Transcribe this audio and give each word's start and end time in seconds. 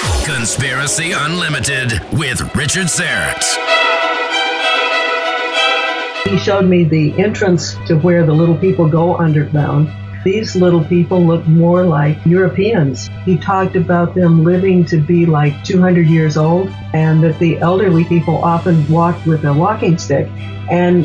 Conspiracy 0.00 1.12
Unlimited 1.12 2.00
with 2.12 2.40
Richard 2.56 2.88
Syrett. 2.88 3.44
He 6.26 6.36
showed 6.38 6.64
me 6.64 6.82
the 6.82 7.16
entrance 7.22 7.76
to 7.86 7.96
where 7.98 8.26
the 8.26 8.32
little 8.32 8.56
people 8.56 8.88
go 8.88 9.16
underground. 9.16 9.88
These 10.24 10.56
little 10.56 10.82
people 10.84 11.24
look 11.24 11.46
more 11.46 11.84
like 11.84 12.18
Europeans. 12.26 13.08
He 13.24 13.36
talked 13.38 13.76
about 13.76 14.16
them 14.16 14.42
living 14.42 14.84
to 14.86 14.96
be 14.96 15.26
like 15.26 15.62
200 15.62 16.08
years 16.08 16.36
old 16.36 16.70
and 16.92 17.22
that 17.22 17.38
the 17.38 17.58
elderly 17.58 18.04
people 18.04 18.38
often 18.38 18.90
walked 18.90 19.26
with 19.26 19.44
a 19.44 19.52
walking 19.52 19.96
stick. 19.96 20.28
And 20.70 21.04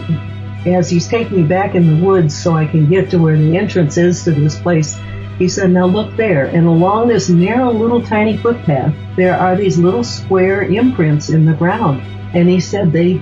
as 0.65 0.89
he's 0.89 1.07
taking 1.07 1.43
me 1.43 1.43
back 1.43 1.75
in 1.75 1.99
the 1.99 2.03
woods 2.03 2.35
so 2.35 2.55
I 2.55 2.65
can 2.65 2.89
get 2.89 3.11
to 3.11 3.19
where 3.19 3.37
the 3.37 3.55
entrance 3.55 3.97
is 3.97 4.23
to 4.23 4.31
this 4.31 4.59
place, 4.59 4.97
he 5.39 5.47
said, 5.47 5.71
Now 5.71 5.85
look 5.85 6.15
there. 6.17 6.45
And 6.45 6.67
along 6.67 7.07
this 7.07 7.29
narrow 7.29 7.71
little 7.71 8.03
tiny 8.03 8.37
footpath, 8.37 8.93
there 9.15 9.35
are 9.35 9.55
these 9.55 9.79
little 9.79 10.03
square 10.03 10.63
imprints 10.63 11.29
in 11.29 11.45
the 11.45 11.53
ground. 11.53 12.01
And 12.35 12.47
he 12.47 12.59
said 12.59 12.91
they 12.91 13.13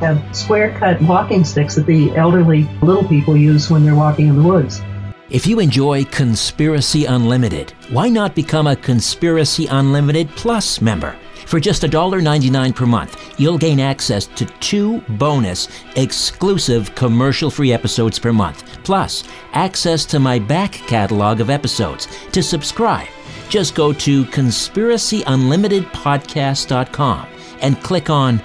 have 0.00 0.36
square 0.36 0.76
cut 0.78 1.00
walking 1.02 1.44
sticks 1.44 1.76
that 1.76 1.86
the 1.86 2.16
elderly 2.16 2.64
little 2.82 3.06
people 3.06 3.36
use 3.36 3.70
when 3.70 3.84
they're 3.84 3.94
walking 3.94 4.28
in 4.28 4.36
the 4.36 4.42
woods. 4.42 4.80
If 5.28 5.46
you 5.46 5.60
enjoy 5.60 6.04
Conspiracy 6.06 7.04
Unlimited, 7.04 7.72
why 7.90 8.08
not 8.08 8.34
become 8.34 8.66
a 8.66 8.74
Conspiracy 8.74 9.66
Unlimited 9.66 10.28
Plus 10.30 10.80
member? 10.80 11.14
For 11.46 11.60
just 11.60 11.82
$1.99 11.82 12.74
per 12.74 12.86
month, 12.86 13.38
you'll 13.38 13.58
gain 13.58 13.78
access 13.80 14.26
to 14.26 14.46
two 14.60 15.00
bonus, 15.18 15.68
exclusive 15.96 16.94
commercial 16.94 17.50
free 17.50 17.72
episodes 17.72 18.18
per 18.18 18.32
month, 18.32 18.64
plus 18.84 19.24
access 19.52 20.06
to 20.06 20.18
my 20.18 20.38
back 20.38 20.72
catalog 20.72 21.40
of 21.40 21.50
episodes. 21.50 22.08
To 22.32 22.42
subscribe, 22.42 23.08
just 23.48 23.74
go 23.74 23.92
to 23.92 24.24
conspiracyunlimitedpodcast.com 24.26 27.26
and 27.60 27.82
click 27.82 28.08
on 28.10 28.40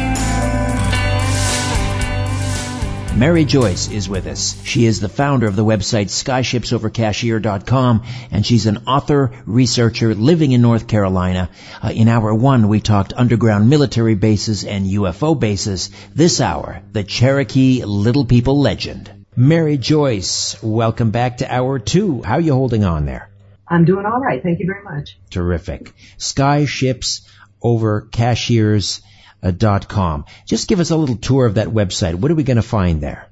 Mary 3.17 3.43
Joyce 3.43 3.91
is 3.91 4.07
with 4.07 4.25
us. 4.25 4.59
She 4.63 4.85
is 4.85 4.99
the 5.01 5.09
founder 5.09 5.45
of 5.45 5.57
the 5.57 5.65
website 5.65 6.07
skyshipsovercashiers.com 6.07 8.03
and 8.31 8.45
she's 8.45 8.65
an 8.65 8.87
author, 8.87 9.31
researcher 9.45 10.15
living 10.15 10.53
in 10.53 10.61
North 10.61 10.87
Carolina. 10.87 11.49
Uh, 11.83 11.91
in 11.93 12.07
hour 12.07 12.33
one, 12.33 12.69
we 12.69 12.79
talked 12.79 13.13
underground 13.13 13.69
military 13.69 14.15
bases 14.15 14.63
and 14.63 14.85
UFO 14.85 15.37
bases. 15.37 15.91
This 16.15 16.39
hour, 16.39 16.81
the 16.93 17.03
Cherokee 17.03 17.83
Little 17.83 18.25
People 18.25 18.59
legend. 18.59 19.11
Mary 19.35 19.77
Joyce, 19.77 20.55
welcome 20.63 21.11
back 21.11 21.37
to 21.37 21.53
hour 21.53 21.79
two. 21.79 22.21
How 22.23 22.35
are 22.35 22.41
you 22.41 22.53
holding 22.53 22.85
on 22.85 23.05
there? 23.05 23.29
I'm 23.67 23.85
doing 23.85 24.05
all 24.05 24.21
right. 24.21 24.41
Thank 24.41 24.59
you 24.59 24.65
very 24.65 24.83
much. 24.83 25.17
Terrific. 25.29 25.93
Skyships 26.17 27.21
over 27.61 28.01
cashiers 28.01 29.01
dot 29.49 29.87
com. 29.87 30.25
Just 30.45 30.67
give 30.67 30.79
us 30.79 30.91
a 30.91 30.95
little 30.95 31.17
tour 31.17 31.47
of 31.47 31.55
that 31.55 31.69
website. 31.69 32.13
What 32.13 32.29
are 32.29 32.35
we 32.35 32.43
going 32.43 32.57
to 32.57 32.61
find 32.61 33.01
there? 33.01 33.27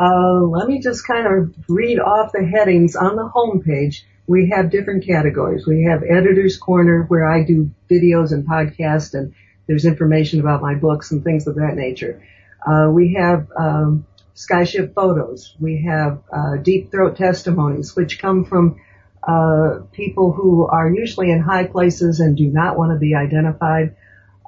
Uh, 0.00 0.42
let 0.42 0.68
me 0.68 0.78
just 0.78 1.04
kind 1.04 1.26
of 1.26 1.54
read 1.68 1.98
off 1.98 2.30
the 2.30 2.46
headings 2.46 2.94
on 2.94 3.16
the 3.16 3.26
home 3.26 3.62
page. 3.62 4.06
We 4.28 4.50
have 4.50 4.70
different 4.70 5.04
categories. 5.04 5.66
We 5.66 5.84
have 5.90 6.02
Editor's 6.04 6.56
Corner 6.56 7.04
where 7.08 7.28
I 7.28 7.44
do 7.44 7.70
videos 7.90 8.30
and 8.30 8.46
podcasts 8.46 9.14
and 9.14 9.34
there's 9.66 9.84
information 9.84 10.38
about 10.40 10.62
my 10.62 10.76
books 10.76 11.10
and 11.10 11.24
things 11.24 11.46
of 11.46 11.56
that 11.56 11.74
nature. 11.74 12.22
Uh, 12.64 12.90
we 12.92 13.14
have 13.14 13.48
um, 13.58 14.06
Skyship 14.36 14.94
photos. 14.94 15.56
We 15.58 15.84
have 15.88 16.22
uh, 16.32 16.56
Deep 16.56 16.92
Throat 16.92 17.16
testimonies, 17.16 17.96
which 17.96 18.20
come 18.20 18.44
from 18.44 18.80
uh, 19.26 19.80
people 19.92 20.32
who 20.32 20.66
are 20.66 20.88
usually 20.88 21.30
in 21.30 21.40
high 21.40 21.64
places 21.64 22.20
and 22.20 22.36
do 22.36 22.46
not 22.46 22.78
want 22.78 22.92
to 22.92 22.98
be 22.98 23.14
identified. 23.14 23.96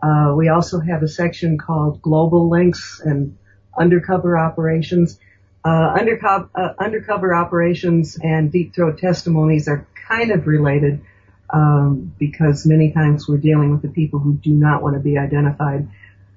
Uh, 0.02 0.32
we 0.36 0.48
also 0.48 0.80
have 0.80 1.02
a 1.02 1.08
section 1.08 1.58
called 1.58 2.00
Global 2.02 2.48
Links 2.48 3.00
and 3.04 3.36
Undercover 3.78 4.38
Operations. 4.38 5.18
Uh, 5.62 5.94
undercover, 5.98 6.48
uh, 6.54 6.72
undercover 6.78 7.34
operations 7.34 8.18
and 8.22 8.50
deep 8.50 8.74
throat 8.74 8.98
testimonies 8.98 9.68
are 9.68 9.86
kind 10.08 10.30
of 10.30 10.46
related 10.46 11.02
um, 11.50 12.14
because 12.18 12.64
many 12.64 12.92
times 12.92 13.28
we're 13.28 13.36
dealing 13.36 13.70
with 13.70 13.82
the 13.82 13.88
people 13.88 14.20
who 14.20 14.34
do 14.34 14.52
not 14.52 14.82
want 14.82 14.94
to 14.94 15.00
be 15.00 15.18
identified. 15.18 15.88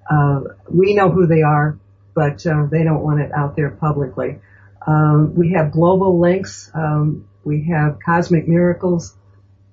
Uh, 0.10 0.42
we 0.70 0.94
know 0.94 1.10
who 1.10 1.26
they 1.26 1.42
are, 1.42 1.78
but 2.14 2.46
uh, 2.46 2.66
they 2.70 2.84
don't 2.84 3.02
want 3.02 3.22
it 3.22 3.32
out 3.32 3.56
there 3.56 3.70
publicly. 3.70 4.40
Um, 4.86 5.36
we 5.36 5.54
have 5.54 5.72
global 5.72 6.20
links. 6.20 6.70
Um, 6.74 7.28
we 7.44 7.70
have 7.70 8.00
cosmic 8.06 8.48
miracles. 8.48 9.16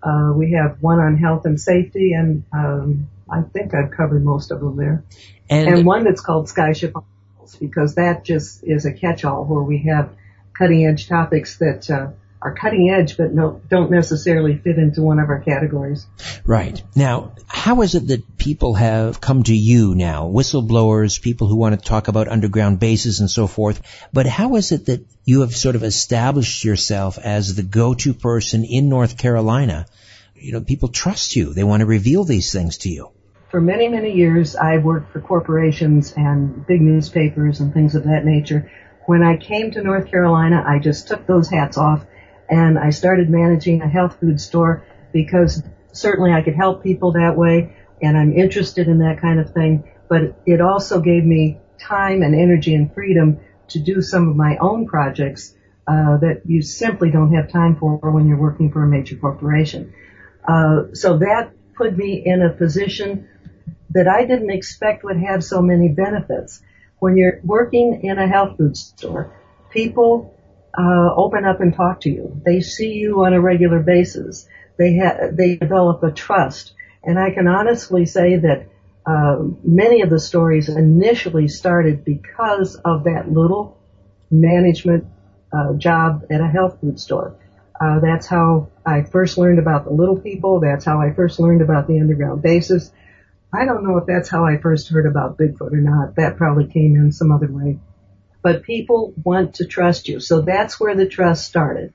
Uh, 0.03 0.33
we 0.35 0.53
have 0.53 0.81
one 0.81 0.99
on 0.99 1.17
health 1.17 1.45
and 1.45 1.61
safety, 1.61 2.13
and 2.13 2.45
um, 2.53 3.11
I 3.31 3.43
think 3.43 3.75
I've 3.75 3.91
covered 3.91 4.25
most 4.25 4.51
of 4.51 4.61
them 4.61 4.77
there. 4.77 5.05
And, 5.49 5.69
And 5.69 5.87
one 5.87 6.05
that's 6.05 6.21
called 6.21 6.47
Skyship 6.47 6.93
on 6.95 7.05
Wheels, 7.39 7.57
because 7.57 7.95
that 7.95 8.25
just 8.25 8.65
is 8.65 8.87
a 8.87 8.93
catch-all 8.93 9.45
where 9.45 9.63
we 9.63 9.85
have 9.89 10.11
cutting 10.57 10.87
edge 10.87 11.09
topics 11.09 11.59
that 11.59 11.91
uh, 11.91 12.11
are 12.43 12.55
cutting 12.55 12.91
edge 12.91 13.17
but 13.17 13.33
no, 13.33 13.61
don't 13.69 13.91
necessarily 13.91 14.57
fit 14.57 14.79
into 14.79 15.03
one 15.03 15.19
of 15.19 15.29
our 15.29 15.41
categories. 15.41 16.07
Right. 16.45 16.83
Now, 16.97 17.35
how 17.47 17.83
is 17.83 17.95
it 17.95 18.09
that 18.09 18.39
people 18.39 18.75
have 18.75 19.21
come 19.21 19.43
to 19.43 19.55
you 19.55 19.95
now, 19.95 20.25
whistleblowers, 20.25 21.21
people 21.21 21.49
who 21.49 21.57
want 21.57 21.79
to 21.79 21.87
talk 21.87 22.09
about 22.09 22.29
underground 22.29 22.81
bases 22.81 23.21
and 23.21 23.31
so 23.31 23.47
forth, 23.47 23.83
but 24.13 24.27
how 24.27 24.57
is 24.57 24.73
it 24.73 24.87
that 24.87 25.07
you 25.25 25.43
have 25.43 25.55
sort 25.55 25.77
of 25.77 25.83
established 25.83 26.65
yourself 26.65 27.19
as 27.19 27.55
the 27.55 27.63
go-to 27.63 28.15
person 28.15 28.65
in 28.65 28.89
North 28.89 29.19
Carolina? 29.19 29.87
You 30.35 30.53
know, 30.53 30.61
people 30.63 30.89
trust 30.89 31.37
you. 31.37 31.53
They 31.53 31.65
want 31.65 31.81
to 31.81 31.87
reveal 31.87 32.25
these 32.25 32.53
things 32.53 32.79
to 32.79 32.89
you. 32.89 33.11
For 33.51 33.61
many, 33.61 33.89
many 33.89 34.13
years, 34.13 34.55
I 34.55 34.79
worked 34.79 35.13
for 35.13 35.21
corporations 35.21 36.13
and 36.17 36.65
big 36.67 36.81
newspapers 36.81 37.61
and 37.61 37.75
things 37.75 37.97
of 37.97 38.05
that 38.05 38.25
nature. 38.25 38.71
When 39.07 39.23
I 39.23 39.37
came 39.37 39.73
to 39.73 39.83
North 39.83 40.09
Carolina, 40.09 40.65
I 40.67 40.79
just 40.79 41.09
took 41.09 41.27
those 41.27 41.49
hats 41.51 41.77
off 41.77 42.07
and 42.49 42.79
I 42.79 42.91
started 42.91 43.29
managing 43.29 43.83
a 43.83 43.89
health 43.89 44.19
food 44.21 44.41
store 44.41 44.85
because 45.13 45.63
certainly 45.93 46.33
I 46.33 46.43
could 46.43 46.55
help 46.55 46.83
people 46.83 47.13
that 47.13 47.37
way 47.37 47.77
and 48.01 48.17
I'm 48.17 48.33
interested 48.33 48.87
in 48.87 48.99
that 49.01 49.21
kind 49.21 49.41
of 49.41 49.53
thing, 49.53 49.91
but 50.09 50.41
it 50.47 50.61
also 50.61 51.01
gave 51.01 51.25
me 51.25 51.59
time 51.79 52.23
and 52.23 52.35
energy 52.35 52.75
and 52.75 52.93
freedom 52.95 53.41
to 53.69 53.81
do 53.81 54.01
some 54.01 54.29
of 54.29 54.37
my 54.37 54.59
own 54.59 54.87
projects 54.87 55.55
uh, 55.89 56.19
that 56.19 56.43
you 56.45 56.63
simply 56.63 57.11
don't 57.11 57.35
have 57.35 57.51
time 57.51 57.77
for 57.77 57.99
when 57.99 58.29
you're 58.29 58.39
working 58.39 58.71
for 58.71 58.85
a 58.85 58.87
major 58.87 59.17
corporation. 59.17 59.93
Uh, 60.47 60.85
so 60.93 61.19
that 61.19 61.53
put 61.75 61.97
me 61.97 62.23
in 62.25 62.43
a 62.43 62.51
position 62.51 63.27
that 63.91 64.09
I 64.09 64.25
didn't 64.25 64.51
expect 64.51 65.05
would 65.05 65.19
have 65.19 65.45
so 65.45 65.61
many 65.61 65.89
benefits. 65.89 66.63
When 66.99 67.17
you're 67.17 67.41
working 67.45 68.01
in 68.03 68.19
a 68.19 68.29
health 68.29 68.57
food 68.59 68.77
store, 68.77 69.35
people 69.71 70.35
uh, 70.79 71.15
open 71.17 71.45
up 71.45 71.61
and 71.61 71.75
talk 71.75 72.01
to 72.03 72.11
you. 72.11 72.41
They 72.45 72.61
see 72.61 72.93
you 72.93 73.25
on 73.25 73.33
a 73.33 73.41
regular 73.41 73.81
basis. 73.81 74.47
They 74.79 74.97
ha- 74.99 75.29
they 75.33 75.57
develop 75.57 76.03
a 76.03 76.11
trust, 76.13 76.73
and 77.03 77.19
I 77.19 77.31
can 77.31 77.49
honestly 77.49 78.07
say 78.07 78.37
that 78.37 78.67
uh, 79.07 79.39
many 79.65 80.03
of 80.03 80.11
the 80.11 80.21
stories 80.21 80.69
initially 80.69 81.49
started 81.49 82.05
because 82.05 82.77
of 82.85 83.05
that 83.05 83.31
little 83.31 83.79
management 84.31 85.07
uh, 85.53 85.75
job 85.75 86.27
at 86.31 86.41
a 86.41 86.47
health 86.47 86.79
food 86.81 87.01
store. 87.01 87.37
Uh, 87.81 87.99
that's 88.01 88.27
how 88.27 88.69
I 88.85 89.03
first 89.03 89.39
learned 89.39 89.59
about 89.59 89.85
the 89.85 89.91
little 89.91 90.21
people. 90.21 90.61
That's 90.61 90.85
how 90.85 91.01
I 91.01 91.15
first 91.15 91.41
learned 91.41 91.63
about 91.63 91.87
the 91.87 91.99
underground 91.99 92.43
bases. 92.43 92.93
I 93.53 93.65
don't 93.65 93.85
know 93.85 93.99
if 93.99 94.07
that's 94.07 94.29
how 94.29 94.45
I 94.45 94.59
first 94.59 94.89
heard 94.89 95.07
about 95.07 95.37
Bigfoot 95.37 95.73
or 95.73 95.81
not. 95.81 96.17
That 96.17 96.37
probably 96.37 96.67
came 96.67 96.95
in 96.97 97.13
some 97.13 97.33
other 97.33 97.51
way. 97.51 97.79
But 98.43 98.63
people 98.63 99.13
want 99.23 99.57
to 99.57 99.67
trust 99.67 100.09
you. 100.09 100.21
So 100.21 100.41
that's 100.41 100.79
where 100.79 100.95
the 100.95 101.07
trust 101.07 101.47
started. 101.47 101.93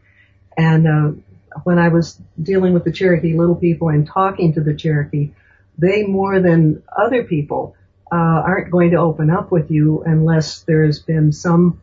And 0.57 0.87
uh, 0.87 1.21
when 1.63 1.79
I 1.79 1.87
was 1.87 2.19
dealing 2.41 2.73
with 2.73 2.83
the 2.83 2.91
Cherokee 2.91 3.33
little 3.33 3.55
people 3.55 3.89
and 3.89 4.05
talking 4.07 4.53
to 4.53 4.61
the 4.61 4.75
Cherokee, 4.75 5.31
they 5.77 6.03
more 6.03 6.39
than 6.39 6.83
other 6.95 7.23
people 7.23 7.75
uh, 8.11 8.15
aren't 8.15 8.71
going 8.71 8.91
to 8.91 8.97
open 8.97 9.29
up 9.29 9.51
with 9.51 9.71
you 9.71 10.03
unless 10.05 10.61
there 10.61 10.85
has 10.85 10.99
been 10.99 11.31
some 11.31 11.81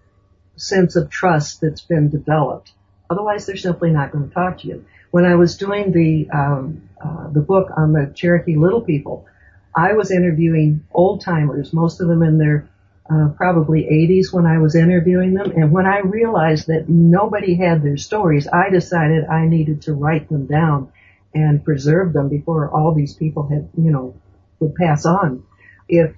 sense 0.57 0.97
of 0.97 1.11
trust 1.11 1.61
that's 1.61 1.81
been 1.81 2.11
developed. 2.11 2.73
Otherwise, 3.11 3.47
they're 3.47 3.57
simply 3.57 3.91
not 3.91 4.13
going 4.13 4.29
to 4.29 4.35
talk 4.35 4.59
to 4.59 4.69
you. 4.69 4.85
When 5.11 5.25
I 5.25 5.35
was 5.35 5.57
doing 5.57 5.93
the 5.93 6.31
um, 6.31 6.89
uh, 7.03 7.29
the 7.29 7.41
book 7.41 7.69
on 7.77 7.93
the 7.93 8.13
Cherokee 8.15 8.57
Little 8.57 8.81
People, 8.81 9.27
I 9.75 9.95
was 9.95 10.11
interviewing 10.11 10.87
old 10.93 11.23
timers, 11.23 11.73
most 11.73 12.01
of 12.01 12.09
them 12.09 12.23
in 12.23 12.39
their 12.39 12.69
uh, 13.11 13.29
probably 13.37 13.83
80s 13.83 14.33
when 14.33 14.47
I 14.47 14.59
was 14.59 14.75
interviewing 14.75 15.35
them. 15.35 15.53
And 15.53 15.73
when 15.73 15.87
I 15.87 16.01
realized 16.01 16.69
that 16.69 16.89
nobody 16.89 17.55
had 17.55 17.83
their 17.83 17.97
stories, 17.97 18.47
I 18.47 18.71
decided 18.71 19.25
I 19.25 19.47
needed 19.47 19.83
to 19.83 19.95
write 19.95 20.29
them 20.29 20.47
down 20.47 20.93
and 21.35 21.65
preserve 21.65 22.13
them 22.13 22.29
before 22.29 22.71
all 22.71 22.95
these 22.95 23.15
people 23.15 23.49
had, 23.49 23.69
you 23.77 23.91
know, 23.91 24.15
would 24.61 24.75
pass 24.75 25.07
on. 25.07 25.45
If 25.89 26.15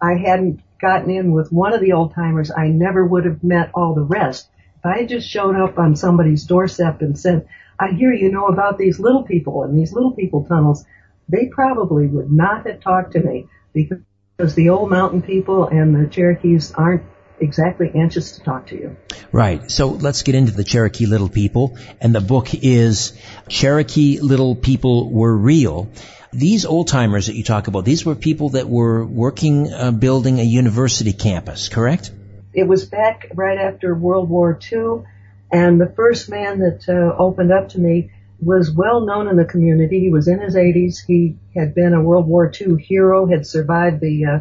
I 0.00 0.14
hadn't 0.14 0.60
gotten 0.80 1.10
in 1.10 1.32
with 1.32 1.52
one 1.52 1.72
of 1.72 1.80
the 1.80 1.92
old 1.92 2.14
timers, 2.14 2.50
I 2.50 2.68
never 2.68 3.04
would 3.04 3.24
have 3.24 3.42
met 3.42 3.70
all 3.74 3.94
the 3.94 4.02
rest. 4.02 4.48
If 4.78 4.86
I 4.86 4.98
had 4.98 5.08
just 5.08 5.28
shown 5.28 5.56
up 5.60 5.78
on 5.78 5.96
somebody's 5.96 6.44
doorstep 6.44 7.00
and 7.00 7.18
said, 7.18 7.48
I 7.80 7.92
hear 7.92 8.12
you 8.12 8.30
know 8.30 8.46
about 8.46 8.78
these 8.78 9.00
little 9.00 9.22
people 9.22 9.62
and 9.62 9.76
these 9.76 9.92
little 9.92 10.12
people 10.12 10.44
tunnels, 10.44 10.84
they 11.28 11.46
probably 11.46 12.06
would 12.06 12.30
not 12.32 12.66
have 12.66 12.80
talked 12.80 13.12
to 13.12 13.20
me 13.20 13.48
because 13.72 14.54
the 14.54 14.70
old 14.70 14.90
mountain 14.90 15.22
people 15.22 15.66
and 15.66 15.94
the 15.94 16.08
Cherokees 16.08 16.72
aren't 16.72 17.02
exactly 17.40 17.90
anxious 17.94 18.32
to 18.32 18.42
talk 18.42 18.68
to 18.68 18.76
you. 18.76 18.96
Right. 19.32 19.70
So 19.70 19.88
let's 19.88 20.22
get 20.22 20.34
into 20.34 20.52
the 20.52 20.64
Cherokee 20.64 21.06
Little 21.06 21.28
People. 21.28 21.78
And 22.00 22.14
the 22.14 22.20
book 22.20 22.48
is 22.54 23.12
Cherokee 23.48 24.20
Little 24.20 24.56
People 24.56 25.10
Were 25.10 25.36
Real. 25.36 25.90
These 26.32 26.66
old 26.66 26.88
timers 26.88 27.26
that 27.26 27.36
you 27.36 27.44
talk 27.44 27.68
about, 27.68 27.84
these 27.84 28.04
were 28.04 28.14
people 28.14 28.50
that 28.50 28.68
were 28.68 29.04
working, 29.04 29.72
uh, 29.72 29.92
building 29.92 30.40
a 30.40 30.44
university 30.44 31.12
campus, 31.12 31.68
correct? 31.68 32.10
It 32.52 32.64
was 32.64 32.84
back 32.84 33.30
right 33.34 33.58
after 33.58 33.94
World 33.94 34.28
War 34.28 34.58
II, 34.70 35.04
and 35.50 35.80
the 35.80 35.90
first 35.96 36.28
man 36.28 36.58
that 36.58 36.88
uh, 36.88 37.16
opened 37.16 37.52
up 37.52 37.70
to 37.70 37.80
me 37.80 38.10
was 38.40 38.70
well 38.70 39.00
known 39.00 39.28
in 39.28 39.36
the 39.36 39.44
community. 39.44 40.00
He 40.00 40.10
was 40.10 40.28
in 40.28 40.40
his 40.40 40.54
80s. 40.54 40.98
He 41.06 41.36
had 41.54 41.74
been 41.74 41.92
a 41.92 42.02
World 42.02 42.26
War 42.26 42.50
II 42.52 42.80
hero, 42.80 43.26
had 43.26 43.46
survived 43.46 44.00
the 44.00 44.24
uh, 44.24 44.40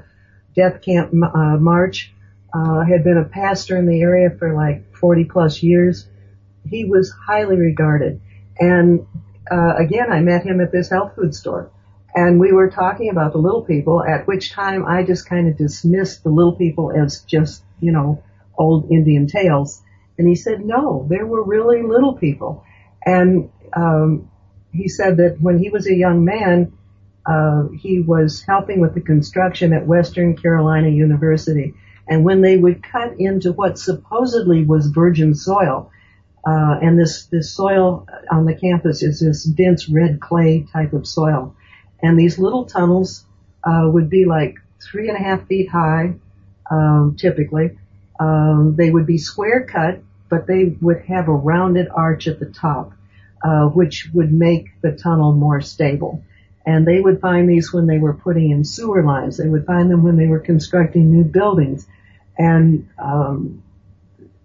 death 0.56 0.82
camp 0.82 1.14
uh, 1.14 1.58
march, 1.58 2.14
uh, 2.54 2.84
had 2.84 3.04
been 3.04 3.18
a 3.18 3.26
pastor 3.26 3.78
in 3.78 3.88
the 3.88 4.02
area 4.02 4.30
for 4.38 4.54
like 4.54 4.96
40 4.96 5.26
plus 5.26 5.64
years. 5.64 6.08
He 6.70 6.86
was 6.86 7.12
highly 7.12 7.58
regarded. 7.58 8.22
And 8.60 9.08
uh, 9.50 9.76
again, 9.78 10.12
I 10.12 10.22
met 10.22 10.46
him 10.46 10.62
at 10.62 10.72
this 10.72 10.90
health 10.90 11.16
food 11.16 11.34
store. 11.34 11.72
And 12.14 12.40
we 12.40 12.52
were 12.52 12.70
talking 12.70 13.10
about 13.10 13.34
the 13.34 13.38
little 13.38 13.64
people, 13.64 14.04
at 14.04 14.26
which 14.28 14.52
time 14.52 14.86
I 14.86 15.04
just 15.04 15.30
kind 15.30 15.48
of 15.48 15.58
dismissed 15.58 16.24
the 16.24 16.30
little 16.30 16.56
people 16.56 16.92
as 16.92 17.22
just, 17.22 17.64
you 17.80 17.92
know, 17.92 18.24
old 18.58 18.90
Indian 18.92 19.28
tales. 19.28 19.82
And 20.18 20.28
he 20.28 20.36
said, 20.36 20.66
no, 20.66 21.06
there 21.10 21.28
were 21.28 21.44
really 21.44 21.84
little 21.84 22.14
people. 22.14 22.64
And 23.06 23.52
um, 23.74 24.30
he 24.72 24.88
said 24.88 25.18
that 25.18 25.38
when 25.42 25.58
he 25.58 25.70
was 25.70 25.88
a 25.88 25.94
young 25.94 26.24
man, 26.24 26.74
uh, 27.26 27.68
he 27.78 28.00
was 28.00 28.42
helping 28.42 28.80
with 28.80 28.94
the 28.94 29.02
construction 29.02 29.74
at 29.74 29.86
Western 29.86 30.38
Carolina 30.38 30.90
University. 30.90 31.74
And 32.08 32.24
when 32.24 32.42
they 32.42 32.56
would 32.56 32.84
cut 32.84 33.20
into 33.20 33.52
what 33.52 33.78
supposedly 33.78 34.64
was 34.64 34.88
virgin 34.88 35.36
soil, 35.36 35.92
uh, 36.48 36.80
and 36.82 36.98
this, 36.98 37.26
this 37.26 37.54
soil 37.54 38.08
on 38.32 38.46
the 38.46 38.56
campus 38.56 39.04
is 39.04 39.20
this 39.20 39.44
dense 39.44 39.90
red 39.90 40.22
clay 40.22 40.66
type 40.72 40.94
of 40.94 41.06
soil. 41.06 41.54
And 42.02 42.18
these 42.18 42.40
little 42.40 42.66
tunnels 42.66 43.26
uh, 43.64 43.90
would 43.92 44.10
be 44.10 44.24
like 44.24 44.56
three 44.82 45.10
and 45.10 45.18
a 45.18 45.22
half 45.22 45.48
feet 45.48 45.70
high, 45.70 46.14
um, 46.72 47.18
typically. 47.20 47.78
Um, 48.20 48.76
they 48.78 48.90
would 48.90 49.06
be 49.06 49.18
square 49.18 49.66
cut, 49.66 50.02
but 50.30 50.48
they 50.48 50.78
would 50.80 51.02
have 51.08 51.28
a 51.28 51.34
rounded 51.34 51.90
arch 51.94 52.28
at 52.28 52.40
the 52.40 52.46
top 52.46 52.94
uh, 53.48 53.66
which 53.80 54.10
would 54.14 54.32
make 54.34 54.66
the 54.82 54.92
tunnel 54.92 55.32
more 55.32 55.62
stable. 55.62 56.22
And 56.66 56.86
they 56.86 57.00
would 57.00 57.22
find 57.22 57.48
these 57.48 57.72
when 57.72 57.88
they 57.88 57.98
were 57.98 58.14
putting 58.14 58.52
in 58.52 58.66
sewer 58.66 59.04
lines. 59.04 59.38
They 59.38 59.48
would 59.48 59.66
find 59.66 59.90
them 59.90 60.04
when 60.04 60.18
they 60.18 60.28
were 60.28 60.42
constructing 60.52 61.06
new 61.10 61.24
buildings. 61.24 61.88
And, 62.38 62.90
um, 63.12 63.64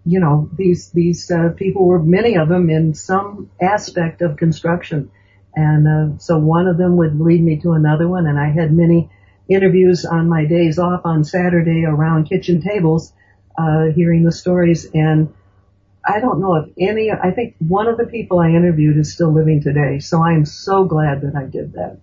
you 0.05 0.21
know, 0.21 0.49
these, 0.55 0.91
these, 0.91 1.29
uh, 1.29 1.49
people 1.63 1.85
were, 1.85 2.01
many 2.01 2.37
of 2.37 2.47
them 2.47 2.69
in 2.69 2.93
some 2.93 3.49
aspect 3.59 4.21
of 4.21 4.37
construction. 4.37 5.11
And, 5.53 5.87
uh, 5.95 6.17
so 6.19 6.37
one 6.37 6.67
of 6.67 6.77
them 6.77 6.95
would 6.95 7.19
lead 7.19 7.43
me 7.43 7.59
to 7.63 7.73
another 7.73 8.07
one. 8.07 8.25
And 8.25 8.39
I 8.39 8.49
had 8.59 8.71
many 8.71 9.09
interviews 9.49 10.05
on 10.05 10.29
my 10.29 10.45
days 10.45 10.79
off 10.79 11.01
on 11.03 11.25
Saturday 11.25 11.83
around 11.83 12.29
kitchen 12.29 12.61
tables, 12.61 13.11
uh, 13.57 13.87
hearing 13.93 14.23
the 14.23 14.31
stories. 14.31 14.89
And, 14.93 15.33
I 16.05 16.19
don't 16.19 16.41
know 16.41 16.55
if 16.55 16.69
any, 16.77 17.11
I 17.11 17.31
think 17.31 17.55
one 17.59 17.87
of 17.87 17.97
the 17.97 18.05
people 18.05 18.39
I 18.39 18.49
interviewed 18.49 18.97
is 18.97 19.13
still 19.13 19.33
living 19.33 19.61
today. 19.61 19.99
So 19.99 20.21
I 20.21 20.33
am 20.33 20.45
so 20.45 20.83
glad 20.83 21.21
that 21.21 21.35
I 21.35 21.45
did 21.45 21.73
that. 21.73 21.99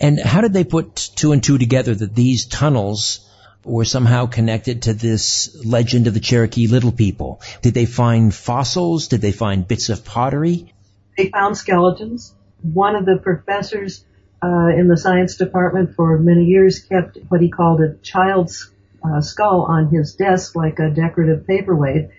And 0.00 0.18
how 0.18 0.40
did 0.40 0.52
they 0.52 0.64
put 0.64 0.96
two 1.14 1.32
and 1.32 1.42
two 1.42 1.58
together 1.58 1.94
that 1.94 2.14
these 2.14 2.46
tunnels 2.46 3.28
were 3.64 3.84
somehow 3.84 4.26
connected 4.26 4.82
to 4.82 4.94
this 4.94 5.56
legend 5.64 6.06
of 6.06 6.14
the 6.14 6.20
Cherokee 6.20 6.66
Little 6.66 6.92
People? 6.92 7.40
Did 7.62 7.74
they 7.74 7.86
find 7.86 8.34
fossils? 8.34 9.08
Did 9.08 9.20
they 9.20 9.32
find 9.32 9.66
bits 9.66 9.90
of 9.90 10.04
pottery? 10.04 10.72
They 11.16 11.28
found 11.28 11.56
skeletons. 11.56 12.34
One 12.62 12.96
of 12.96 13.06
the 13.06 13.16
professors 13.16 14.04
uh, 14.42 14.68
in 14.76 14.88
the 14.88 14.96
science 14.96 15.36
department 15.36 15.94
for 15.94 16.18
many 16.18 16.44
years 16.44 16.80
kept 16.80 17.18
what 17.28 17.40
he 17.40 17.48
called 17.48 17.80
a 17.80 17.94
child's 18.02 18.70
uh, 19.04 19.20
skull 19.20 19.62
on 19.62 19.88
his 19.88 20.14
desk 20.14 20.56
like 20.56 20.78
a 20.78 20.90
decorative 20.90 21.46
paperweight 21.46 22.10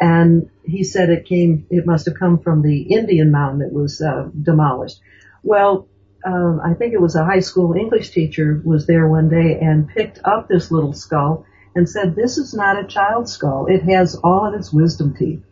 and 0.00 0.50
he 0.64 0.84
said 0.84 1.10
it 1.10 1.26
came, 1.26 1.66
it 1.70 1.86
must 1.86 2.06
have 2.06 2.18
come 2.18 2.38
from 2.38 2.62
the 2.62 2.82
Indian 2.82 3.30
mound 3.30 3.60
that 3.60 3.72
was 3.72 4.00
uh, 4.00 4.28
demolished. 4.40 5.00
Well, 5.42 5.88
uh, 6.24 6.58
I 6.64 6.74
think 6.74 6.92
it 6.92 7.00
was 7.00 7.16
a 7.16 7.24
high 7.24 7.40
school 7.40 7.74
English 7.74 8.10
teacher 8.10 8.60
was 8.64 8.86
there 8.86 9.08
one 9.08 9.28
day 9.28 9.58
and 9.60 9.88
picked 9.88 10.20
up 10.24 10.48
this 10.48 10.70
little 10.70 10.92
skull 10.92 11.44
and 11.74 11.88
said, 11.88 12.14
"This 12.14 12.38
is 12.38 12.54
not 12.54 12.82
a 12.82 12.86
child's 12.86 13.32
skull. 13.32 13.66
It 13.66 13.82
has 13.82 14.14
all 14.14 14.46
of 14.46 14.54
its 14.54 14.72
wisdom 14.72 15.14
teeth." 15.14 15.42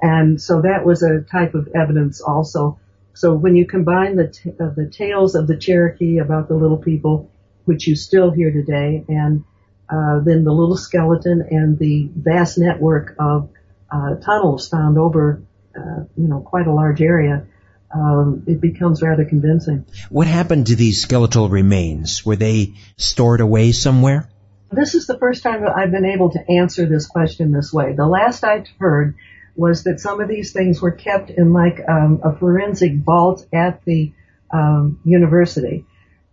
And 0.00 0.40
so 0.40 0.62
that 0.62 0.84
was 0.84 1.02
a 1.02 1.22
type 1.22 1.54
of 1.54 1.68
evidence 1.74 2.20
also. 2.20 2.78
So 3.14 3.34
when 3.34 3.56
you 3.56 3.66
combine 3.66 4.16
the 4.16 4.28
t- 4.28 4.52
uh, 4.60 4.70
the 4.76 4.88
tales 4.88 5.34
of 5.34 5.46
the 5.46 5.56
Cherokee 5.56 6.18
about 6.18 6.48
the 6.48 6.54
little 6.54 6.78
people, 6.78 7.30
which 7.64 7.86
you 7.86 7.96
still 7.96 8.30
hear 8.30 8.50
today, 8.50 9.04
and 9.08 9.44
uh, 9.88 10.20
then 10.20 10.44
the 10.44 10.52
little 10.52 10.76
skeleton 10.76 11.46
and 11.50 11.78
the 11.78 12.10
vast 12.14 12.58
network 12.58 13.14
of 13.18 13.50
uh, 13.90 14.14
tunnels 14.16 14.68
found 14.68 14.98
over, 14.98 15.42
uh, 15.76 16.04
you 16.16 16.28
know, 16.28 16.40
quite 16.40 16.66
a 16.66 16.72
large 16.72 17.00
area. 17.00 17.46
um, 17.92 18.44
it 18.46 18.60
becomes 18.60 19.02
rather 19.02 19.24
convincing. 19.24 19.84
What 20.10 20.26
happened 20.26 20.68
to 20.68 20.76
these 20.76 21.02
skeletal 21.02 21.48
remains? 21.48 22.24
Were 22.24 22.36
they 22.36 22.74
stored 22.96 23.40
away 23.40 23.72
somewhere? 23.72 24.28
This 24.70 24.94
is 24.94 25.06
the 25.06 25.18
first 25.18 25.42
time 25.42 25.62
that 25.62 25.76
I've 25.76 25.90
been 25.90 26.04
able 26.04 26.30
to 26.30 26.38
answer 26.48 26.86
this 26.86 27.06
question 27.06 27.50
this 27.52 27.72
way. 27.72 27.94
The 27.94 28.06
last 28.06 28.44
I'd 28.44 28.68
heard 28.78 29.16
was 29.56 29.82
that 29.84 29.98
some 29.98 30.20
of 30.20 30.28
these 30.28 30.52
things 30.52 30.80
were 30.80 30.92
kept 30.92 31.30
in 31.30 31.52
like 31.52 31.80
um, 31.88 32.20
a 32.22 32.36
forensic 32.36 32.92
vault 32.98 33.44
at 33.52 33.84
the 33.84 34.12
um, 34.52 35.00
university. 35.04 35.84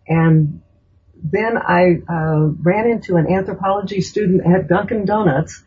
And 0.08 0.62
then 1.24 1.58
I 1.58 1.98
uh, 2.08 2.48
ran 2.62 2.88
into 2.88 3.16
an 3.16 3.26
anthropology 3.28 4.02
student 4.02 4.46
at 4.46 4.68
Dunkin' 4.68 5.06
Donuts 5.06 5.64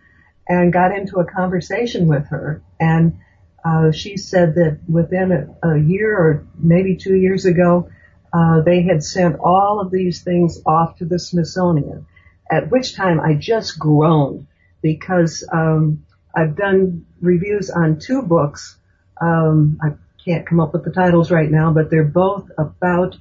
and 0.51 0.73
got 0.73 0.91
into 0.91 1.21
a 1.21 1.25
conversation 1.25 2.09
with 2.09 2.27
her. 2.27 2.61
And 2.81 3.21
uh, 3.65 3.93
she 3.93 4.17
said 4.17 4.57
that 4.57 4.81
within 4.89 5.31
a, 5.31 5.69
a, 5.69 5.79
year 5.79 6.19
or 6.19 6.47
maybe 6.59 6.97
two 6.97 7.15
years 7.15 7.47
ago, 7.47 7.89
uh, 8.33 8.61
they 8.63 8.83
had 8.83 9.05
sent 9.05 9.39
all 9.39 9.81
of 9.81 9.93
these 9.93 10.23
things 10.23 10.61
off 10.67 10.97
to 10.97 11.05
the 11.05 11.21
Smithsonian. 11.21 12.07
At 12.51 12.69
which 12.69 12.97
time 12.97 13.21
I 13.21 13.35
just 13.35 13.79
groaned 13.79 14.49
because 14.83 15.47
um, 15.53 16.05
I've 16.35 16.57
done 16.57 17.07
reviews 17.21 17.71
on 17.71 18.01
two 18.01 18.23
books. 18.23 18.77
Um, 19.21 19.79
I 19.81 19.91
can't 20.25 20.49
come 20.49 20.59
up 20.59 20.73
with 20.73 20.85
the 20.85 20.91
titles 20.91 21.31
right 21.31 21.51
now, 21.51 21.73
but 21.73 21.91
they're 21.91 22.03
both 22.03 22.51
about 22.59 23.17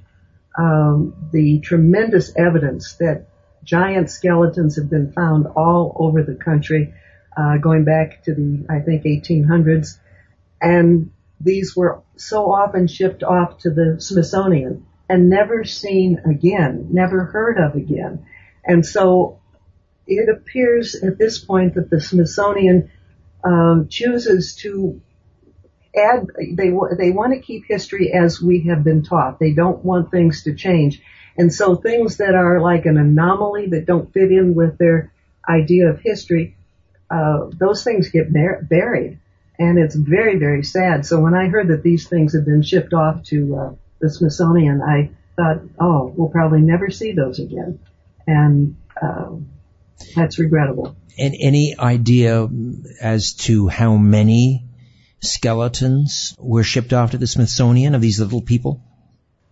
um, 0.58 1.30
the 1.32 1.60
tremendous 1.60 2.32
evidence 2.36 2.94
that 2.94 3.28
giant 3.62 4.10
skeletons 4.10 4.74
have 4.76 4.90
been 4.90 5.12
found 5.12 5.46
all 5.46 5.96
over 5.96 6.24
the 6.24 6.34
country, 6.34 6.92
uh, 7.40 7.56
going 7.58 7.84
back 7.84 8.24
to 8.24 8.34
the 8.34 8.66
I 8.68 8.80
think 8.80 9.04
1800s, 9.04 9.98
and 10.60 11.10
these 11.40 11.74
were 11.74 12.02
so 12.16 12.52
often 12.52 12.86
shipped 12.86 13.22
off 13.22 13.58
to 13.60 13.70
the 13.70 13.96
Smithsonian 13.98 14.86
and 15.08 15.30
never 15.30 15.64
seen 15.64 16.20
again, 16.28 16.88
never 16.90 17.24
heard 17.24 17.58
of 17.58 17.74
again, 17.74 18.26
and 18.64 18.84
so 18.84 19.40
it 20.06 20.28
appears 20.28 20.96
at 20.96 21.18
this 21.18 21.38
point 21.38 21.74
that 21.74 21.88
the 21.88 22.00
Smithsonian 22.00 22.90
um, 23.44 23.88
chooses 23.88 24.56
to 24.56 25.00
add, 25.96 26.26
they, 26.36 26.70
they 26.98 27.10
want 27.10 27.32
to 27.32 27.40
keep 27.40 27.64
history 27.66 28.12
as 28.12 28.40
we 28.40 28.66
have 28.68 28.84
been 28.84 29.02
taught. 29.02 29.38
They 29.38 29.52
don't 29.52 29.84
want 29.84 30.10
things 30.10 30.44
to 30.44 30.54
change. 30.54 31.02
And 31.36 31.52
so 31.52 31.76
things 31.76 32.18
that 32.18 32.34
are 32.34 32.60
like 32.60 32.86
an 32.86 32.98
anomaly 32.98 33.68
that 33.70 33.86
don't 33.86 34.12
fit 34.12 34.30
in 34.30 34.54
with 34.54 34.78
their 34.78 35.12
idea 35.48 35.88
of 35.88 36.00
history, 36.00 36.56
uh, 37.10 37.50
those 37.52 37.82
things 37.84 38.10
get 38.10 38.32
buried. 38.32 39.18
And 39.58 39.78
it's 39.78 39.94
very, 39.94 40.38
very 40.38 40.62
sad. 40.64 41.04
So 41.04 41.20
when 41.20 41.34
I 41.34 41.48
heard 41.48 41.68
that 41.68 41.82
these 41.82 42.08
things 42.08 42.32
had 42.32 42.46
been 42.46 42.62
shipped 42.62 42.94
off 42.94 43.24
to 43.24 43.56
uh, 43.56 43.74
the 44.00 44.08
Smithsonian, 44.08 44.80
I 44.80 45.10
thought, 45.36 45.60
oh, 45.78 46.12
we'll 46.16 46.30
probably 46.30 46.62
never 46.62 46.90
see 46.90 47.12
those 47.12 47.38
again. 47.38 47.78
And 48.26 48.76
uh, 49.00 49.32
that's 50.14 50.38
regrettable. 50.38 50.96
And 51.18 51.34
any 51.38 51.74
idea 51.78 52.48
as 53.02 53.34
to 53.34 53.68
how 53.68 53.96
many 53.96 54.64
skeletons 55.20 56.34
were 56.38 56.62
shipped 56.62 56.94
off 56.94 57.10
to 57.10 57.18
the 57.18 57.26
Smithsonian 57.26 57.94
of 57.94 58.00
these 58.00 58.20
little 58.20 58.40
people? 58.40 58.82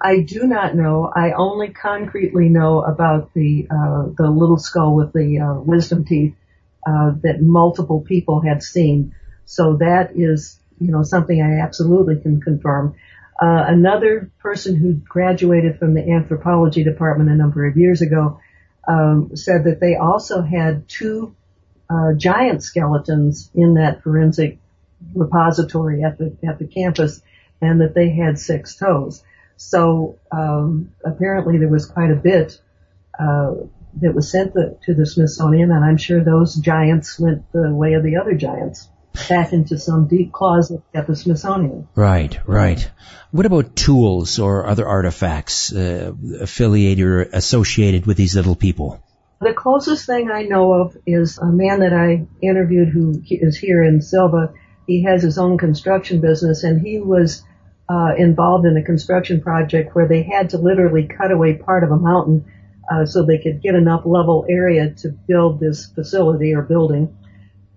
I 0.00 0.21
do 0.21 0.45
not 0.45 0.77
know. 0.77 1.11
I 1.15 1.33
only 1.33 1.71
concretely 1.71 2.49
know 2.49 2.83
about 2.83 3.35
the 3.35 3.67
uh, 3.69 4.05
the 4.17 4.31
little 4.31 4.57
skull 4.57 4.95
with 4.95 5.12
the 5.12 5.41
uh, 5.41 5.61
wisdom 5.61 6.05
teeth 6.05 6.35
uh, 6.88 7.11
that 7.23 7.42
multiple 7.42 8.00
people 8.00 8.40
had 8.40 8.62
seen. 8.62 9.14
So 9.45 9.76
that 9.76 10.12
is, 10.14 10.59
you 10.80 10.90
know, 10.92 11.02
something 11.02 11.38
I 11.40 11.61
absolutely 11.66 12.16
can 12.25 12.40
confirm. 12.40 12.95
Uh, 13.40 13.64
another 13.76 14.30
person 14.38 14.75
who 14.75 14.95
graduated 14.95 15.78
from 15.78 15.95
the 15.95 16.04
anthropology 16.11 16.83
department 16.85 17.30
a 17.30 17.35
number 17.35 17.66
of 17.66 17.76
years 17.76 18.00
ago 18.00 18.40
um, 18.87 19.37
said 19.37 19.64
that 19.64 19.80
they 19.80 19.97
also 19.97 20.42
had 20.42 20.88
two 20.88 21.35
uh, 21.90 22.14
giant 22.16 22.62
skeletons 22.62 23.50
in 23.54 23.75
that 23.75 24.02
forensic 24.02 24.59
repository 25.14 26.02
at 26.02 26.18
the 26.18 26.37
at 26.49 26.59
the 26.59 26.66
campus, 26.66 27.23
and 27.61 27.80
that 27.80 27.95
they 27.95 28.11
had 28.11 28.38
six 28.38 28.76
toes. 28.76 29.23
So 29.57 30.18
um, 30.33 30.92
apparently 31.04 31.59
there 31.59 31.68
was 31.68 31.87
quite 31.87 32.11
a 32.11 32.16
bit 32.16 32.61
uh, 33.18 33.54
that 34.00 34.14
was 34.14 34.31
sent 34.31 34.55
the, 34.55 34.78
to 34.85 34.95
the 34.95 35.07
Smithsonian, 35.07 35.71
and 35.71 35.85
I'm 35.85 35.97
sure 35.97 36.23
those 36.23 36.55
giants 36.55 37.19
went 37.19 37.50
the 37.52 37.75
way 37.75 37.95
of 37.95 38.02
the 38.02 38.17
other 38.17 38.35
giants 38.35 38.88
back 39.28 39.52
into 39.52 39.78
some 39.78 40.07
deep 40.07 40.33
closet 40.33 40.83
at 40.95 41.07
the 41.07 41.17
Smithsonian. 41.17 41.88
Right, 41.95 42.38
right. 42.47 42.90
What 43.31 43.47
about 43.47 43.75
tools 43.76 44.38
or 44.38 44.67
other 44.67 44.87
artifacts 44.87 45.73
uh, 45.73 46.12
affiliated 46.40 47.05
or 47.05 47.23
associated 47.23 48.07
with 48.07 48.17
these 48.17 48.37
little 48.37 48.57
people? 48.57 49.02
The 49.40 49.52
closest 49.52 50.07
thing 50.07 50.31
I 50.31 50.43
know 50.43 50.73
of 50.73 50.97
is 51.07 51.38
a 51.38 51.47
man 51.47 51.81
that 51.81 51.93
I 51.93 52.26
interviewed 52.43 52.88
who 52.88 53.23
is 53.28 53.57
here 53.57 53.83
in 53.83 54.02
Sylva. 54.02 54.52
he 54.87 55.05
has 55.05 55.23
his 55.23 55.38
own 55.38 55.59
construction 55.59 56.21
business 56.21 56.64
and 56.64 56.81
he 56.81 56.99
was 56.99 57.45
uh, 57.88 58.14
involved 58.17 58.67
in 58.67 58.76
a 58.76 58.83
construction 58.83 59.40
project 59.40 59.95
where 59.95 60.09
they 60.09 60.23
had 60.23 60.50
to 60.50 60.59
literally 60.59 61.07
cut 61.07 61.31
away 61.31 61.55
part 61.55 61.85
of 61.85 61.90
a 61.90 61.97
mountain 61.97 62.45
uh, 62.90 63.07
so 63.07 63.25
they 63.25 63.38
could 63.38 63.62
get 63.62 63.75
enough 63.75 64.02
level 64.04 64.47
area 64.49 64.90
to 64.90 65.11
build 65.11 65.61
this 65.61 65.87
facility 65.87 66.54
or 66.54 66.62
building. 66.62 67.16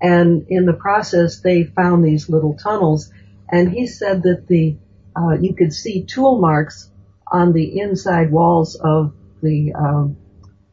And 0.01 0.47
in 0.49 0.65
the 0.65 0.73
process, 0.73 1.41
they 1.41 1.63
found 1.63 2.03
these 2.03 2.29
little 2.29 2.55
tunnels. 2.55 3.11
And 3.49 3.71
he 3.71 3.87
said 3.87 4.23
that 4.23 4.47
the 4.47 4.77
uh, 5.15 5.37
you 5.39 5.53
could 5.53 5.73
see 5.73 6.05
tool 6.05 6.39
marks 6.39 6.89
on 7.31 7.51
the 7.53 7.79
inside 7.79 8.31
walls 8.31 8.75
of 8.75 9.13
the 9.43 9.73
um, 9.73 10.17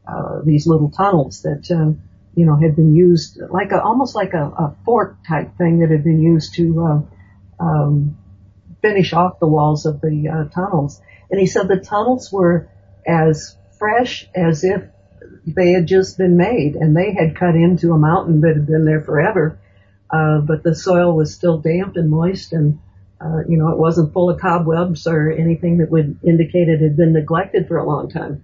uh, 0.07 0.39
these 0.43 0.65
little 0.65 0.89
tunnels 0.89 1.41
that 1.43 1.69
uh, 1.69 1.93
you 2.39 2.45
know, 2.45 2.55
had 2.55 2.75
been 2.75 2.95
used 2.95 3.37
like 3.49 3.71
a, 3.71 3.81
almost 3.81 4.15
like 4.15 4.33
a, 4.33 4.45
a 4.45 4.75
fork 4.85 5.17
type 5.27 5.57
thing 5.57 5.79
that 5.79 5.89
had 5.89 6.05
been 6.05 6.21
used 6.21 6.55
to, 6.55 6.85
uh, 6.85 7.63
um, 7.63 8.17
finish 8.81 9.11
off 9.11 9.39
the 9.39 9.47
walls 9.47 9.85
of 9.85 9.99
the 9.99 10.29
uh, 10.29 10.49
tunnels. 10.49 11.01
And 11.29 11.37
he 11.37 11.47
said 11.47 11.67
the 11.67 11.81
tunnels 11.81 12.31
were 12.31 12.69
as 13.05 13.57
fresh 13.79 14.27
as 14.35 14.63
if 14.63 14.83
they 15.47 15.71
had 15.71 15.87
just 15.87 16.17
been 16.17 16.37
made 16.37 16.75
and 16.75 16.95
they 16.95 17.13
had 17.13 17.35
cut 17.35 17.55
into 17.55 17.93
a 17.93 17.97
mountain 17.97 18.41
that 18.41 18.55
had 18.55 18.67
been 18.67 18.85
there 18.85 19.01
forever. 19.01 19.57
Uh, 20.11 20.39
but 20.39 20.63
the 20.63 20.75
soil 20.75 21.15
was 21.15 21.33
still 21.33 21.59
damp 21.59 21.95
and 21.95 22.09
moist 22.09 22.53
and, 22.53 22.79
uh, 23.21 23.39
you 23.47 23.57
know, 23.57 23.69
it 23.69 23.77
wasn't 23.77 24.13
full 24.13 24.29
of 24.29 24.39
cobwebs 24.39 25.07
or 25.07 25.31
anything 25.31 25.77
that 25.77 25.89
would 25.89 26.19
indicate 26.23 26.67
it 26.67 26.81
had 26.81 26.97
been 26.97 27.13
neglected 27.13 27.67
for 27.67 27.77
a 27.77 27.85
long 27.85 28.09
time 28.09 28.43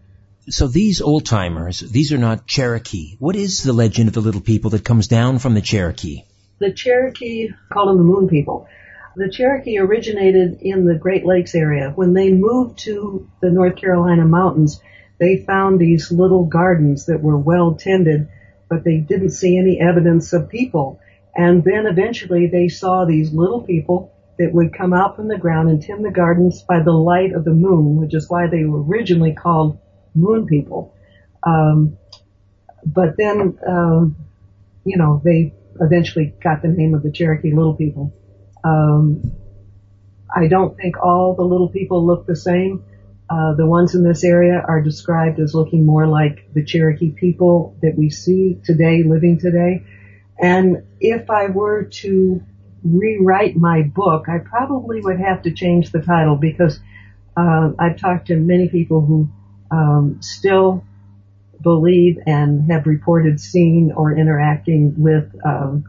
so 0.49 0.67
these 0.67 1.01
old 1.01 1.25
timers, 1.25 1.79
these 1.79 2.13
are 2.13 2.17
not 2.17 2.45
Cherokee. 2.45 3.15
What 3.19 3.35
is 3.35 3.63
the 3.63 3.73
legend 3.73 4.09
of 4.09 4.13
the 4.13 4.21
little 4.21 4.41
people 4.41 4.71
that 4.71 4.85
comes 4.85 5.07
down 5.07 5.39
from 5.39 5.53
the 5.53 5.61
Cherokee? 5.61 6.23
The 6.59 6.71
Cherokee, 6.71 7.49
call 7.71 7.87
them 7.87 7.97
the 7.97 8.03
Moon 8.03 8.27
People. 8.27 8.67
The 9.15 9.29
Cherokee 9.29 9.79
originated 9.79 10.59
in 10.61 10.85
the 10.85 10.95
Great 10.95 11.25
Lakes 11.25 11.55
area. 11.55 11.91
When 11.95 12.13
they 12.13 12.31
moved 12.31 12.79
to 12.79 13.27
the 13.41 13.49
North 13.49 13.77
Carolina 13.77 14.25
mountains, 14.25 14.79
they 15.17 15.38
found 15.38 15.79
these 15.79 16.12
little 16.12 16.45
gardens 16.45 17.05
that 17.05 17.22
were 17.22 17.38
well 17.38 17.75
tended, 17.75 18.29
but 18.69 18.84
they 18.84 18.98
didn't 18.98 19.31
see 19.31 19.57
any 19.57 19.79
evidence 19.79 20.34
of 20.34 20.50
people. 20.50 21.00
And 21.36 21.63
then 21.63 21.86
eventually 21.86 22.48
they 22.48 22.67
saw 22.67 23.05
these 23.05 23.31
little 23.34 23.62
people 23.62 24.13
that 24.38 24.53
would 24.53 24.74
come 24.74 24.93
out 24.93 25.15
from 25.15 25.27
the 25.27 25.38
ground 25.38 25.69
and 25.69 25.81
tend 25.81 26.03
the 26.03 26.12
gardens 26.12 26.62
by 26.63 26.81
the 26.81 26.91
light 26.91 27.34
of 27.34 27.45
the 27.45 27.53
moon, 27.53 27.98
which 27.98 28.13
is 28.13 28.29
why 28.29 28.48
they 28.48 28.65
were 28.65 28.84
originally 28.84 29.34
called 29.34 29.79
moon 30.13 30.45
people. 30.45 30.93
Um, 31.43 31.98
but 32.86 33.15
then, 33.17 33.57
um, 33.67 34.15
you 34.84 34.98
know, 34.98 35.22
they 35.24 35.53
eventually 35.79 36.34
got 36.41 36.62
the 36.62 36.67
name 36.67 36.93
of 36.93 37.03
the 37.03 37.12
Cherokee 37.12 37.53
Little 37.53 37.75
People. 37.75 38.13
Um, 38.63 39.31
I 40.34 40.48
don't 40.48 40.75
think 40.75 40.98
all 41.01 41.36
the 41.36 41.43
little 41.43 41.69
people 41.69 42.05
look 42.05 42.25
the 42.25 42.36
same. 42.36 42.84
Uh, 43.27 43.55
the 43.55 43.65
ones 43.65 43.96
in 43.96 44.03
this 44.03 44.24
area 44.24 44.63
are 44.67 44.82
described 44.82 45.39
as 45.39 45.55
looking 45.55 45.86
more 45.86 46.08
like 46.08 46.48
the 46.53 46.63
Cherokee 46.63 47.10
people 47.12 47.75
that 47.82 47.96
we 47.98 48.10
see 48.10 48.60
today, 48.63 49.03
living 49.03 49.39
today. 49.39 49.84
And 50.39 50.84
if 51.00 51.29
I 51.29 51.48
were 51.48 51.86
to 52.01 52.44
rewrite 52.84 53.55
my 53.55 53.82
book, 53.82 54.29
I 54.29 54.38
probably 54.38 55.01
would 55.01 55.20
have 55.20 55.44
to 55.44 55.51
change 55.51 55.91
the 55.91 56.01
title 56.01 56.36
because 56.36 56.79
uh, 57.36 57.72
I've 57.79 57.98
talked 57.98 58.27
to 58.27 58.36
many 58.36 58.70
people 58.70 59.03
who 59.03 59.29
um, 59.72 60.20
still 60.22 60.84
believe 61.62 62.20
and 62.27 62.72
have 62.72 62.86
reported 62.86 63.39
seeing 63.39 63.91
or 63.91 64.15
interacting 64.15 64.94
with 65.01 65.34
um, 65.44 65.86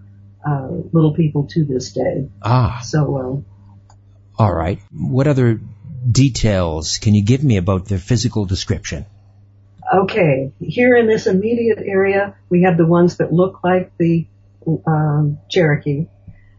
uh, 0.46 0.68
little 0.92 1.12
people 1.12 1.48
to 1.50 1.64
this 1.64 1.92
day. 1.92 2.30
Ah. 2.42 2.80
So. 2.82 3.18
Um, 3.18 3.44
All 4.38 4.54
right. 4.54 4.80
What 4.90 5.26
other 5.26 5.60
details 6.10 6.98
can 6.98 7.14
you 7.14 7.24
give 7.24 7.42
me 7.42 7.56
about 7.56 7.86
their 7.86 7.98
physical 7.98 8.44
description? 8.44 9.06
Okay. 9.92 10.52
Here 10.60 10.96
in 10.96 11.06
this 11.06 11.26
immediate 11.26 11.78
area, 11.78 12.36
we 12.48 12.62
have 12.62 12.76
the 12.76 12.86
ones 12.86 13.18
that 13.18 13.32
look 13.32 13.62
like 13.62 13.92
the 13.98 14.26
um, 14.86 15.38
Cherokee. 15.48 16.06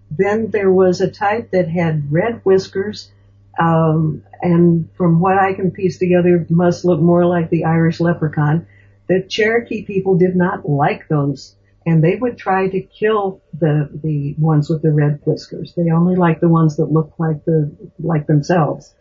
Then 0.10 0.50
there 0.52 0.72
was 0.72 1.02
a 1.02 1.12
type 1.12 1.52
that 1.52 1.70
had 1.70 2.12
red 2.12 2.42
whiskers 2.46 3.12
um, 3.60 4.24
and 4.42 4.90
from 4.96 5.20
what 5.20 5.38
I 5.38 5.54
can 5.54 5.72
piece 5.72 5.98
together, 5.98 6.46
must 6.50 6.86
look 6.86 7.00
more 7.00 7.26
like 7.26 7.50
the 7.50 7.66
Irish 7.66 8.00
leprechaun. 8.00 8.68
The 9.08 9.24
Cherokee 9.28 9.84
people 9.84 10.18
did 10.18 10.36
not 10.36 10.68
like 10.68 11.08
those, 11.08 11.56
and 11.86 12.04
they 12.04 12.16
would 12.16 12.38
try 12.38 12.68
to 12.68 12.82
kill 12.82 13.42
the 13.58 13.90
the 14.04 14.36
ones 14.38 14.70
with 14.70 14.82
the 14.82 14.92
red 14.92 15.22
whiskers. 15.26 15.74
They 15.76 15.90
only 15.92 16.16
liked 16.16 16.42
the 16.42 16.50
ones 16.50 16.78
that 16.78 16.92
looked 16.92 17.20
like 17.20 17.46
the 17.46 17.72
like 18.00 18.28
themselves. 18.28 18.94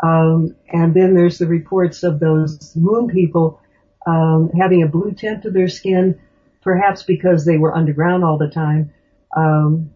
Um, 0.00 0.56
and 0.68 0.94
then 0.94 1.14
there's 1.14 1.38
the 1.38 1.46
reports 1.46 2.02
of 2.02 2.20
those 2.20 2.74
moon 2.76 3.08
people 3.08 3.60
um, 4.06 4.50
having 4.50 4.82
a 4.82 4.88
blue 4.88 5.12
tint 5.12 5.42
to 5.42 5.50
their 5.50 5.68
skin, 5.68 6.20
perhaps 6.62 7.02
because 7.02 7.44
they 7.44 7.58
were 7.58 7.74
underground 7.74 8.24
all 8.24 8.38
the 8.38 8.50
time. 8.50 8.92
Um, 9.36 9.90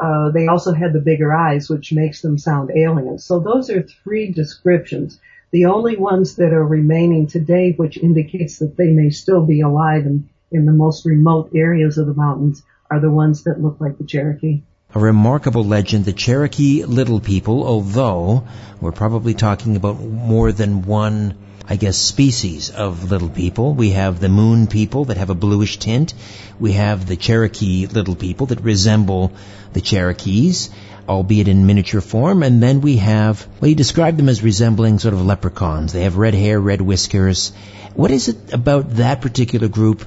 uh, 0.00 0.30
they 0.30 0.46
also 0.46 0.72
had 0.72 0.92
the 0.92 1.00
bigger 1.00 1.32
eyes, 1.32 1.68
which 1.68 1.92
makes 1.92 2.20
them 2.20 2.38
sound 2.38 2.70
alien. 2.74 3.18
So 3.18 3.40
those 3.40 3.70
are 3.70 3.82
three 3.82 4.30
descriptions. 4.30 5.18
The 5.52 5.66
only 5.66 5.96
ones 5.96 6.36
that 6.36 6.52
are 6.52 6.66
remaining 6.66 7.26
today, 7.26 7.72
which 7.72 7.96
indicates 7.96 8.58
that 8.58 8.76
they 8.76 8.92
may 8.92 9.10
still 9.10 9.44
be 9.46 9.60
alive 9.60 10.04
in, 10.04 10.28
in 10.50 10.66
the 10.66 10.72
most 10.72 11.06
remote 11.06 11.50
areas 11.54 11.98
of 11.98 12.06
the 12.06 12.14
mountains, 12.14 12.62
are 12.90 13.00
the 13.00 13.10
ones 13.10 13.44
that 13.44 13.62
look 13.62 13.80
like 13.80 13.96
the 13.96 14.04
Cherokee. 14.04 14.62
A 14.96 14.98
remarkable 14.98 15.62
legend, 15.62 16.06
the 16.06 16.14
Cherokee 16.14 16.82
Little 16.82 17.20
People, 17.20 17.66
although 17.66 18.44
we're 18.80 18.92
probably 18.92 19.34
talking 19.34 19.76
about 19.76 20.00
more 20.00 20.52
than 20.52 20.86
one 20.86 21.34
I 21.68 21.76
guess, 21.76 21.98
species 21.98 22.70
of 22.70 23.10
little 23.10 23.28
people. 23.28 23.74
We 23.74 23.90
have 23.90 24.20
the 24.20 24.30
moon 24.30 24.68
people 24.68 25.04
that 25.06 25.18
have 25.18 25.28
a 25.28 25.34
bluish 25.34 25.78
tint. 25.78 26.14
We 26.58 26.72
have 26.72 27.06
the 27.06 27.16
Cherokee 27.16 27.86
little 27.86 28.14
people 28.14 28.46
that 28.46 28.62
resemble 28.62 29.32
the 29.74 29.82
Cherokees, 29.82 30.70
albeit 31.06 31.48
in 31.48 31.66
miniature 31.66 32.00
form. 32.00 32.42
And 32.42 32.62
then 32.62 32.80
we 32.80 32.96
have, 32.96 33.46
well, 33.60 33.68
you 33.68 33.74
describe 33.74 34.16
them 34.16 34.30
as 34.30 34.42
resembling 34.42 34.98
sort 34.98 35.12
of 35.12 35.26
leprechauns. 35.26 35.92
They 35.92 36.04
have 36.04 36.16
red 36.16 36.32
hair, 36.32 36.58
red 36.58 36.80
whiskers. 36.80 37.52
What 37.92 38.10
is 38.10 38.28
it 38.28 38.54
about 38.54 38.96
that 38.96 39.20
particular 39.20 39.68
group 39.68 40.06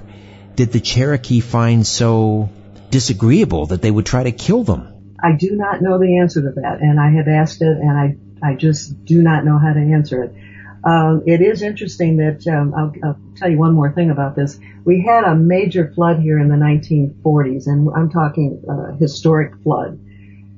did 0.56 0.72
the 0.72 0.80
Cherokee 0.80 1.42
find 1.42 1.86
so 1.86 2.50
disagreeable 2.92 3.68
that 3.68 3.82
they 3.82 3.92
would 3.92 4.06
try 4.06 4.24
to 4.24 4.32
kill 4.32 4.64
them? 4.64 5.16
I 5.22 5.36
do 5.38 5.52
not 5.52 5.82
know 5.82 6.00
the 6.00 6.20
answer 6.20 6.42
to 6.42 6.62
that, 6.62 6.80
and 6.82 7.00
I 7.00 7.12
have 7.12 7.28
asked 7.28 7.62
it, 7.62 7.78
and 7.78 7.92
I 7.92 8.16
I 8.42 8.56
just 8.56 9.06
do 9.06 9.22
not 9.22 9.46
know 9.46 9.58
how 9.58 9.74
to 9.74 9.80
answer 9.80 10.24
it. 10.24 10.36
Um, 10.84 11.24
it 11.26 11.42
is 11.42 11.62
interesting 11.62 12.18
that 12.18 12.48
um, 12.48 12.74
I'll, 12.74 12.94
I'll, 13.04 13.20
tell 13.36 13.50
you 13.50 13.58
one 13.58 13.74
more 13.74 13.92
thing 13.92 14.12
about 14.12 14.36
this. 14.36 14.60
We 14.86 15.02
had 15.02 15.24
a 15.24 15.36
major 15.36 15.92
flood 15.94 16.20
here 16.20 16.40
in 16.40 16.48
the 16.50 16.56
1940s, 16.56 17.68
and 17.68 17.90
I'm 17.96 18.10
talking 18.10 18.64
uh, 18.70 18.96
historic 18.98 19.62
flood. 19.62 20.00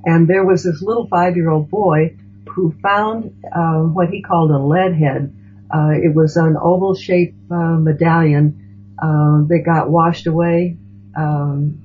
And 0.04 0.28
there 0.28 0.44
was 0.44 0.64
this 0.64 0.82
little 0.82 1.06
five-year-old 1.08 1.70
boy 1.70 2.16
who 2.48 2.72
found 2.82 3.36
uh, 3.52 3.80
what 3.80 4.10
he 4.10 4.22
called 4.22 4.50
a 4.50 4.58
lead 4.58 4.94
head. 4.94 5.34
Uh, 5.72 5.90
it 5.90 6.14
was 6.14 6.36
an 6.36 6.56
oval-shaped 6.56 7.50
uh, 7.50 7.76
medallion 7.78 8.94
uh, 9.00 9.46
that 9.48 9.62
got 9.64 9.90
washed 9.90 10.26
away 10.26 10.76
um, 11.16 11.80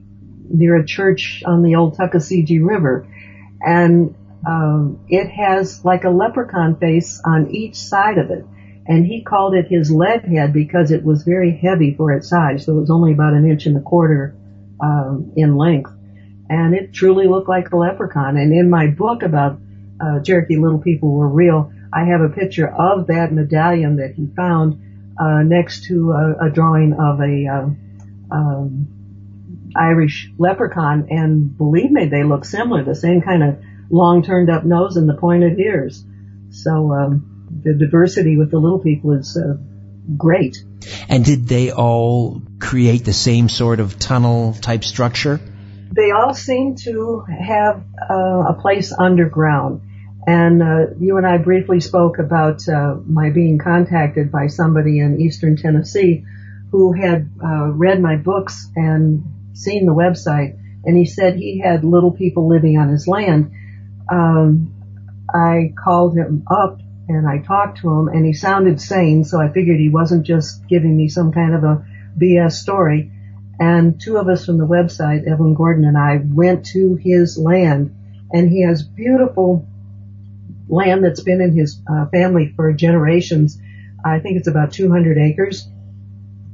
near 0.50 0.76
a 0.76 0.86
church 0.86 1.44
on 1.46 1.64
the 1.64 1.76
old 1.76 1.98
Tuckasegee 1.98 2.66
River, 2.66 3.08
and 3.62 4.16
um, 4.46 5.00
it 5.10 5.30
has 5.30 5.84
like 5.84 6.04
a 6.04 6.10
leprechaun 6.10 6.78
face 6.78 7.22
on 7.26 7.52
each 7.52 7.76
side 7.76 8.18
of 8.18 8.32
it. 8.32 8.46
And 8.86 9.06
he 9.06 9.22
called 9.22 9.54
it 9.54 9.68
his 9.68 9.92
lead 9.92 10.24
head 10.24 10.54
because 10.54 10.92
it 10.92 11.04
was 11.04 11.24
very 11.24 11.58
heavy 11.58 11.94
for 11.94 12.14
its 12.14 12.30
size. 12.30 12.66
So 12.66 12.78
it 12.78 12.80
was 12.80 12.90
only 12.90 13.12
about 13.12 13.34
an 13.34 13.50
inch 13.50 13.66
and 13.66 13.76
a 13.76 13.82
quarter 13.82 14.34
um, 14.82 15.34
in 15.36 15.58
length. 15.58 15.92
And 16.50 16.74
it 16.74 16.94
truly 16.94 17.28
looked 17.28 17.50
like 17.50 17.72
a 17.72 17.78
leprechaun. 17.78 18.38
And 18.38 18.54
in 18.54 18.70
my 18.70 18.88
book 18.88 19.24
about 19.24 19.60
uh, 20.00 20.22
Cherokee 20.22 20.56
Little 20.56 20.80
People 20.80 21.12
Were 21.12 21.28
Real, 21.28 21.72
I 21.92 22.06
have 22.06 22.22
a 22.22 22.30
picture 22.30 22.68
of 22.68 23.08
that 23.08 23.34
medallion 23.34 23.98
that 23.98 24.14
he 24.14 24.28
found 24.36 24.82
uh, 25.20 25.42
next 25.44 25.86
to 25.86 26.12
a, 26.12 26.48
a, 26.48 26.50
drawing 26.50 26.94
of 26.94 27.20
a 27.20 27.48
um, 27.48 27.78
um, 28.32 28.88
Irish 29.78 30.32
leprechaun. 30.38 31.08
And 31.10 31.58
believe 31.58 31.92
me, 31.92 32.06
they 32.06 32.24
look 32.24 32.46
similar. 32.46 32.84
The 32.84 32.96
same 32.96 33.22
kind 33.22 33.44
of 33.44 33.60
long 33.90 34.24
turned 34.24 34.50
up 34.50 34.66
nose 34.66 34.98
and 34.98 35.08
the 35.08 35.14
pointed 35.16 35.60
ears. 35.60 36.04
So 36.50 36.92
um, 36.94 37.60
the 37.64 37.74
diversity 37.74 38.38
with 38.38 38.52
the 38.52 38.58
little 38.58 38.80
people 38.80 39.14
is 39.14 39.38
uh, 39.38 39.58
great. 40.16 40.58
And 41.10 41.24
did 41.24 41.48
they 41.48 41.72
all 41.72 42.42
create 42.60 43.06
the 43.06 43.14
same 43.14 43.50
sort 43.50 43.80
of 43.80 44.00
tunnel 44.00 44.54
type 44.54 44.84
structure? 44.84 45.40
They 45.92 46.12
all 46.12 46.34
seem 46.34 46.76
to 46.84 47.24
have 47.28 47.84
uh, 48.10 48.44
a 48.50 48.58
place 48.62 48.94
underground. 48.98 49.82
And 50.28 50.62
uh, 50.62 50.94
you 51.00 51.16
and 51.18 51.26
I 51.26 51.38
briefly 51.38 51.80
spoke 51.80 52.20
about 52.20 52.68
uh, 52.68 52.96
my 53.06 53.30
being 53.30 53.58
contacted 53.58 54.30
by 54.30 54.48
somebody 54.48 55.00
in 55.00 55.22
eastern 55.22 55.56
Tennessee 55.56 56.26
who 56.72 56.92
had 56.92 57.30
uh, 57.42 57.70
read 57.70 58.02
my 58.02 58.18
books 58.18 58.68
and 58.76 59.24
seen 59.58 59.86
the 59.86 59.94
website, 59.94 60.58
and 60.86 60.96
he 60.96 61.06
said 61.06 61.36
he 61.36 61.60
had 61.60 61.84
little 61.84 62.12
people 62.12 62.48
living 62.48 62.78
on 62.78 62.90
his 62.90 63.08
land, 63.08 63.52
um, 64.10 64.74
I 65.34 65.74
called 65.78 66.16
him 66.16 66.46
up 66.50 66.80
and 67.10 67.28
I 67.28 67.40
talked 67.40 67.80
to 67.80 67.90
him 67.90 68.08
and 68.08 68.26
he 68.26 68.34
sounded 68.34 68.80
sane, 68.80 69.24
so 69.24 69.42
I 69.42 69.52
figured 69.52 69.80
he 69.80 69.90
wasn't 69.90 70.26
just 70.26 70.68
giving 70.68 70.96
me 70.96 71.10
some 71.10 71.32
kind 71.32 71.54
of 71.54 71.64
a 71.64 71.86
BS 72.18 72.54
story. 72.54 73.12
And 73.60 74.00
two 74.00 74.18
of 74.18 74.28
us 74.28 74.46
from 74.46 74.58
the 74.58 74.68
website, 74.68 75.30
Evelyn 75.30 75.56
Gordon 75.56 75.86
and 75.86 75.98
I, 75.98 76.22
went 76.24 76.68
to 76.68 76.96
his 76.96 77.38
land 77.38 77.96
and 78.32 78.50
he 78.50 78.64
has 78.64 78.84
beautiful 78.84 79.66
land 80.70 81.04
that's 81.04 81.24
been 81.24 81.42
in 81.42 81.56
his 81.56 81.82
uh, 81.90 82.06
family 82.08 82.54
for 82.56 82.72
generations. 82.74 83.60
I 84.06 84.20
think 84.20 84.38
it's 84.38 84.48
about 84.48 84.74
200 84.74 85.18
acres. 85.18 85.68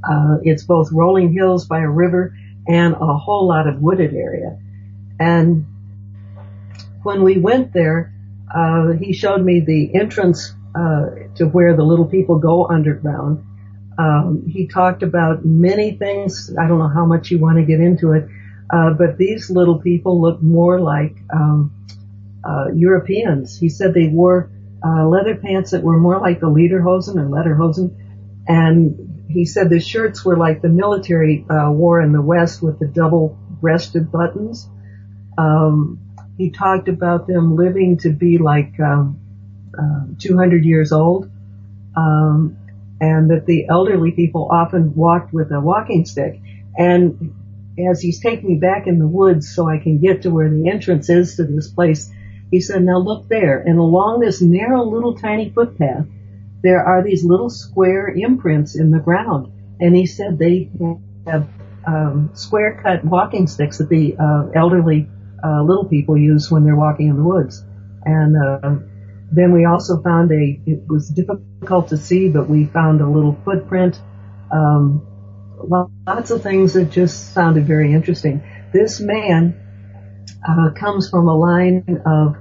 Uh, 0.07 0.37
it's 0.43 0.63
both 0.63 0.91
rolling 0.91 1.33
hills 1.33 1.65
by 1.65 1.79
a 1.79 1.89
river 1.89 2.35
and 2.67 2.93
a 2.93 3.17
whole 3.17 3.47
lot 3.47 3.67
of 3.67 3.81
wooded 3.81 4.13
area. 4.13 4.57
And 5.19 5.65
when 7.03 7.23
we 7.23 7.37
went 7.37 7.73
there, 7.73 8.13
uh, 8.53 8.91
he 8.91 9.13
showed 9.13 9.43
me 9.43 9.59
the 9.59 9.95
entrance 9.99 10.53
uh, 10.75 11.05
to 11.35 11.45
where 11.45 11.75
the 11.75 11.83
little 11.83 12.05
people 12.05 12.39
go 12.39 12.67
underground. 12.67 13.45
Um, 13.97 14.45
he 14.47 14.67
talked 14.67 15.03
about 15.03 15.45
many 15.45 15.91
things. 15.91 16.55
I 16.59 16.67
don't 16.67 16.79
know 16.79 16.89
how 16.89 17.05
much 17.05 17.29
you 17.29 17.37
want 17.37 17.57
to 17.57 17.63
get 17.63 17.79
into 17.79 18.13
it, 18.13 18.27
uh, 18.69 18.91
but 18.91 19.17
these 19.17 19.49
little 19.49 19.79
people 19.79 20.21
look 20.21 20.41
more 20.41 20.79
like 20.79 21.15
um, 21.31 21.71
uh, 22.43 22.71
Europeans. 22.73 23.57
He 23.57 23.69
said 23.69 23.93
they 23.93 24.07
wore 24.07 24.49
uh, 24.83 25.07
leather 25.07 25.35
pants 25.35 25.71
that 25.71 25.83
were 25.83 25.97
more 25.97 26.19
like 26.19 26.39
the 26.39 26.47
lederhosen 26.47 27.15
or 27.17 27.29
lederhosen, 27.29 27.95
and 28.47 29.12
he 29.33 29.45
said 29.45 29.69
the 29.69 29.79
shirts 29.79 30.23
were 30.23 30.37
like 30.37 30.61
the 30.61 30.69
military 30.69 31.45
uh, 31.49 31.71
wore 31.71 32.01
in 32.01 32.11
the 32.11 32.21
West 32.21 32.61
with 32.61 32.79
the 32.79 32.87
double-breasted 32.87 34.11
buttons. 34.11 34.69
Um, 35.37 35.99
he 36.37 36.51
talked 36.51 36.87
about 36.87 37.27
them 37.27 37.55
living 37.55 37.97
to 37.99 38.11
be 38.11 38.37
like 38.37 38.79
um, 38.79 39.19
uh, 39.77 40.05
200 40.19 40.63
years 40.63 40.91
old, 40.91 41.29
um, 41.97 42.57
and 43.01 43.31
that 43.31 43.45
the 43.45 43.67
elderly 43.69 44.11
people 44.11 44.49
often 44.51 44.95
walked 44.95 45.33
with 45.33 45.51
a 45.51 45.59
walking 45.59 46.05
stick. 46.05 46.39
And 46.77 47.33
as 47.89 48.01
he's 48.01 48.19
taking 48.19 48.49
me 48.49 48.55
back 48.55 48.87
in 48.87 48.99
the 48.99 49.07
woods 49.07 49.53
so 49.53 49.67
I 49.67 49.79
can 49.79 49.99
get 49.99 50.23
to 50.23 50.29
where 50.29 50.49
the 50.49 50.69
entrance 50.69 51.09
is 51.09 51.35
to 51.35 51.43
this 51.43 51.69
place, 51.69 52.11
he 52.51 52.61
said, 52.61 52.83
"Now 52.83 52.99
look 52.99 53.27
there, 53.27 53.59
and 53.59 53.79
along 53.79 54.19
this 54.19 54.41
narrow 54.41 54.83
little 54.85 55.15
tiny 55.17 55.49
footpath, 55.49 56.05
there 56.63 56.83
are 56.83 57.03
these 57.03 57.23
little 57.23 57.49
square 57.49 58.07
imprints 58.07 58.75
in 58.75 58.91
the 58.91 58.99
ground." 58.99 59.51
And 59.79 59.95
he 59.95 60.05
said 60.05 60.39
they 60.39 60.69
have 61.27 61.47
um, 61.85 62.31
square 62.33 62.79
cut 62.81 63.03
walking 63.03 63.47
sticks 63.47 63.77
that 63.79 63.89
the 63.89 64.15
uh, 64.17 64.49
elderly 64.55 65.09
uh, 65.43 65.61
little 65.61 65.85
people 65.85 66.17
use 66.17 66.49
when 66.49 66.63
they're 66.63 66.75
walking 66.75 67.09
in 67.09 67.17
the 67.17 67.23
woods. 67.23 67.63
And 68.05 68.35
uh, 68.35 68.75
then 69.31 69.51
we 69.51 69.65
also 69.65 70.01
found 70.01 70.31
a, 70.31 70.59
it 70.65 70.87
was 70.87 71.09
difficult 71.09 71.89
to 71.89 71.97
see, 71.97 72.29
but 72.29 72.47
we 72.49 72.65
found 72.65 73.01
a 73.01 73.09
little 73.09 73.37
footprint. 73.43 73.99
Um, 74.51 75.05
lots 76.05 76.31
of 76.31 76.43
things 76.43 76.73
that 76.73 76.91
just 76.91 77.33
sounded 77.33 77.65
very 77.65 77.93
interesting. 77.93 78.43
This 78.73 78.99
man 78.99 79.59
uh, 80.47 80.71
comes 80.71 81.09
from 81.09 81.27
a 81.27 81.35
line 81.35 82.01
of 82.05 82.35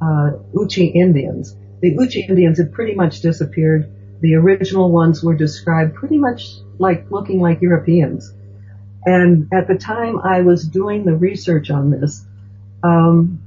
uh, 0.00 0.38
Yuchi 0.54 0.94
Indians. 0.94 1.56
The 1.80 1.94
Yuchi 1.94 2.28
Indians 2.28 2.58
had 2.58 2.72
pretty 2.72 2.94
much 2.94 3.20
disappeared. 3.20 3.90
The 4.20 4.34
original 4.36 4.90
ones 4.90 5.22
were 5.22 5.34
described 5.34 5.94
pretty 5.94 6.18
much 6.18 6.54
like 6.78 7.10
looking 7.10 7.40
like 7.40 7.60
Europeans. 7.60 8.32
And 9.04 9.48
at 9.52 9.68
the 9.68 9.76
time 9.76 10.18
I 10.18 10.42
was 10.42 10.66
doing 10.66 11.04
the 11.04 11.14
research 11.14 11.70
on 11.70 11.90
this, 11.90 12.24
um, 12.82 13.42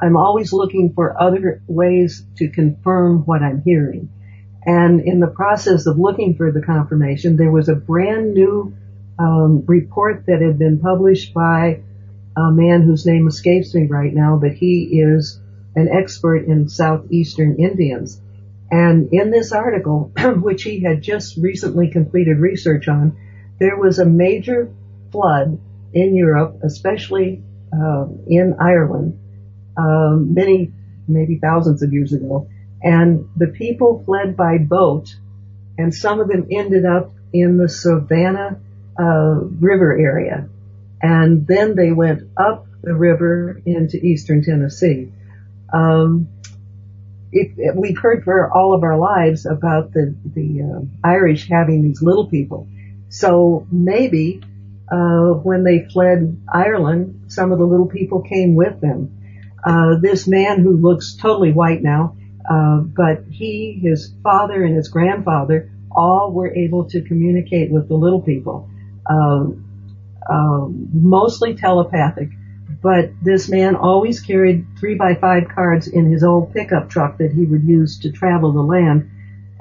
I'm 0.00 0.16
always 0.16 0.52
looking 0.52 0.92
for 0.94 1.20
other 1.20 1.62
ways 1.66 2.24
to 2.36 2.48
confirm 2.48 3.26
what 3.26 3.42
I'm 3.42 3.62
hearing. 3.62 4.08
And 4.64 5.00
in 5.00 5.20
the 5.20 5.26
process 5.26 5.86
of 5.86 5.98
looking 5.98 6.36
for 6.36 6.52
the 6.52 6.62
confirmation, 6.62 7.36
there 7.36 7.50
was 7.50 7.68
a 7.68 7.74
brand 7.74 8.34
new 8.34 8.74
um, 9.18 9.64
report 9.66 10.24
that 10.26 10.40
had 10.40 10.58
been 10.58 10.78
published 10.78 11.34
by 11.34 11.80
a 12.36 12.52
man 12.52 12.82
whose 12.82 13.04
name 13.04 13.26
escapes 13.26 13.74
me 13.74 13.86
right 13.86 14.14
now, 14.14 14.38
but 14.40 14.52
he 14.52 15.00
is 15.00 15.40
an 15.78 15.88
expert 15.88 16.44
in 16.46 16.68
southeastern 16.68 17.56
Indians. 17.58 18.20
And 18.70 19.12
in 19.12 19.30
this 19.30 19.52
article, 19.52 20.12
which 20.18 20.64
he 20.64 20.82
had 20.82 21.02
just 21.02 21.36
recently 21.36 21.90
completed 21.90 22.38
research 22.38 22.88
on, 22.88 23.16
there 23.60 23.76
was 23.76 23.98
a 23.98 24.04
major 24.04 24.72
flood 25.12 25.58
in 25.94 26.16
Europe, 26.16 26.60
especially 26.64 27.42
uh, 27.72 28.06
in 28.26 28.56
Ireland, 28.60 29.18
um, 29.76 30.34
many, 30.34 30.72
maybe 31.06 31.38
thousands 31.38 31.82
of 31.82 31.92
years 31.92 32.12
ago. 32.12 32.48
And 32.82 33.28
the 33.36 33.48
people 33.48 34.02
fled 34.04 34.36
by 34.36 34.58
boat, 34.58 35.14
and 35.78 35.94
some 35.94 36.20
of 36.20 36.28
them 36.28 36.48
ended 36.50 36.84
up 36.84 37.12
in 37.32 37.56
the 37.56 37.68
Savannah 37.68 38.60
uh, 38.98 39.34
River 39.60 39.96
area. 39.96 40.48
And 41.00 41.46
then 41.46 41.76
they 41.76 41.92
went 41.92 42.22
up 42.36 42.66
the 42.82 42.94
river 42.94 43.60
into 43.64 43.96
eastern 43.96 44.42
Tennessee. 44.42 45.12
Um, 45.72 46.28
it, 47.30 47.76
we've 47.76 47.98
heard 47.98 48.24
for 48.24 48.50
all 48.50 48.74
of 48.74 48.82
our 48.82 48.98
lives 48.98 49.46
about 49.46 49.92
the 49.92 50.14
the 50.24 50.62
uh, 50.62 51.08
Irish 51.08 51.48
having 51.48 51.82
these 51.82 52.02
little 52.02 52.26
people. 52.26 52.68
So 53.10 53.66
maybe 53.70 54.40
uh, 54.90 55.32
when 55.42 55.64
they 55.64 55.86
fled 55.92 56.40
Ireland, 56.52 57.26
some 57.28 57.52
of 57.52 57.58
the 57.58 57.64
little 57.66 57.86
people 57.86 58.22
came 58.22 58.54
with 58.54 58.80
them. 58.80 59.14
Uh, 59.64 59.98
this 60.00 60.26
man 60.26 60.60
who 60.60 60.76
looks 60.76 61.16
totally 61.16 61.52
white 61.52 61.82
now, 61.82 62.16
uh, 62.48 62.78
but 62.78 63.24
he, 63.30 63.78
his 63.82 64.14
father, 64.22 64.62
and 64.62 64.76
his 64.76 64.88
grandfather 64.88 65.70
all 65.90 66.32
were 66.32 66.54
able 66.54 66.88
to 66.90 67.02
communicate 67.02 67.70
with 67.70 67.88
the 67.88 67.94
little 67.94 68.22
people, 68.22 68.70
um, 69.10 69.64
um, 70.30 70.88
mostly 70.92 71.54
telepathic. 71.54 72.28
But 72.80 73.10
this 73.22 73.48
man 73.48 73.74
always 73.74 74.20
carried 74.20 74.66
three 74.78 74.94
by 74.94 75.14
five 75.14 75.48
cards 75.48 75.88
in 75.88 76.10
his 76.10 76.22
old 76.22 76.52
pickup 76.52 76.88
truck 76.88 77.18
that 77.18 77.32
he 77.32 77.44
would 77.44 77.64
use 77.64 78.00
to 78.00 78.12
travel 78.12 78.52
the 78.52 78.62
land, 78.62 79.10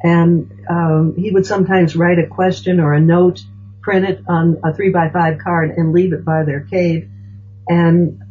and 0.03 0.51
um, 0.69 1.15
he 1.17 1.32
would 1.32 1.45
sometimes 1.45 1.95
write 1.95 2.19
a 2.19 2.27
question 2.27 2.80
or 2.80 2.93
a 2.93 2.99
note, 2.99 3.41
print 3.82 4.08
it 4.08 4.21
on 4.27 4.60
a 4.63 4.73
three 4.73 4.91
by 4.91 5.10
five 5.10 5.39
card, 5.39 5.71
and 5.71 5.93
leave 5.93 6.13
it 6.13 6.23
by 6.23 6.43
their 6.43 6.62
cave. 6.62 7.10
And 7.67 8.21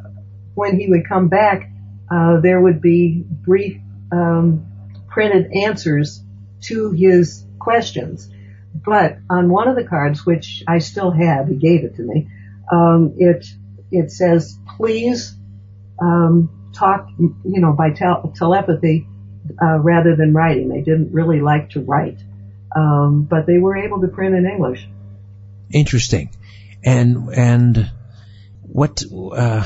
when 0.54 0.78
he 0.78 0.88
would 0.88 1.08
come 1.08 1.28
back, 1.28 1.68
uh, 2.10 2.40
there 2.40 2.60
would 2.60 2.80
be 2.80 3.24
brief 3.26 3.80
um, 4.12 4.66
printed 5.08 5.52
answers 5.52 6.22
to 6.62 6.92
his 6.92 7.44
questions. 7.58 8.30
But 8.72 9.18
on 9.28 9.48
one 9.50 9.68
of 9.68 9.74
the 9.74 9.84
cards, 9.84 10.24
which 10.24 10.62
I 10.68 10.78
still 10.78 11.10
have, 11.10 11.48
he 11.48 11.56
gave 11.56 11.84
it 11.84 11.96
to 11.96 12.02
me, 12.02 12.28
um, 12.70 13.14
it 13.18 13.46
it 13.90 14.10
says, 14.10 14.58
please 14.76 15.34
um, 16.00 16.70
talk, 16.74 17.08
you 17.18 17.60
know, 17.60 17.72
by 17.72 17.90
tel- 17.90 18.32
telepathy 18.36 19.06
uh, 19.62 19.78
rather 19.78 20.16
than 20.16 20.34
writing. 20.34 20.68
They 20.68 20.80
didn't 20.80 21.12
really 21.12 21.40
like 21.40 21.70
to 21.70 21.80
write, 21.80 22.18
um, 22.74 23.26
but 23.28 23.46
they 23.46 23.58
were 23.58 23.76
able 23.76 24.00
to 24.00 24.08
print 24.08 24.34
in 24.34 24.46
English. 24.46 24.88
Interesting, 25.72 26.30
and 26.84 27.28
and 27.32 27.90
what? 28.62 29.02
Uh, 29.12 29.64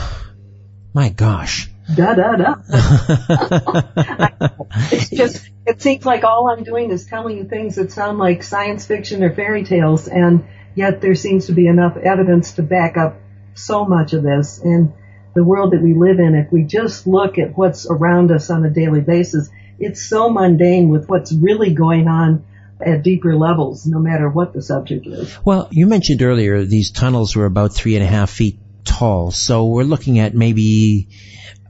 my 0.94 1.10
gosh. 1.10 1.70
Da 1.94 2.14
da 2.14 2.36
da. 2.36 2.54
it's 4.92 5.10
just 5.10 5.50
it 5.66 5.82
seems 5.82 6.06
like 6.06 6.22
all 6.24 6.48
I'm 6.48 6.62
doing 6.62 6.90
is 6.90 7.04
telling 7.06 7.36
you 7.36 7.44
things 7.44 7.76
that 7.76 7.90
sound 7.92 8.18
like 8.18 8.42
science 8.42 8.86
fiction 8.86 9.24
or 9.24 9.34
fairy 9.34 9.64
tales, 9.64 10.06
and 10.08 10.46
yet 10.74 11.00
there 11.00 11.14
seems 11.14 11.46
to 11.46 11.52
be 11.52 11.66
enough 11.66 11.96
evidence 11.96 12.52
to 12.52 12.62
back 12.62 12.96
up 12.96 13.16
so 13.60 13.84
much 13.84 14.12
of 14.12 14.22
this. 14.22 14.58
in 14.58 14.92
the 15.34 15.44
world 15.44 15.72
that 15.72 15.82
we 15.82 15.94
live 15.94 16.18
in, 16.18 16.34
if 16.34 16.50
we 16.50 16.64
just 16.64 17.06
look 17.06 17.38
at 17.38 17.56
what's 17.56 17.86
around 17.86 18.32
us 18.32 18.50
on 18.50 18.64
a 18.64 18.70
daily 18.70 19.00
basis, 19.00 19.48
it's 19.78 20.02
so 20.02 20.28
mundane 20.28 20.88
with 20.88 21.08
what's 21.08 21.32
really 21.32 21.72
going 21.72 22.08
on 22.08 22.44
at 22.84 23.02
deeper 23.02 23.36
levels, 23.36 23.86
no 23.86 23.98
matter 23.98 24.28
what 24.28 24.52
the 24.52 24.62
subject 24.62 25.06
is. 25.06 25.38
Well, 25.44 25.68
you 25.70 25.86
mentioned 25.86 26.22
earlier 26.22 26.64
these 26.64 26.90
tunnels 26.90 27.36
were 27.36 27.46
about 27.46 27.74
three 27.74 27.94
and 27.94 28.04
a 28.04 28.08
half 28.08 28.30
feet 28.30 28.58
tall, 28.84 29.30
so 29.30 29.66
we're 29.66 29.84
looking 29.84 30.18
at 30.18 30.34
maybe 30.34 31.08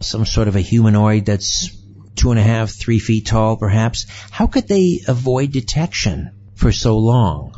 some 0.01 0.25
sort 0.25 0.49
of 0.49 0.57
a 0.57 0.61
humanoid 0.61 1.27
that's 1.27 1.77
two 2.15 2.31
and 2.31 2.41
a 2.41 2.43
half, 2.43 2.71
three 2.71 2.99
feet 2.99 3.27
tall, 3.27 3.57
perhaps. 3.57 4.07
How 4.31 4.47
could 4.47 4.69
they 4.69 5.01
avoid 5.07 5.53
detection 5.53 6.31
for 6.55 6.73
so 6.73 6.99
long? 6.99 7.55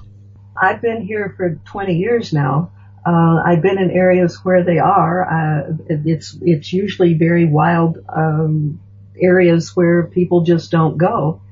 I've 0.60 0.80
been 0.80 1.02
here 1.02 1.34
for 1.36 1.60
20 1.70 1.94
years 1.94 2.32
now. 2.32 2.72
Uh, 3.04 3.42
I've 3.44 3.62
been 3.62 3.78
in 3.78 3.90
areas 3.90 4.38
where 4.44 4.64
they 4.64 4.78
are. 4.78 5.24
Uh, 5.24 5.72
it's 5.88 6.38
it's 6.40 6.72
usually 6.72 7.14
very 7.14 7.44
wild 7.44 7.98
um, 8.08 8.80
areas 9.20 9.74
where 9.74 10.06
people 10.06 10.42
just 10.42 10.70
don't 10.70 10.96
go. 10.96 11.42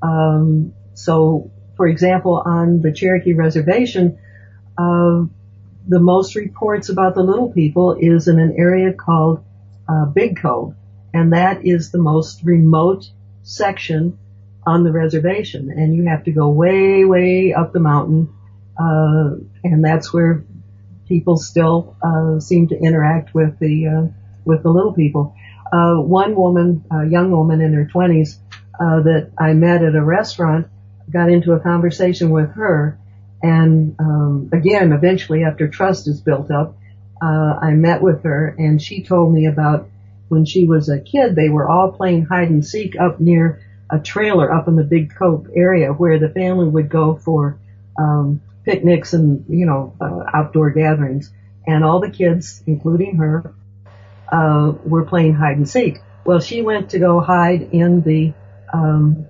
Um, 0.00 0.74
so, 0.94 1.50
for 1.76 1.88
example, 1.88 2.42
on 2.44 2.80
the 2.82 2.92
Cherokee 2.92 3.32
Reservation, 3.32 4.18
uh, 4.78 5.24
the 5.88 6.00
most 6.00 6.36
reports 6.36 6.88
about 6.88 7.14
the 7.14 7.22
little 7.22 7.52
people 7.52 7.96
is 7.98 8.28
in 8.28 8.38
an 8.38 8.54
area 8.56 8.92
called 8.92 9.44
uh, 9.88 10.06
Big 10.06 10.40
Cove, 10.40 10.74
and 11.12 11.32
that 11.32 11.66
is 11.66 11.90
the 11.90 11.98
most 11.98 12.44
remote 12.44 13.04
section 13.42 14.18
on 14.64 14.84
the 14.84 14.92
reservation, 14.92 15.70
and 15.70 15.94
you 15.96 16.04
have 16.06 16.22
to 16.24 16.30
go 16.30 16.48
way, 16.48 17.04
way 17.04 17.52
up 17.52 17.72
the 17.72 17.80
mountain, 17.80 18.32
uh, 18.80 19.30
and 19.64 19.84
that's 19.84 20.12
where 20.12 20.44
people 21.12 21.36
still 21.36 21.94
uh, 22.02 22.40
seem 22.40 22.68
to 22.68 22.74
interact 22.74 23.34
with 23.34 23.58
the 23.58 23.86
uh, 23.86 24.06
with 24.46 24.62
the 24.62 24.70
little 24.70 24.94
people. 24.94 25.34
Uh, 25.70 25.96
one 25.96 26.34
woman, 26.34 26.82
a 26.90 27.06
young 27.06 27.30
woman 27.30 27.60
in 27.60 27.74
her 27.74 27.84
20s, 27.84 28.38
uh, 28.80 29.02
that 29.02 29.30
I 29.38 29.52
met 29.52 29.84
at 29.84 29.94
a 29.94 30.02
restaurant, 30.02 30.68
got 31.10 31.30
into 31.30 31.52
a 31.52 31.60
conversation 31.60 32.30
with 32.30 32.50
her, 32.52 32.98
and 33.42 33.94
um, 33.98 34.48
again, 34.52 34.92
eventually, 34.92 35.44
after 35.44 35.68
trust 35.68 36.08
is 36.08 36.20
built 36.22 36.50
up, 36.50 36.76
uh, 37.20 37.58
I 37.60 37.72
met 37.72 38.00
with 38.00 38.22
her, 38.22 38.54
and 38.58 38.80
she 38.80 39.02
told 39.02 39.34
me 39.34 39.46
about 39.46 39.88
when 40.28 40.46
she 40.46 40.64
was 40.64 40.88
a 40.88 40.98
kid. 40.98 41.36
They 41.36 41.50
were 41.50 41.68
all 41.68 41.92
playing 41.92 42.24
hide 42.24 42.48
and 42.48 42.64
seek 42.64 42.98
up 42.98 43.20
near 43.20 43.60
a 43.90 43.98
trailer 43.98 44.50
up 44.50 44.66
in 44.66 44.76
the 44.76 44.84
Big 44.84 45.14
Cove 45.14 45.50
area 45.54 45.92
where 45.92 46.18
the 46.18 46.30
family 46.30 46.68
would 46.68 46.88
go 46.88 47.14
for 47.14 47.58
um, 47.98 48.40
picnics 48.64 49.12
and 49.12 49.44
you 49.48 49.66
know 49.66 49.94
uh, 50.00 50.24
outdoor 50.32 50.70
gatherings, 50.70 51.32
and 51.66 51.84
all 51.84 52.00
the 52.00 52.10
kids, 52.10 52.62
including 52.66 53.16
her, 53.16 53.54
uh, 54.30 54.72
were 54.84 55.04
playing 55.04 55.34
hide 55.34 55.56
and 55.56 55.68
seek. 55.68 55.98
Well, 56.24 56.40
she 56.40 56.62
went 56.62 56.90
to 56.90 56.98
go 56.98 57.20
hide 57.20 57.62
in 57.72 58.02
the 58.02 58.32
um, 58.72 59.26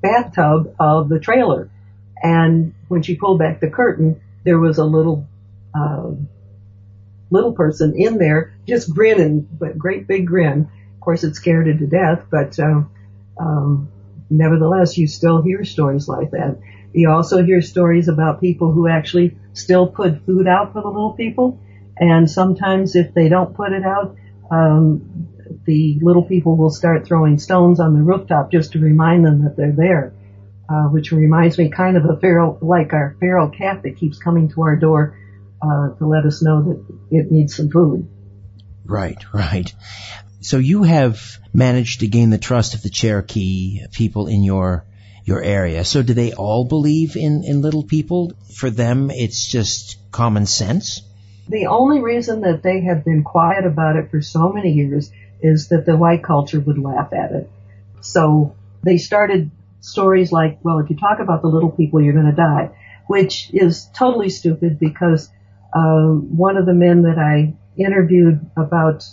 bathtub 0.00 0.74
of 0.78 1.08
the 1.08 1.18
trailer, 1.18 1.70
and 2.22 2.74
when 2.88 3.02
she 3.02 3.16
pulled 3.16 3.38
back 3.38 3.60
the 3.60 3.70
curtain, 3.70 4.20
there 4.44 4.58
was 4.58 4.78
a 4.78 4.84
little 4.84 5.26
uh, 5.74 6.10
little 7.30 7.52
person 7.52 7.94
in 7.96 8.18
there, 8.18 8.54
just 8.68 8.92
grinning, 8.94 9.48
but 9.58 9.78
great 9.78 10.06
big 10.06 10.26
grin. 10.26 10.70
Of 10.94 11.00
course, 11.00 11.24
it 11.24 11.34
scared 11.34 11.66
her 11.66 11.74
to 11.74 11.86
death, 11.86 12.26
but 12.30 12.58
uh, 12.58 12.82
um, 13.40 13.90
nevertheless, 14.30 14.96
you 14.98 15.06
still 15.06 15.42
hear 15.42 15.64
stories 15.64 16.06
like 16.06 16.30
that. 16.32 16.58
You 16.92 17.10
also 17.10 17.42
hear 17.42 17.62
stories 17.62 18.08
about 18.08 18.40
people 18.40 18.72
who 18.72 18.88
actually 18.88 19.36
still 19.54 19.86
put 19.86 20.24
food 20.26 20.46
out 20.46 20.72
for 20.72 20.82
the 20.82 20.88
little 20.88 21.12
people. 21.12 21.60
And 21.96 22.30
sometimes 22.30 22.96
if 22.96 23.14
they 23.14 23.28
don't 23.28 23.54
put 23.54 23.72
it 23.72 23.84
out, 23.84 24.16
um, 24.50 25.28
the 25.64 25.98
little 26.02 26.24
people 26.24 26.56
will 26.56 26.70
start 26.70 27.06
throwing 27.06 27.38
stones 27.38 27.80
on 27.80 27.94
the 27.94 28.02
rooftop 28.02 28.50
just 28.50 28.72
to 28.72 28.78
remind 28.78 29.24
them 29.24 29.44
that 29.44 29.56
they're 29.56 29.72
there. 29.72 30.14
Uh, 30.68 30.88
which 30.88 31.12
reminds 31.12 31.58
me 31.58 31.68
kind 31.68 31.98
of 31.98 32.04
a 32.06 32.18
feral, 32.18 32.56
like 32.62 32.94
our 32.94 33.16
feral 33.20 33.50
cat 33.50 33.82
that 33.82 33.98
keeps 33.98 34.16
coming 34.16 34.48
to 34.48 34.62
our 34.62 34.76
door 34.76 35.18
uh, 35.60 35.90
to 35.98 36.06
let 36.06 36.24
us 36.24 36.40
know 36.40 36.62
that 36.62 36.84
it 37.10 37.30
needs 37.30 37.56
some 37.56 37.68
food. 37.68 38.08
Right, 38.84 39.18
right. 39.34 39.70
So 40.40 40.58
you 40.58 40.84
have 40.84 41.20
managed 41.52 42.00
to 42.00 42.06
gain 42.06 42.30
the 42.30 42.38
trust 42.38 42.74
of 42.74 42.82
the 42.82 42.90
Cherokee 42.90 43.86
people 43.92 44.28
in 44.28 44.44
your 44.44 44.86
your 45.24 45.42
area. 45.42 45.84
So 45.84 46.02
do 46.02 46.14
they 46.14 46.32
all 46.32 46.64
believe 46.64 47.16
in, 47.16 47.44
in 47.44 47.62
little 47.62 47.84
people? 47.84 48.32
For 48.54 48.70
them, 48.70 49.10
it's 49.10 49.46
just 49.46 49.98
common 50.10 50.46
sense? 50.46 51.02
The 51.48 51.66
only 51.66 52.00
reason 52.00 52.42
that 52.42 52.62
they 52.62 52.82
have 52.82 53.04
been 53.04 53.24
quiet 53.24 53.66
about 53.66 53.96
it 53.96 54.10
for 54.10 54.22
so 54.22 54.52
many 54.52 54.72
years 54.72 55.10
is 55.40 55.68
that 55.68 55.86
the 55.86 55.96
white 55.96 56.22
culture 56.22 56.60
would 56.60 56.78
laugh 56.78 57.12
at 57.12 57.32
it. 57.32 57.50
So 58.00 58.54
they 58.82 58.98
started 58.98 59.50
stories 59.80 60.32
like, 60.32 60.58
well, 60.62 60.78
if 60.78 60.90
you 60.90 60.96
talk 60.96 61.18
about 61.20 61.42
the 61.42 61.48
little 61.48 61.70
people, 61.70 62.00
you're 62.00 62.14
going 62.14 62.26
to 62.26 62.32
die, 62.32 62.70
which 63.06 63.50
is 63.52 63.88
totally 63.94 64.28
stupid 64.28 64.78
because 64.78 65.28
um, 65.74 66.36
one 66.36 66.56
of 66.56 66.66
the 66.66 66.74
men 66.74 67.02
that 67.02 67.18
I 67.18 67.54
interviewed 67.76 68.50
about 68.56 69.04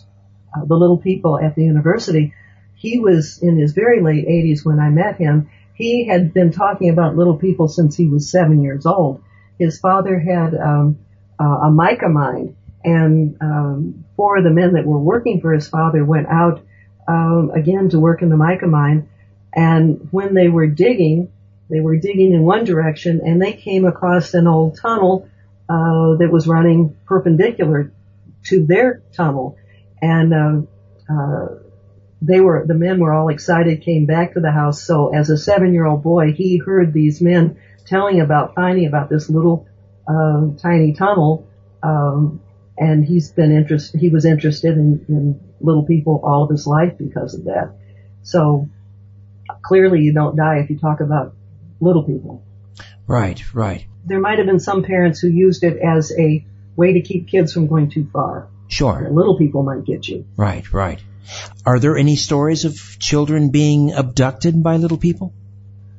uh, 0.56 0.66
the 0.66 0.76
little 0.76 0.98
people 0.98 1.40
at 1.40 1.56
the 1.56 1.64
university, 1.64 2.34
he 2.76 3.00
was 3.00 3.40
in 3.42 3.58
his 3.58 3.74
very 3.74 4.02
late 4.02 4.28
80s 4.28 4.66
when 4.66 4.80
I 4.80 4.90
met 4.90 5.18
him, 5.18 5.50
he 5.80 6.06
had 6.06 6.34
been 6.34 6.52
talking 6.52 6.90
about 6.90 7.16
little 7.16 7.38
people 7.38 7.70
since 7.70 7.96
he 7.96 8.08
was 8.08 8.30
seven 8.30 8.62
years 8.62 8.86
old. 8.86 9.24
His 9.58 9.80
father 9.80 10.20
had 10.20 10.54
um, 10.54 11.00
uh, 11.40 11.68
a 11.68 11.72
mica 11.72 12.10
mine, 12.10 12.58
and 12.84 13.38
um, 13.40 14.06
four 14.18 14.38
of 14.38 14.44
the 14.44 14.50
men 14.50 14.74
that 14.74 14.86
were 14.86 15.00
working 15.00 15.40
for 15.40 15.54
his 15.54 15.70
father 15.70 16.04
went 16.04 16.28
out 16.28 16.62
um, 17.08 17.52
again 17.56 17.90
to 17.90 18.00
work 18.00 18.22
in 18.22 18.30
the 18.30 18.36
mica 18.36 18.68
mine. 18.68 19.08
And 19.56 20.10
when 20.12 20.34
they 20.34 20.50
were 20.50 20.68
digging, 20.68 21.32
they 21.70 21.80
were 21.80 21.96
digging 21.96 22.34
in 22.34 22.44
one 22.44 22.66
direction 22.66 23.22
and 23.24 23.42
they 23.42 23.54
came 23.54 23.86
across 23.86 24.34
an 24.34 24.48
old 24.48 24.78
tunnel 24.82 25.30
uh, 25.70 26.18
that 26.18 26.30
was 26.30 26.46
running 26.46 26.98
perpendicular 27.06 27.92
to 28.46 28.66
their 28.66 29.02
tunnel. 29.16 29.58
And 30.02 30.34
uh, 30.34 30.62
uh, 31.12 31.48
they 32.22 32.40
were 32.40 32.66
the 32.68 32.74
men 32.74 33.00
were 33.00 33.14
all 33.14 33.30
excited, 33.30 33.82
came 33.82 34.06
back 34.06 34.34
to 34.34 34.40
the 34.40 34.52
house. 34.52 34.84
So 34.84 35.14
as 35.14 35.30
a 35.30 35.38
seven-year-old 35.38 36.04
boy, 36.04 36.34
he 36.34 36.58
heard 36.58 36.94
these 36.94 37.22
men 37.22 37.58
telling 37.86 38.22
about 38.22 38.56
finding 38.56 38.88
about 38.88 39.10
this 39.10 39.30
little 39.30 39.68
um, 40.08 40.58
tiny 40.62 40.94
tunnel, 40.94 41.48
um, 41.82 42.42
and 42.78 43.06
he's 43.06 43.32
been 43.32 43.52
interested. 43.52 44.00
He 44.00 44.10
was 44.10 44.26
interested 44.26 44.78
in, 44.78 45.06
in 45.08 45.40
little 45.60 45.86
people 45.86 46.22
all 46.24 46.44
of 46.44 46.50
his 46.50 46.68
life 46.68 46.98
because 46.98 47.34
of 47.36 47.46
that. 47.46 47.76
So 48.24 48.70
clearly, 49.62 50.02
you 50.02 50.14
don't 50.14 50.36
die 50.36 50.60
if 50.60 50.70
you 50.70 50.78
talk 50.78 51.00
about 51.00 51.34
little 51.80 52.04
people. 52.04 52.44
Right, 53.08 53.42
right. 53.54 53.86
There 54.06 54.20
might 54.20 54.38
have 54.38 54.48
been 54.48 54.60
some 54.60 54.84
parents 54.84 55.20
who 55.20 55.30
used 55.30 55.64
it 55.64 55.78
as 55.78 56.12
a 56.18 56.46
way 56.76 56.94
to 56.94 57.02
keep 57.02 57.28
kids 57.28 57.54
from 57.54 57.68
going 57.68 57.90
too 57.90 58.08
far. 58.12 58.50
Sure. 58.68 59.04
The 59.04 59.14
little 59.14 59.38
people 59.38 59.64
might 59.64 59.84
get 59.84 60.08
you. 60.08 60.26
Right, 60.38 60.72
right. 60.72 61.02
Are 61.66 61.80
there 61.80 61.98
any 61.98 62.16
stories 62.16 62.66
of 62.66 62.76
children 63.00 63.50
being 63.50 63.94
abducted 63.94 64.64
by 64.64 64.78
little 64.78 64.98
people? 64.98 65.34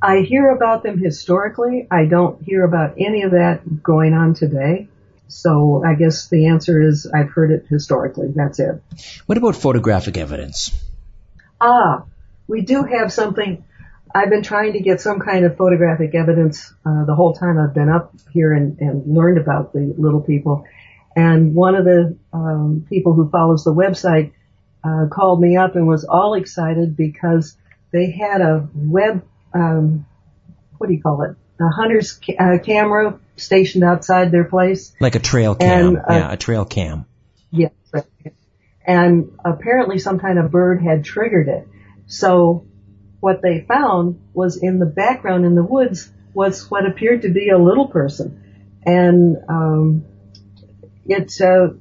I 0.03 0.21
hear 0.21 0.51
about 0.51 0.83
them 0.83 0.99
historically. 0.99 1.87
I 1.91 2.07
don't 2.07 2.43
hear 2.43 2.65
about 2.65 2.95
any 2.99 3.23
of 3.23 3.33
that 3.33 3.83
going 3.83 4.15
on 4.15 4.35
today. 4.35 4.89
So 5.29 5.83
I 5.87 5.95
guess 5.95 6.29
the 6.29 6.47
answer 6.47 6.81
is 6.81 7.07
I've 7.07 7.31
heard 7.31 7.51
it 7.51 7.67
historically. 7.69 8.33
That's 8.35 8.59
it. 8.59 8.83
What 9.27 9.39
about 9.39 9.57
photographic 9.57 10.17
evidence? 10.17 10.75
Ah, 11.61 12.05
we 12.49 12.63
do 12.63 12.83
have 12.83 13.13
something. 13.13 13.65
I've 14.13 14.31
been 14.31 14.43
trying 14.43 14.73
to 14.73 14.81
get 14.81 15.01
some 15.01 15.21
kind 15.21 15.45
of 15.45 15.57
photographic 15.57 16.15
evidence 16.15 16.73
uh, 16.85 17.05
the 17.05 17.15
whole 17.15 17.35
time 17.35 17.59
I've 17.59 17.75
been 17.75 17.89
up 17.89 18.13
here 18.33 18.53
and, 18.53 18.79
and 18.81 19.15
learned 19.15 19.39
about 19.39 19.73
the 19.73 19.95
little 19.97 20.21
people. 20.21 20.65
And 21.15 21.55
one 21.55 21.77
of 21.77 21.85
the 21.85 22.17
um, 22.33 22.87
people 22.89 23.13
who 23.13 23.29
follows 23.31 23.63
the 23.63 23.75
website 23.75 24.33
uh, 24.83 25.07
called 25.11 25.41
me 25.41 25.57
up 25.57 25.77
and 25.77 25.87
was 25.87 26.05
all 26.05 26.35
excited 26.35 26.97
because 26.97 27.57
they 27.93 28.11
had 28.11 28.41
a 28.41 28.69
web, 28.75 29.25
um, 29.53 30.07
what 30.79 30.87
do 30.87 30.95
you 30.95 31.03
call 31.03 31.23
it? 31.23 31.37
A 31.61 31.69
hunter's 31.69 32.13
ca- 32.13 32.37
uh, 32.39 32.59
camera 32.59 33.19
stationed 33.37 33.85
outside 33.85 34.31
their 34.31 34.45
place. 34.45 34.95
Like 35.01 35.15
a 35.15 35.19
trail 35.19 35.55
cam. 35.55 35.89
And, 35.89 35.99
uh, 35.99 36.03
yeah, 36.09 36.33
a 36.33 36.37
trail 36.37 36.65
cam. 36.65 37.05
Yes. 37.51 37.73
And 38.87 39.33
apparently 39.45 39.99
some 39.99 40.19
kind 40.19 40.39
of 40.39 40.51
bird 40.51 40.83
had 40.83 41.05
triggered 41.05 41.49
it. 41.49 41.69
So 42.07 42.67
what 43.21 43.43
they 43.43 43.61
found 43.61 44.21
was 44.33 44.57
in 44.57 44.79
the 44.79 44.87
background 44.87 45.45
in 45.45 45.55
the 45.55 45.63
woods 45.63 46.11
was 46.33 46.71
what 46.71 46.87
appeared 46.87 47.23
to 47.23 47.29
be 47.29 47.51
a 47.51 47.59
little 47.59 47.89
person. 47.89 48.79
And, 48.85 49.37
um, 49.49 50.05
it's, 51.05 51.41
uh, 51.41 51.75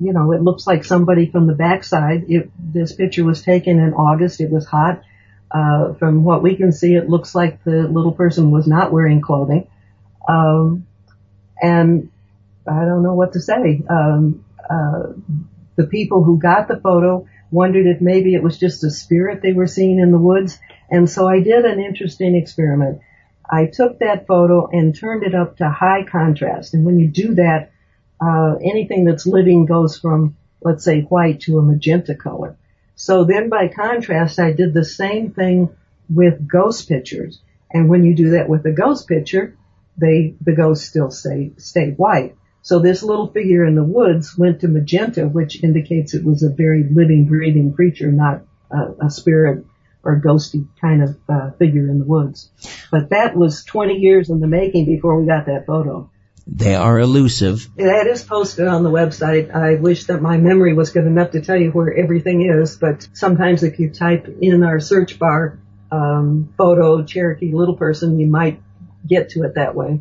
you 0.00 0.12
know, 0.12 0.32
it 0.32 0.42
looks 0.42 0.66
like 0.66 0.84
somebody 0.84 1.30
from 1.30 1.46
the 1.46 1.54
backside. 1.54 2.24
It, 2.28 2.50
this 2.58 2.92
picture 2.92 3.24
was 3.24 3.42
taken 3.42 3.78
in 3.78 3.94
August. 3.94 4.40
It 4.40 4.50
was 4.50 4.66
hot. 4.66 5.02
Uh, 5.50 5.94
from 5.94 6.24
what 6.24 6.42
we 6.42 6.56
can 6.56 6.72
see, 6.72 6.94
it 6.94 7.08
looks 7.08 7.34
like 7.34 7.64
the 7.64 7.88
little 7.88 8.12
person 8.12 8.50
was 8.50 8.66
not 8.66 8.92
wearing 8.92 9.20
clothing. 9.20 9.68
Um, 10.28 10.86
and 11.60 12.10
I 12.66 12.84
don't 12.84 13.02
know 13.02 13.14
what 13.14 13.32
to 13.32 13.40
say. 13.40 13.82
Um, 13.88 14.44
uh, 14.68 15.12
the 15.76 15.86
people 15.86 16.22
who 16.22 16.38
got 16.38 16.68
the 16.68 16.78
photo 16.78 17.26
wondered 17.50 17.86
if 17.86 18.00
maybe 18.00 18.34
it 18.34 18.42
was 18.42 18.58
just 18.58 18.84
a 18.84 18.90
spirit 18.90 19.40
they 19.42 19.54
were 19.54 19.66
seeing 19.66 19.98
in 19.98 20.12
the 20.12 20.18
woods. 20.18 20.58
And 20.90 21.08
so 21.08 21.26
I 21.26 21.40
did 21.40 21.64
an 21.64 21.80
interesting 21.80 22.36
experiment. 22.36 23.00
I 23.50 23.66
took 23.66 24.00
that 24.00 24.26
photo 24.26 24.68
and 24.70 24.94
turned 24.94 25.22
it 25.22 25.34
up 25.34 25.56
to 25.56 25.70
high 25.70 26.04
contrast. 26.04 26.74
And 26.74 26.84
when 26.84 26.98
you 26.98 27.08
do 27.08 27.36
that, 27.36 27.72
uh, 28.20 28.56
anything 28.62 29.04
that's 29.04 29.26
living 29.26 29.66
goes 29.66 29.98
from, 29.98 30.36
let's 30.62 30.84
say, 30.84 31.02
white 31.02 31.40
to 31.40 31.58
a 31.58 31.62
magenta 31.62 32.14
color. 32.14 32.56
So 32.96 33.24
then 33.24 33.48
by 33.48 33.68
contrast, 33.68 34.40
I 34.40 34.52
did 34.52 34.74
the 34.74 34.84
same 34.84 35.32
thing 35.32 35.70
with 36.10 36.48
ghost 36.48 36.88
pictures. 36.88 37.40
And 37.70 37.88
when 37.88 38.02
you 38.02 38.14
do 38.14 38.30
that 38.30 38.48
with 38.48 38.64
a 38.66 38.72
ghost 38.72 39.06
picture, 39.06 39.56
they, 39.96 40.34
the 40.40 40.54
ghosts 40.54 40.88
still 40.88 41.10
stay, 41.10 41.52
stay 41.58 41.90
white. 41.92 42.36
So 42.62 42.80
this 42.80 43.02
little 43.02 43.28
figure 43.28 43.64
in 43.64 43.74
the 43.74 43.84
woods 43.84 44.36
went 44.36 44.60
to 44.60 44.68
magenta, 44.68 45.28
which 45.28 45.62
indicates 45.62 46.14
it 46.14 46.24
was 46.24 46.42
a 46.42 46.50
very 46.50 46.84
living, 46.84 47.26
breathing 47.26 47.72
creature, 47.72 48.10
not 48.10 48.42
a, 48.70 49.06
a 49.06 49.10
spirit 49.10 49.64
or 50.02 50.20
ghosty 50.20 50.66
kind 50.80 51.02
of 51.02 51.18
uh, 51.28 51.50
figure 51.52 51.88
in 51.88 51.98
the 51.98 52.04
woods. 52.04 52.50
But 52.90 53.10
that 53.10 53.36
was 53.36 53.64
20 53.64 53.94
years 53.94 54.30
in 54.30 54.40
the 54.40 54.46
making 54.46 54.86
before 54.86 55.20
we 55.20 55.26
got 55.26 55.46
that 55.46 55.66
photo. 55.66 56.10
They 56.50 56.74
are 56.74 56.98
elusive. 56.98 57.68
That 57.76 58.06
is 58.06 58.24
posted 58.24 58.66
on 58.66 58.82
the 58.82 58.90
website. 58.90 59.54
I 59.54 59.74
wish 59.74 60.04
that 60.04 60.22
my 60.22 60.38
memory 60.38 60.72
was 60.72 60.90
good 60.90 61.04
enough 61.04 61.32
to 61.32 61.42
tell 61.42 61.56
you 61.56 61.70
where 61.70 61.94
everything 61.94 62.42
is, 62.42 62.76
but 62.76 63.06
sometimes 63.12 63.62
if 63.62 63.78
you 63.78 63.90
type 63.90 64.26
in 64.40 64.62
our 64.62 64.80
search 64.80 65.18
bar, 65.18 65.58
um, 65.92 66.52
photo 66.56 67.02
Cherokee 67.04 67.52
little 67.52 67.76
person, 67.76 68.18
you 68.18 68.26
might 68.26 68.62
get 69.08 69.30
to 69.30 69.44
it 69.44 69.54
that 69.54 69.74
way. 69.74 70.00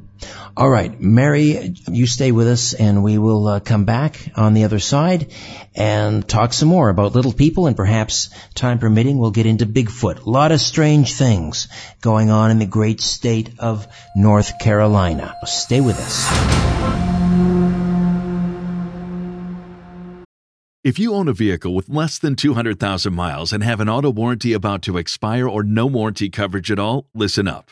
All 0.55 0.69
right, 0.69 0.99
Mary, 0.99 1.75
you 1.87 2.07
stay 2.07 2.31
with 2.31 2.47
us 2.47 2.73
and 2.73 3.03
we 3.03 3.17
will 3.17 3.47
uh, 3.47 3.59
come 3.59 3.85
back 3.85 4.31
on 4.35 4.53
the 4.53 4.63
other 4.63 4.79
side 4.79 5.31
and 5.75 6.27
talk 6.27 6.53
some 6.53 6.67
more 6.67 6.89
about 6.89 7.13
little 7.13 7.33
people 7.33 7.67
and 7.67 7.75
perhaps 7.75 8.29
time 8.55 8.79
permitting 8.79 9.19
we'll 9.19 9.31
get 9.31 9.45
into 9.45 9.65
Bigfoot. 9.65 10.25
A 10.25 10.29
lot 10.29 10.51
of 10.51 10.59
strange 10.59 11.13
things 11.13 11.67
going 12.01 12.29
on 12.29 12.51
in 12.51 12.59
the 12.59 12.65
great 12.65 13.01
state 13.01 13.51
of 13.59 13.87
North 14.15 14.59
Carolina. 14.59 15.35
Stay 15.45 15.81
with 15.81 15.99
us. 15.99 16.87
If 20.83 20.97
you 20.97 21.13
own 21.13 21.27
a 21.27 21.33
vehicle 21.33 21.75
with 21.75 21.89
less 21.89 22.17
than 22.17 22.37
200,000 22.37 23.13
miles 23.13 23.51
and 23.51 23.61
have 23.61 23.81
an 23.81 23.89
auto 23.89 24.09
warranty 24.09 24.53
about 24.53 24.81
to 24.83 24.97
expire 24.97 25.45
or 25.45 25.61
no 25.61 25.85
warranty 25.85 26.29
coverage 26.29 26.71
at 26.71 26.79
all, 26.79 27.09
listen 27.13 27.45
up. 27.45 27.71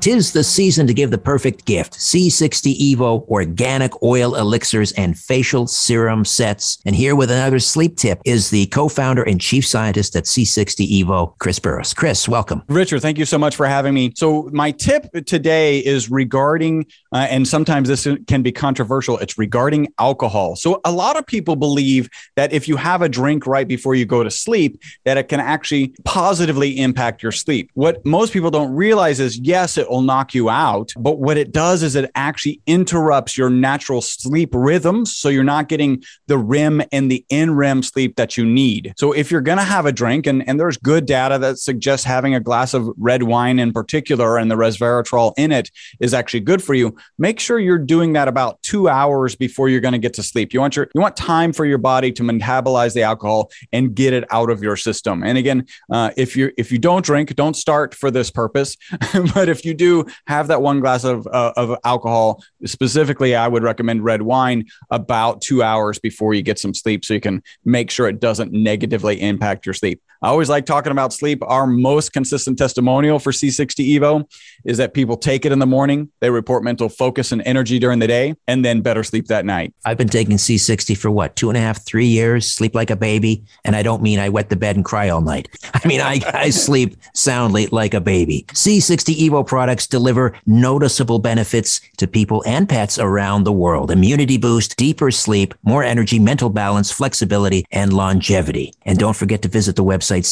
Tis 0.00 0.32
the 0.32 0.44
season 0.44 0.86
to 0.86 0.94
give 0.94 1.10
the 1.10 1.18
perfect 1.18 1.64
gift. 1.64 1.94
C60 1.94 2.94
Evo 2.94 3.26
organic 3.28 4.02
oil 4.02 4.34
elixirs 4.34 4.92
and 4.92 5.18
facial 5.18 5.66
serum 5.66 6.24
sets. 6.24 6.78
And 6.84 6.94
here 6.94 7.16
with 7.16 7.30
another 7.30 7.58
sleep 7.58 7.96
tip 7.96 8.20
is 8.24 8.50
the 8.50 8.66
co-founder 8.66 9.22
and 9.22 9.40
chief 9.40 9.66
scientist 9.66 10.14
at 10.16 10.24
C60 10.24 11.02
Evo, 11.02 11.38
Chris 11.38 11.58
Burres. 11.58 11.94
Chris, 11.94 12.28
welcome. 12.28 12.62
Richard, 12.68 13.00
thank 13.00 13.18
you 13.18 13.24
so 13.24 13.38
much 13.38 13.56
for 13.56 13.66
having 13.66 13.94
me. 13.94 14.12
So 14.16 14.50
my 14.52 14.70
tip 14.72 15.10
today 15.26 15.78
is 15.78 16.10
regarding, 16.10 16.86
uh, 17.12 17.26
and 17.30 17.48
sometimes 17.48 17.88
this 17.88 18.06
can 18.26 18.42
be 18.42 18.52
controversial. 18.52 19.18
It's 19.18 19.38
regarding 19.38 19.88
alcohol. 19.98 20.56
So 20.56 20.80
a 20.84 20.92
lot 20.92 21.16
of 21.16 21.26
people 21.26 21.56
believe 21.56 22.10
that 22.36 22.52
if 22.52 22.68
you 22.68 22.76
have 22.76 23.02
a 23.02 23.08
drink 23.08 23.46
right 23.46 23.66
before 23.66 23.94
you 23.94 24.04
go 24.04 24.22
to 24.22 24.30
sleep, 24.30 24.80
that 25.04 25.16
it 25.16 25.28
can 25.28 25.40
actually 25.40 25.94
positively 26.04 26.78
impact 26.78 27.22
your 27.22 27.32
sleep. 27.32 27.70
What 27.74 28.04
most 28.04 28.32
people 28.32 28.50
don't 28.50 28.74
realize 28.74 29.20
is 29.20 29.38
yes, 29.38 29.78
it 29.84 29.90
will 29.90 30.02
knock 30.02 30.34
you 30.34 30.50
out. 30.50 30.92
But 30.96 31.18
what 31.18 31.36
it 31.36 31.52
does 31.52 31.82
is 31.82 31.94
it 31.94 32.10
actually 32.14 32.60
interrupts 32.66 33.36
your 33.36 33.50
natural 33.50 34.00
sleep 34.00 34.50
rhythms. 34.52 35.14
So 35.14 35.28
you're 35.28 35.44
not 35.44 35.68
getting 35.68 36.02
the 36.26 36.38
REM 36.38 36.82
and 36.90 37.10
the 37.10 37.24
in 37.28 37.54
REM 37.54 37.82
sleep 37.82 38.16
that 38.16 38.36
you 38.36 38.44
need. 38.44 38.94
So 38.96 39.12
if 39.12 39.30
you're 39.30 39.40
going 39.40 39.58
to 39.58 39.64
have 39.64 39.86
a 39.86 39.92
drink, 39.92 40.26
and, 40.26 40.46
and 40.48 40.58
there's 40.58 40.76
good 40.78 41.06
data 41.06 41.38
that 41.38 41.58
suggests 41.58 42.04
having 42.04 42.34
a 42.34 42.40
glass 42.40 42.74
of 42.74 42.88
red 42.96 43.22
wine 43.22 43.58
in 43.58 43.72
particular 43.72 44.38
and 44.38 44.50
the 44.50 44.54
resveratrol 44.54 45.34
in 45.36 45.52
it 45.52 45.70
is 46.00 46.14
actually 46.14 46.40
good 46.40 46.62
for 46.62 46.74
you, 46.74 46.96
make 47.18 47.38
sure 47.38 47.58
you're 47.58 47.78
doing 47.78 48.14
that 48.14 48.28
about 48.28 48.62
two 48.62 48.88
hours 48.88 49.36
before 49.36 49.68
you're 49.68 49.80
going 49.80 49.92
to 49.92 49.98
get 49.98 50.14
to 50.14 50.22
sleep. 50.22 50.54
You 50.54 50.60
want 50.60 50.76
your 50.76 50.88
you 50.94 51.00
want 51.00 51.16
time 51.16 51.52
for 51.52 51.66
your 51.66 51.78
body 51.78 52.12
to 52.12 52.22
metabolize 52.22 52.94
the 52.94 53.02
alcohol 53.02 53.50
and 53.72 53.94
get 53.94 54.12
it 54.12 54.24
out 54.30 54.50
of 54.50 54.62
your 54.62 54.76
system. 54.76 55.22
And 55.22 55.36
again, 55.36 55.66
uh, 55.90 56.10
if 56.16 56.36
you 56.36 56.52
if 56.56 56.72
you 56.72 56.78
don't 56.78 57.04
drink, 57.04 57.34
don't 57.34 57.56
start 57.56 57.94
for 57.94 58.10
this 58.10 58.30
purpose. 58.30 58.76
but 59.34 59.48
if 59.48 59.64
you 59.64 59.73
do 59.74 59.84
do 59.84 60.10
have 60.26 60.48
that 60.48 60.62
one 60.62 60.80
glass 60.80 61.04
of, 61.04 61.26
uh, 61.26 61.52
of 61.56 61.76
alcohol, 61.84 62.42
specifically, 62.64 63.34
I 63.34 63.48
would 63.48 63.62
recommend 63.62 64.04
red 64.04 64.22
wine 64.22 64.66
about 64.90 65.40
two 65.42 65.62
hours 65.62 65.98
before 65.98 66.34
you 66.34 66.42
get 66.42 66.58
some 66.58 66.74
sleep 66.74 67.04
so 67.04 67.14
you 67.14 67.20
can 67.20 67.42
make 67.64 67.90
sure 67.90 68.08
it 68.08 68.20
doesn't 68.20 68.52
negatively 68.52 69.20
impact 69.20 69.66
your 69.66 69.74
sleep. 69.74 70.00
I 70.24 70.28
always 70.28 70.48
like 70.48 70.64
talking 70.64 70.90
about 70.90 71.12
sleep. 71.12 71.42
Our 71.42 71.66
most 71.66 72.14
consistent 72.14 72.56
testimonial 72.56 73.18
for 73.18 73.30
C60 73.30 73.98
Evo 73.98 74.24
is 74.64 74.78
that 74.78 74.94
people 74.94 75.18
take 75.18 75.44
it 75.44 75.52
in 75.52 75.58
the 75.58 75.66
morning, 75.66 76.10
they 76.20 76.30
report 76.30 76.64
mental 76.64 76.88
focus 76.88 77.30
and 77.30 77.42
energy 77.44 77.78
during 77.78 77.98
the 77.98 78.06
day, 78.06 78.34
and 78.48 78.64
then 78.64 78.80
better 78.80 79.04
sleep 79.04 79.26
that 79.26 79.44
night. 79.44 79.74
I've 79.84 79.98
been 79.98 80.08
taking 80.08 80.38
C60 80.38 80.96
for 80.96 81.10
what, 81.10 81.36
two 81.36 81.50
and 81.50 81.58
a 81.58 81.60
half, 81.60 81.84
three 81.84 82.06
years, 82.06 82.50
sleep 82.50 82.74
like 82.74 82.88
a 82.88 82.96
baby. 82.96 83.44
And 83.66 83.76
I 83.76 83.82
don't 83.82 84.00
mean 84.00 84.18
I 84.18 84.30
wet 84.30 84.48
the 84.48 84.56
bed 84.56 84.76
and 84.76 84.84
cry 84.84 85.10
all 85.10 85.20
night. 85.20 85.50
I 85.74 85.86
mean, 85.86 86.00
I, 86.00 86.20
I 86.32 86.48
sleep 86.48 86.96
soundly 87.12 87.66
like 87.66 87.92
a 87.92 88.00
baby. 88.00 88.46
C60 88.48 89.28
Evo 89.28 89.46
products 89.64 89.86
deliver 89.86 90.34
noticeable 90.44 91.18
benefits 91.18 91.80
to 91.96 92.06
people 92.06 92.44
and 92.46 92.68
pets 92.68 92.98
around 92.98 93.44
the 93.44 93.52
world. 93.52 93.90
Immunity 93.90 94.36
boost, 94.36 94.76
deeper 94.76 95.10
sleep, 95.10 95.54
more 95.62 95.82
energy, 95.82 96.18
mental 96.18 96.50
balance, 96.50 96.90
flexibility, 96.90 97.64
and 97.72 97.94
longevity. 97.94 98.74
And 98.82 98.98
don't 98.98 99.16
forget 99.16 99.40
to 99.40 99.48
visit 99.48 99.76
the 99.76 99.82
website 99.82 100.26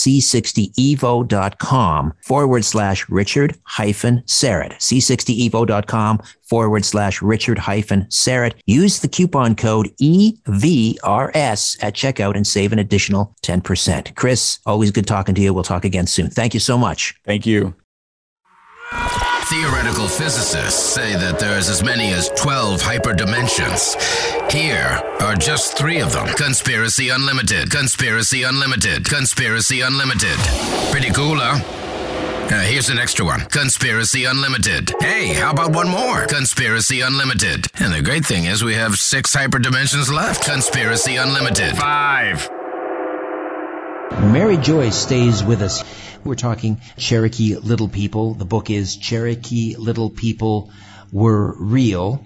c60evo.com 0.74 2.12
forward 2.20 2.62
slash 2.66 3.08
Richard 3.08 3.58
hyphen 3.64 4.22
Syrett. 4.26 4.74
c60evo.com 4.74 6.20
forward 6.42 6.84
slash 6.84 7.22
Richard 7.22 7.56
hyphen 7.56 8.02
Syrett. 8.10 8.52
Use 8.66 9.00
the 9.00 9.08
coupon 9.08 9.54
code 9.54 9.96
EVRS 9.96 11.82
at 11.82 11.94
checkout 11.94 12.36
and 12.36 12.46
save 12.46 12.74
an 12.74 12.78
additional 12.78 13.34
10%. 13.40 14.14
Chris, 14.14 14.58
always 14.66 14.90
good 14.90 15.06
talking 15.06 15.34
to 15.34 15.40
you. 15.40 15.54
We'll 15.54 15.64
talk 15.64 15.86
again 15.86 16.06
soon. 16.06 16.28
Thank 16.28 16.52
you 16.52 16.60
so 16.60 16.76
much. 16.76 17.14
Thank 17.24 17.46
you. 17.46 17.74
Theoretical 19.46 20.08
physicists 20.08 20.82
say 20.94 21.14
that 21.16 21.38
there's 21.38 21.68
as 21.68 21.82
many 21.82 22.12
as 22.12 22.28
12 22.30 22.80
hyperdimensions. 22.80 23.94
Here 24.50 25.00
are 25.20 25.34
just 25.34 25.76
three 25.76 26.00
of 26.00 26.12
them 26.12 26.26
Conspiracy 26.36 27.10
Unlimited, 27.10 27.70
Conspiracy 27.70 28.44
Unlimited, 28.44 29.04
Conspiracy 29.08 29.80
Unlimited. 29.82 30.38
Pretty 30.90 31.10
cool, 31.10 31.36
huh? 31.38 31.60
Uh, 32.52 32.60
here's 32.62 32.88
an 32.90 32.98
extra 32.98 33.24
one 33.24 33.40
Conspiracy 33.46 34.24
Unlimited. 34.24 34.92
Hey, 35.00 35.28
how 35.34 35.52
about 35.52 35.74
one 35.74 35.88
more? 35.88 36.26
Conspiracy 36.26 37.00
Unlimited. 37.00 37.66
And 37.78 37.92
the 37.92 38.02
great 38.02 38.24
thing 38.24 38.44
is, 38.46 38.62
we 38.64 38.74
have 38.74 38.96
six 38.96 39.34
hyperdimensions 39.34 40.10
left. 40.12 40.44
Conspiracy 40.44 41.16
Unlimited. 41.16 41.76
Five. 41.76 42.50
Mary 44.32 44.56
Joyce 44.56 44.96
stays 44.96 45.42
with 45.42 45.62
us. 45.62 45.82
We're 46.24 46.36
talking 46.36 46.80
Cherokee 46.96 47.56
Little 47.56 47.88
People. 47.88 48.34
The 48.34 48.44
book 48.44 48.70
is 48.70 48.96
Cherokee 48.96 49.74
Little 49.76 50.08
People 50.08 50.70
Were 51.10 51.52
Real. 51.58 52.24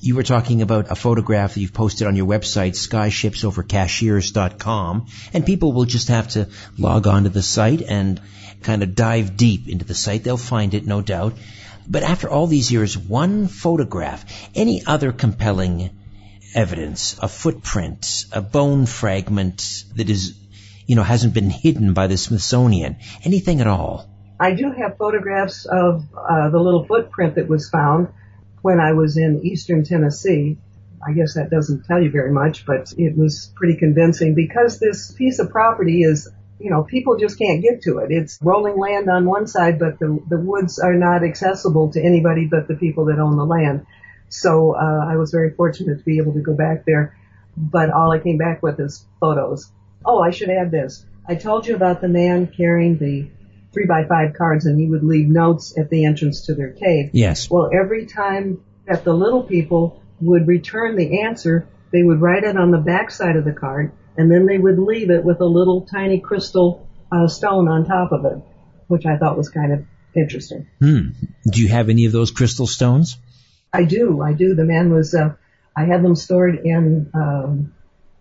You 0.00 0.14
were 0.14 0.22
talking 0.22 0.62
about 0.62 0.92
a 0.92 0.94
photograph 0.94 1.54
that 1.54 1.60
you've 1.60 1.72
posted 1.72 2.06
on 2.06 2.14
your 2.14 2.26
website, 2.26 2.76
skyshipsovercashiers.com, 2.76 5.06
and 5.32 5.44
people 5.44 5.72
will 5.72 5.84
just 5.84 6.06
have 6.08 6.28
to 6.28 6.48
log 6.78 7.08
on 7.08 7.24
to 7.24 7.28
the 7.28 7.42
site 7.42 7.82
and 7.82 8.20
kind 8.62 8.84
of 8.84 8.94
dive 8.94 9.36
deep 9.36 9.68
into 9.68 9.84
the 9.84 9.94
site. 9.94 10.22
They'll 10.22 10.36
find 10.36 10.72
it, 10.72 10.86
no 10.86 11.00
doubt. 11.00 11.34
But 11.88 12.04
after 12.04 12.30
all 12.30 12.46
these 12.46 12.70
years, 12.70 12.96
one 12.96 13.48
photograph, 13.48 14.24
any 14.54 14.86
other 14.86 15.10
compelling 15.10 15.90
evidence, 16.54 17.18
a 17.20 17.26
footprint, 17.26 18.26
a 18.30 18.40
bone 18.40 18.86
fragment 18.86 19.86
that 19.96 20.08
is 20.08 20.38
you 20.86 20.96
know, 20.96 21.02
hasn't 21.02 21.34
been 21.34 21.50
hidden 21.50 21.94
by 21.94 22.06
the 22.06 22.16
Smithsonian? 22.16 22.96
Anything 23.24 23.60
at 23.60 23.66
all? 23.66 24.08
I 24.38 24.54
do 24.54 24.72
have 24.72 24.98
photographs 24.98 25.64
of 25.64 26.04
uh, 26.16 26.50
the 26.50 26.58
little 26.58 26.84
footprint 26.84 27.36
that 27.36 27.48
was 27.48 27.70
found 27.70 28.08
when 28.62 28.80
I 28.80 28.92
was 28.92 29.16
in 29.16 29.40
eastern 29.44 29.84
Tennessee. 29.84 30.58
I 31.06 31.12
guess 31.12 31.34
that 31.34 31.50
doesn't 31.50 31.84
tell 31.84 32.02
you 32.02 32.10
very 32.10 32.32
much, 32.32 32.66
but 32.66 32.92
it 32.96 33.16
was 33.16 33.52
pretty 33.54 33.76
convincing 33.76 34.34
because 34.34 34.78
this 34.78 35.12
piece 35.12 35.38
of 35.38 35.50
property 35.50 36.02
is, 36.02 36.30
you 36.58 36.70
know, 36.70 36.82
people 36.82 37.16
just 37.18 37.38
can't 37.38 37.62
get 37.62 37.82
to 37.82 37.98
it. 37.98 38.10
It's 38.10 38.38
rolling 38.42 38.78
land 38.78 39.08
on 39.08 39.26
one 39.26 39.46
side, 39.46 39.78
but 39.78 39.98
the, 39.98 40.18
the 40.28 40.40
woods 40.40 40.78
are 40.78 40.94
not 40.94 41.22
accessible 41.22 41.92
to 41.92 42.02
anybody 42.02 42.46
but 42.46 42.66
the 42.66 42.74
people 42.74 43.06
that 43.06 43.18
own 43.18 43.36
the 43.36 43.44
land. 43.44 43.86
So 44.30 44.74
uh, 44.74 45.06
I 45.06 45.16
was 45.16 45.30
very 45.30 45.54
fortunate 45.54 45.98
to 45.98 46.04
be 46.04 46.18
able 46.18 46.32
to 46.32 46.40
go 46.40 46.54
back 46.54 46.84
there, 46.86 47.16
but 47.56 47.90
all 47.90 48.10
I 48.10 48.18
came 48.18 48.38
back 48.38 48.62
with 48.62 48.80
is 48.80 49.06
photos. 49.20 49.70
Oh, 50.04 50.20
I 50.20 50.30
should 50.30 50.50
add 50.50 50.70
this. 50.70 51.04
I 51.26 51.34
told 51.34 51.66
you 51.66 51.74
about 51.74 52.00
the 52.00 52.08
man 52.08 52.46
carrying 52.46 52.98
the 52.98 53.28
three 53.72 53.86
by 53.86 54.04
five 54.04 54.34
cards 54.34 54.66
and 54.66 54.78
he 54.78 54.88
would 54.88 55.02
leave 55.02 55.28
notes 55.28 55.76
at 55.76 55.90
the 55.90 56.04
entrance 56.04 56.46
to 56.46 56.54
their 56.54 56.70
cave. 56.70 57.10
Yes. 57.12 57.50
Well, 57.50 57.70
every 57.72 58.06
time 58.06 58.62
that 58.86 59.04
the 59.04 59.12
little 59.12 59.42
people 59.42 60.02
would 60.20 60.46
return 60.46 60.96
the 60.96 61.22
answer, 61.22 61.66
they 61.92 62.02
would 62.02 62.20
write 62.20 62.44
it 62.44 62.56
on 62.56 62.70
the 62.70 62.78
back 62.78 63.10
side 63.10 63.36
of 63.36 63.44
the 63.44 63.52
card 63.52 63.92
and 64.16 64.30
then 64.30 64.46
they 64.46 64.58
would 64.58 64.78
leave 64.78 65.10
it 65.10 65.24
with 65.24 65.40
a 65.40 65.46
little 65.46 65.82
tiny 65.82 66.20
crystal 66.20 66.88
uh, 67.10 67.26
stone 67.26 67.68
on 67.68 67.84
top 67.84 68.12
of 68.12 68.24
it, 68.24 68.38
which 68.86 69.06
I 69.06 69.16
thought 69.16 69.36
was 69.36 69.48
kind 69.48 69.72
of 69.72 69.84
interesting. 70.14 70.68
Hmm. 70.78 71.08
Do 71.50 71.60
you 71.60 71.68
have 71.68 71.88
any 71.88 72.06
of 72.06 72.12
those 72.12 72.30
crystal 72.30 72.66
stones? 72.66 73.18
I 73.72 73.84
do. 73.84 74.20
I 74.22 74.32
do. 74.32 74.54
The 74.54 74.64
man 74.64 74.92
was, 74.92 75.14
uh, 75.14 75.34
I 75.76 75.84
had 75.84 76.02
them 76.02 76.14
stored 76.14 76.60
in, 76.64 77.10
um, 77.12 77.74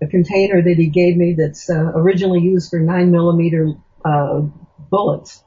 a 0.04 0.08
container 0.08 0.62
that 0.62 0.76
he 0.78 0.88
gave 0.88 1.16
me 1.18 1.36
that's 1.38 1.70
uh, 1.70 1.92
originally 1.96 2.42
used 2.42 2.70
for 2.70 2.80
nine 2.80 3.12
millimeter 3.12 3.74
uh, 4.04 4.42
bullets. 4.90 5.44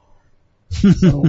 So. 0.69 1.25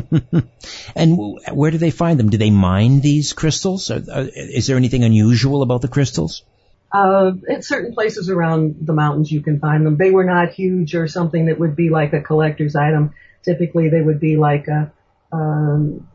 and 0.96 1.38
where 1.52 1.70
do 1.70 1.78
they 1.78 1.90
find 1.90 2.18
them? 2.18 2.30
Do 2.30 2.38
they 2.38 2.50
mine 2.50 3.00
these 3.00 3.32
crystals? 3.32 3.90
Are, 3.90 4.02
are, 4.12 4.28
is 4.34 4.66
there 4.66 4.76
anything 4.76 5.04
unusual 5.04 5.62
about 5.62 5.82
the 5.82 5.88
crystals? 5.88 6.42
Uh, 6.90 7.32
at 7.48 7.64
certain 7.64 7.92
places 7.92 8.30
around 8.30 8.76
the 8.80 8.94
mountains 8.94 9.30
you 9.30 9.42
can 9.42 9.60
find 9.60 9.84
them. 9.84 9.96
They 9.96 10.10
were 10.10 10.24
not 10.24 10.54
huge 10.54 10.94
or 10.94 11.06
something 11.06 11.46
that 11.46 11.58
would 11.58 11.76
be 11.76 11.90
like 11.90 12.14
a 12.14 12.22
collector's 12.22 12.74
item. 12.74 13.14
Typically 13.44 13.90
they 13.90 14.00
would 14.00 14.20
be 14.20 14.36
like 14.36 14.68
a, 14.68 14.90
um, 15.30 16.08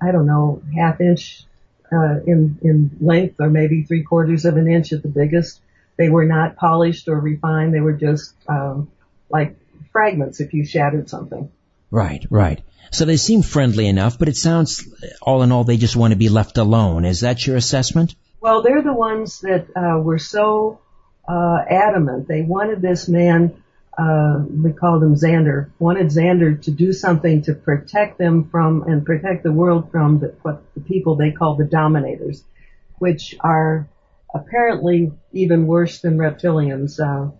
I 0.00 0.10
don't 0.10 0.26
know, 0.26 0.62
half 0.76 1.00
inch, 1.00 1.44
uh, 1.92 2.18
in, 2.26 2.58
in 2.62 2.96
length 3.00 3.36
or 3.38 3.48
maybe 3.48 3.84
three 3.84 4.02
quarters 4.02 4.44
of 4.44 4.56
an 4.56 4.68
inch 4.68 4.92
at 4.92 5.02
the 5.02 5.08
biggest. 5.08 5.60
They 6.02 6.08
were 6.08 6.24
not 6.24 6.56
polished 6.56 7.06
or 7.06 7.20
refined. 7.20 7.72
They 7.72 7.80
were 7.80 7.92
just 7.92 8.34
um, 8.48 8.90
like 9.30 9.54
fragments 9.92 10.40
if 10.40 10.52
you 10.52 10.64
shattered 10.64 11.08
something. 11.08 11.48
Right, 11.92 12.26
right. 12.28 12.60
So 12.90 13.04
they 13.04 13.16
seem 13.16 13.42
friendly 13.42 13.86
enough, 13.86 14.18
but 14.18 14.28
it 14.28 14.36
sounds, 14.36 14.84
all 15.22 15.44
in 15.44 15.52
all, 15.52 15.62
they 15.62 15.76
just 15.76 15.94
want 15.94 16.10
to 16.10 16.18
be 16.18 16.28
left 16.28 16.58
alone. 16.58 17.04
Is 17.04 17.20
that 17.20 17.46
your 17.46 17.54
assessment? 17.54 18.16
Well, 18.40 18.62
they're 18.62 18.82
the 18.82 18.92
ones 18.92 19.42
that 19.42 19.68
uh, 19.76 20.00
were 20.00 20.18
so 20.18 20.80
uh, 21.28 21.58
adamant. 21.70 22.26
They 22.26 22.42
wanted 22.42 22.82
this 22.82 23.06
man, 23.06 23.62
uh, 23.96 24.42
we 24.50 24.72
called 24.72 25.04
him 25.04 25.14
Xander, 25.14 25.70
wanted 25.78 26.08
Xander 26.08 26.60
to 26.64 26.72
do 26.72 26.92
something 26.92 27.42
to 27.42 27.54
protect 27.54 28.18
them 28.18 28.48
from 28.50 28.82
and 28.88 29.06
protect 29.06 29.44
the 29.44 29.52
world 29.52 29.92
from 29.92 30.18
the, 30.18 30.34
what 30.42 30.64
the 30.74 30.80
people 30.80 31.14
they 31.14 31.30
call 31.30 31.54
the 31.54 31.64
dominators, 31.64 32.42
which 32.98 33.36
are 33.38 33.86
apparently 34.34 35.12
even 35.32 35.66
worse 35.66 36.00
than 36.00 36.16
reptilians. 36.18 36.98
Uh, 36.98 37.30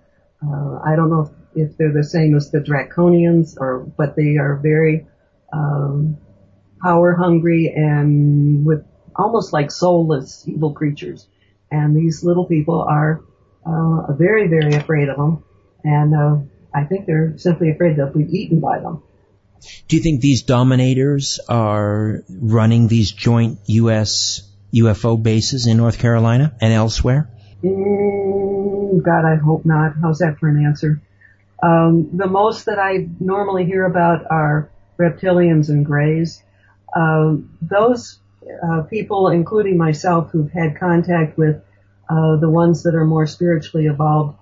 uh, 0.45 0.81
I 0.85 0.97
don't 0.97 1.11
know 1.11 1.31
if, 1.55 1.71
if, 1.71 1.77
they're 1.77 1.93
the 1.93 2.05
same 2.05 2.37
as 2.37 2.51
the 2.51 2.59
draconians, 2.59 3.57
or 3.59 3.81
but 3.81 4.17
they 4.17 4.37
are 4.37 4.57
very 4.57 5.07
um, 5.53 6.19
power 6.83 7.15
hungry 7.15 7.73
and 7.75 8.67
with 8.67 8.85
almost 9.15 9.53
like 9.53 9.71
soulless 9.71 10.45
evil 10.47 10.73
creatures. 10.73 11.29
And 11.71 11.97
these 11.97 12.23
little 12.23 12.47
people 12.47 12.83
are 12.83 13.23
uh, 13.65 14.13
very, 14.13 14.49
very 14.49 14.75
afraid 14.75 15.09
of 15.09 15.17
them, 15.17 15.45
and 15.85 16.15
uh, 16.15 16.37
I 16.75 16.85
think 16.85 17.07
they're 17.07 17.39
simply 17.39 17.71
afraid 17.71 17.97
they'll 17.97 18.13
be 18.13 18.25
eaten 18.25 18.61
by 18.61 18.81
them. 18.81 19.03
Do 19.89 19.97
you 19.97 20.03
think 20.03 20.21
these 20.21 20.43
dominators 20.43 21.39
are 21.49 22.25
running 22.29 22.89
these 22.89 23.13
joint 23.13 23.61
U.S. 23.67 24.43
UFO 24.75 25.23
bases 25.23 25.67
in 25.67 25.77
North 25.77 25.99
Carolina 25.99 26.57
and 26.61 26.73
elsewhere? 26.73 27.31
Mm, 27.63 29.03
God, 29.03 29.25
I 29.25 29.37
hope 29.37 29.65
not. 29.65 29.95
How's 30.01 30.19
that 30.19 30.39
for 30.39 30.49
an 30.49 30.65
answer? 30.65 31.01
Um, 31.63 32.11
the 32.17 32.27
most 32.27 32.67
that 32.67 32.79
I 32.79 33.09
normally 33.21 33.65
hear 33.65 33.85
about 33.85 34.27
are 34.31 34.71
reptilians 34.99 35.69
and 35.69 35.85
greys. 35.85 36.43
Um, 36.95 37.57
those 37.63 38.19
uh, 38.63 38.83
people, 38.83 39.29
including 39.29 39.77
myself, 39.77 40.31
who've 40.31 40.51
had 40.51 40.79
contact 40.79 41.39
with 41.39 41.63
uh, 42.09 42.37
the 42.37 42.51
ones 42.51 42.83
that 42.83 42.95
are 42.95 43.05
more 43.05 43.27
spiritually 43.27 43.87
evolved, 43.87 44.37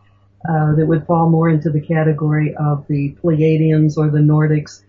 uh, 0.48 0.74
that 0.74 0.86
would 0.86 1.06
fall 1.06 1.28
more 1.28 1.50
into 1.50 1.68
the 1.70 1.82
category 1.82 2.54
of 2.54 2.86
the 2.88 3.14
Pleiadians 3.22 3.98
or 3.98 4.08
the 4.08 4.20
Nordics. 4.20 4.82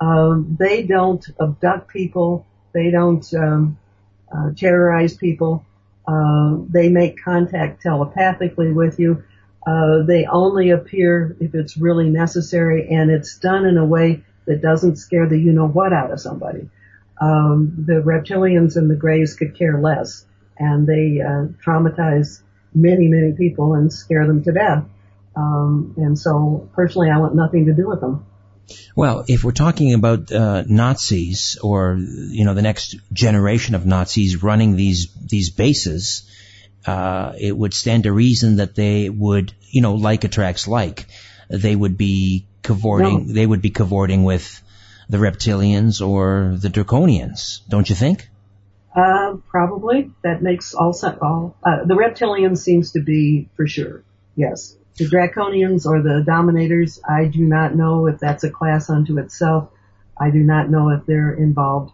Um, 0.00 0.56
they 0.58 0.82
don't 0.82 1.24
abduct 1.38 1.88
people. 1.88 2.46
They 2.72 2.90
don't 2.90 3.24
um, 3.34 3.78
uh, 4.36 4.50
terrorize 4.56 5.16
people. 5.16 5.64
Uh, 6.06 6.56
they 6.68 6.88
make 6.90 7.22
contact 7.24 7.82
telepathically 7.82 8.72
with 8.72 8.98
you. 8.98 9.22
Uh, 9.66 10.02
they 10.06 10.26
only 10.26 10.70
appear 10.70 11.36
if 11.40 11.54
it's 11.54 11.76
really 11.78 12.10
necessary, 12.10 12.88
and 12.90 13.10
it's 13.10 13.38
done 13.38 13.66
in 13.66 13.78
a 13.78 13.86
way 13.86 14.22
that 14.46 14.62
doesn't 14.62 14.96
scare 14.96 15.28
the 15.28 15.38
you 15.38 15.52
know 15.52 15.68
what 15.68 15.92
out 15.92 16.12
of 16.12 16.20
somebody. 16.20 16.68
um, 17.20 17.74
the 17.86 18.02
reptilians 18.02 18.76
and 18.76 18.90
the 18.90 18.96
Greys 18.96 19.34
could 19.34 19.56
care 19.56 19.80
less, 19.80 20.26
and 20.58 20.86
they 20.86 21.20
uh, 21.20 21.46
traumatize 21.64 22.42
many, 22.74 23.08
many 23.08 23.32
people 23.32 23.74
and 23.74 23.92
scare 23.92 24.26
them 24.26 24.42
to 24.44 24.52
death. 24.52 24.84
Um, 25.36 25.94
and 25.96 26.18
so, 26.18 26.68
personally, 26.74 27.10
I 27.10 27.18
want 27.18 27.34
nothing 27.34 27.66
to 27.66 27.74
do 27.74 27.88
with 27.88 28.00
them. 28.00 28.26
Well, 28.96 29.24
if 29.28 29.44
we're 29.44 29.52
talking 29.52 29.94
about 29.94 30.32
uh, 30.32 30.64
Nazis 30.66 31.58
or 31.62 31.96
you 31.98 32.44
know 32.44 32.54
the 32.54 32.62
next 32.62 32.96
generation 33.12 33.74
of 33.74 33.86
Nazis 33.86 34.42
running 34.42 34.76
these 34.76 35.08
these 35.14 35.50
bases, 35.50 36.28
uh, 36.86 37.32
it 37.38 37.56
would 37.56 37.74
stand 37.74 38.04
to 38.04 38.12
reason 38.12 38.56
that 38.56 38.74
they 38.74 39.08
would 39.08 39.52
you 39.70 39.80
know 39.80 39.94
like 39.94 40.24
attracts 40.24 40.68
like. 40.68 41.06
They 41.48 41.76
would 41.76 41.98
be 41.98 42.46
cavorting. 42.62 43.26
No. 43.26 43.32
They 43.34 43.46
would 43.46 43.62
be 43.62 43.70
cavorting 43.70 44.24
with 44.24 44.62
the 45.08 45.18
reptilians 45.18 46.06
or 46.06 46.56
the 46.56 46.68
draconians, 46.68 47.60
don't 47.68 47.88
you 47.88 47.94
think? 47.94 48.28
Uh, 48.94 49.36
probably. 49.48 50.10
That 50.22 50.42
makes 50.42 50.74
all 50.74 50.92
sense. 50.92 51.18
All 51.20 51.56
uh, 51.64 51.84
the 51.84 51.94
reptilians 51.94 52.58
seems 52.58 52.92
to 52.92 53.00
be 53.00 53.48
for 53.56 53.66
sure. 53.66 54.02
Yes. 54.36 54.76
The 54.96 55.06
draconians 55.06 55.86
or 55.86 56.02
the 56.02 56.22
dominators, 56.24 57.00
I 57.08 57.24
do 57.24 57.40
not 57.40 57.74
know 57.74 58.06
if 58.06 58.20
that's 58.20 58.44
a 58.44 58.50
class 58.50 58.88
unto 58.88 59.18
itself. 59.18 59.70
I 60.16 60.30
do 60.30 60.38
not 60.38 60.70
know 60.70 60.90
if 60.90 61.04
they're 61.04 61.34
involved 61.34 61.92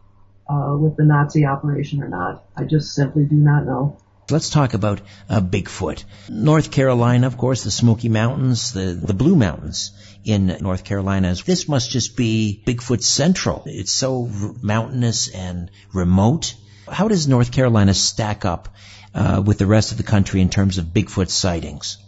uh, 0.48 0.76
with 0.76 0.96
the 0.96 1.04
Nazi 1.04 1.46
operation 1.46 2.02
or 2.02 2.08
not. 2.08 2.44
I 2.54 2.64
just 2.64 2.94
simply 2.94 3.24
do 3.24 3.36
not 3.36 3.64
know. 3.64 3.96
Let's 4.30 4.50
talk 4.50 4.74
about 4.74 5.00
uh, 5.28 5.40
Bigfoot. 5.40 6.04
North 6.28 6.70
Carolina, 6.70 7.26
of 7.26 7.36
course, 7.36 7.64
the 7.64 7.70
Smoky 7.70 8.08
Mountains, 8.08 8.72
the, 8.72 8.92
the 8.92 9.14
Blue 9.14 9.34
Mountains 9.34 9.92
in 10.24 10.58
North 10.60 10.84
Carolina. 10.84 11.34
This 11.34 11.68
must 11.68 11.90
just 11.90 12.16
be 12.16 12.62
Bigfoot 12.66 13.02
Central. 13.02 13.62
It's 13.66 13.92
so 13.92 14.28
mountainous 14.62 15.28
and 15.34 15.70
remote. 15.92 16.54
How 16.86 17.08
does 17.08 17.26
North 17.26 17.50
Carolina 17.50 17.94
stack 17.94 18.44
up 18.44 18.68
uh, 19.14 19.42
with 19.44 19.58
the 19.58 19.66
rest 19.66 19.90
of 19.90 19.96
the 19.96 20.04
country 20.04 20.40
in 20.40 20.50
terms 20.50 20.78
of 20.78 20.86
Bigfoot 20.86 21.30
sightings? 21.30 21.98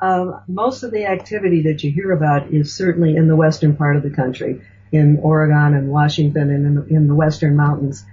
Um, 0.00 0.40
most 0.48 0.82
of 0.82 0.90
the 0.90 1.06
activity 1.06 1.62
that 1.62 1.82
you 1.84 1.92
hear 1.92 2.12
about 2.12 2.52
is 2.52 2.74
certainly 2.74 3.16
in 3.16 3.28
the 3.28 3.36
western 3.36 3.76
part 3.76 3.96
of 3.96 4.02
the 4.02 4.10
country, 4.10 4.60
in 4.92 5.18
Oregon 5.22 5.74
and 5.74 5.88
Washington 5.88 6.50
and 6.50 6.66
in, 6.66 6.96
in 6.96 7.08
the 7.08 7.14
western 7.14 7.56
mountains. 7.56 8.04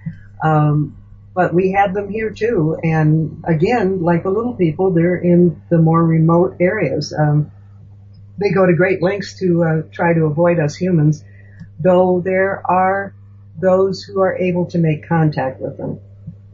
Um, 0.44 0.98
but 1.34 1.54
we 1.54 1.72
had 1.72 1.94
them 1.94 2.10
here 2.10 2.32
too, 2.32 2.78
and 2.84 3.44
again, 3.48 4.02
like 4.02 4.24
the 4.24 4.30
little 4.30 4.54
people, 4.54 4.92
they're 4.92 5.16
in 5.16 5.62
the 5.70 5.78
more 5.78 6.04
remote 6.04 6.58
areas. 6.60 7.14
Um, 7.18 7.52
they 8.38 8.52
go 8.52 8.66
to 8.66 8.74
great 8.74 9.02
lengths 9.02 9.40
to 9.40 9.64
uh, 9.64 9.82
try 9.92 10.14
to 10.14 10.26
avoid 10.26 10.60
us 10.60 10.76
humans, 10.76 11.24
though 11.80 12.22
there 12.24 12.62
are 12.66 13.16
those 13.60 14.02
who 14.02 14.20
are 14.20 14.36
able 14.36 14.66
to 14.68 14.78
make 14.78 15.08
contact 15.08 15.62
with 15.62 15.78
them. 15.78 16.00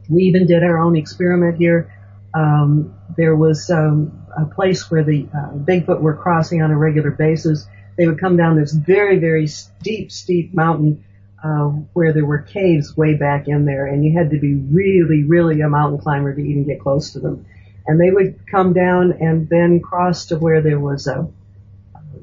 We 0.09 0.23
even 0.23 0.45
did 0.45 0.63
our 0.63 0.77
own 0.77 0.95
experiment 0.95 1.57
here. 1.57 1.93
Um, 2.33 2.93
there 3.15 3.35
was 3.35 3.69
um, 3.71 4.26
a 4.37 4.45
place 4.45 4.89
where 4.89 5.03
the 5.03 5.27
uh, 5.33 5.49
Bigfoot 5.53 5.99
were 5.99 6.15
crossing 6.15 6.61
on 6.61 6.71
a 6.71 6.77
regular 6.77 7.11
basis. 7.11 7.67
They 7.97 8.07
would 8.07 8.19
come 8.19 8.37
down 8.37 8.55
this 8.55 8.71
very, 8.71 9.17
very 9.17 9.47
steep, 9.47 10.11
steep 10.11 10.53
mountain 10.53 11.03
uh, 11.43 11.65
where 11.93 12.13
there 12.13 12.25
were 12.25 12.39
caves 12.39 12.95
way 12.95 13.15
back 13.15 13.47
in 13.47 13.65
there, 13.65 13.85
and 13.85 14.03
you 14.03 14.17
had 14.17 14.31
to 14.31 14.39
be 14.39 14.55
really, 14.55 15.23
really 15.23 15.61
a 15.61 15.69
mountain 15.69 15.99
climber 15.99 16.33
to 16.33 16.41
even 16.41 16.65
get 16.65 16.79
close 16.79 17.13
to 17.13 17.19
them. 17.19 17.45
And 17.85 17.99
they 17.99 18.11
would 18.11 18.39
come 18.49 18.73
down 18.73 19.13
and 19.19 19.47
then 19.47 19.79
cross 19.79 20.25
to 20.27 20.37
where 20.37 20.61
there 20.61 20.79
was 20.79 21.07
a 21.07 21.27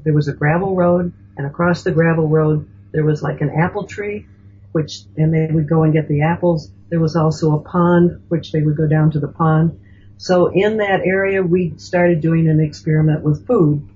there 0.03 0.13
was 0.13 0.27
a 0.27 0.33
gravel 0.33 0.75
road, 0.75 1.13
and 1.37 1.47
across 1.47 1.83
the 1.83 1.91
gravel 1.91 2.27
road 2.27 2.69
there 2.91 3.03
was 3.03 3.23
like 3.23 3.41
an 3.41 3.49
apple 3.49 3.85
tree, 3.85 4.27
which 4.73 4.99
and 5.17 5.33
they 5.33 5.51
would 5.51 5.67
go 5.67 5.83
and 5.83 5.93
get 5.93 6.07
the 6.07 6.21
apples. 6.21 6.69
There 6.89 6.99
was 6.99 7.15
also 7.15 7.55
a 7.55 7.61
pond, 7.61 8.21
which 8.27 8.51
they 8.51 8.61
would 8.61 8.77
go 8.77 8.87
down 8.87 9.11
to 9.11 9.19
the 9.19 9.27
pond. 9.27 9.79
So 10.17 10.47
in 10.47 10.77
that 10.77 11.01
area, 11.05 11.43
we 11.43 11.73
started 11.77 12.21
doing 12.21 12.47
an 12.47 12.59
experiment 12.59 13.23
with 13.23 13.45
food, 13.45 13.87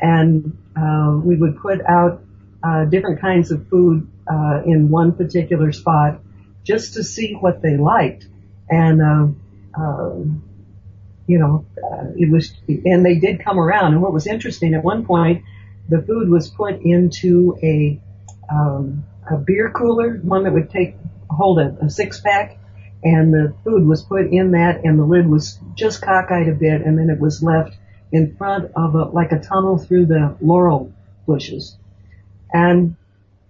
and 0.00 0.56
uh, 0.76 1.20
we 1.22 1.36
would 1.36 1.58
put 1.58 1.80
out 1.84 2.22
uh, 2.62 2.84
different 2.86 3.20
kinds 3.20 3.50
of 3.50 3.68
food 3.68 4.08
uh, 4.30 4.62
in 4.64 4.88
one 4.88 5.12
particular 5.12 5.72
spot 5.72 6.20
just 6.64 6.94
to 6.94 7.04
see 7.04 7.34
what 7.34 7.62
they 7.62 7.76
liked. 7.76 8.26
And 8.68 9.02
uh, 9.02 9.80
uh, 9.80 10.14
you 11.26 11.38
know, 11.38 11.66
uh, 11.76 12.06
it 12.16 12.30
was, 12.30 12.52
and 12.68 13.04
they 13.04 13.18
did 13.18 13.44
come 13.44 13.58
around. 13.58 13.92
And 13.92 14.02
what 14.02 14.12
was 14.12 14.26
interesting, 14.26 14.74
at 14.74 14.82
one 14.82 15.04
point, 15.04 15.44
the 15.88 16.02
food 16.02 16.28
was 16.28 16.48
put 16.48 16.80
into 16.82 17.58
a 17.62 18.00
um, 18.50 19.04
a 19.30 19.36
beer 19.36 19.72
cooler, 19.74 20.18
one 20.22 20.44
that 20.44 20.52
would 20.52 20.70
take 20.70 20.96
hold 21.28 21.58
a, 21.58 21.76
a 21.84 21.90
six 21.90 22.20
pack, 22.20 22.58
and 23.06 23.32
the 23.32 23.54
food 23.62 23.86
was 23.86 24.02
put 24.02 24.26
in 24.32 24.50
that, 24.50 24.84
and 24.84 24.98
the 24.98 25.04
lid 25.04 25.28
was 25.28 25.60
just 25.76 26.02
cockeyed 26.02 26.48
a 26.48 26.54
bit, 26.54 26.82
and 26.82 26.98
then 26.98 27.08
it 27.08 27.20
was 27.20 27.40
left 27.40 27.76
in 28.10 28.34
front 28.36 28.72
of 28.74 28.96
a, 28.96 29.04
like 29.04 29.30
a 29.30 29.38
tunnel 29.38 29.78
through 29.78 30.06
the 30.06 30.36
laurel 30.40 30.92
bushes. 31.24 31.76
And 32.52 32.96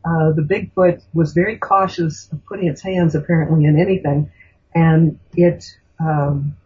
uh, 0.05 0.33
the 0.33 0.43
Bigfoot 0.43 1.03
was 1.15 1.33
very 1.33 1.57
cautious 1.57 2.29
of 2.31 2.45
putting 2.45 2.69
its 2.69 2.83
hands 2.83 3.15
apparently 3.15 3.65
in 3.65 3.81
anything, 3.81 4.31
and 4.75 5.19
it 5.33 5.65
um, 5.99 6.59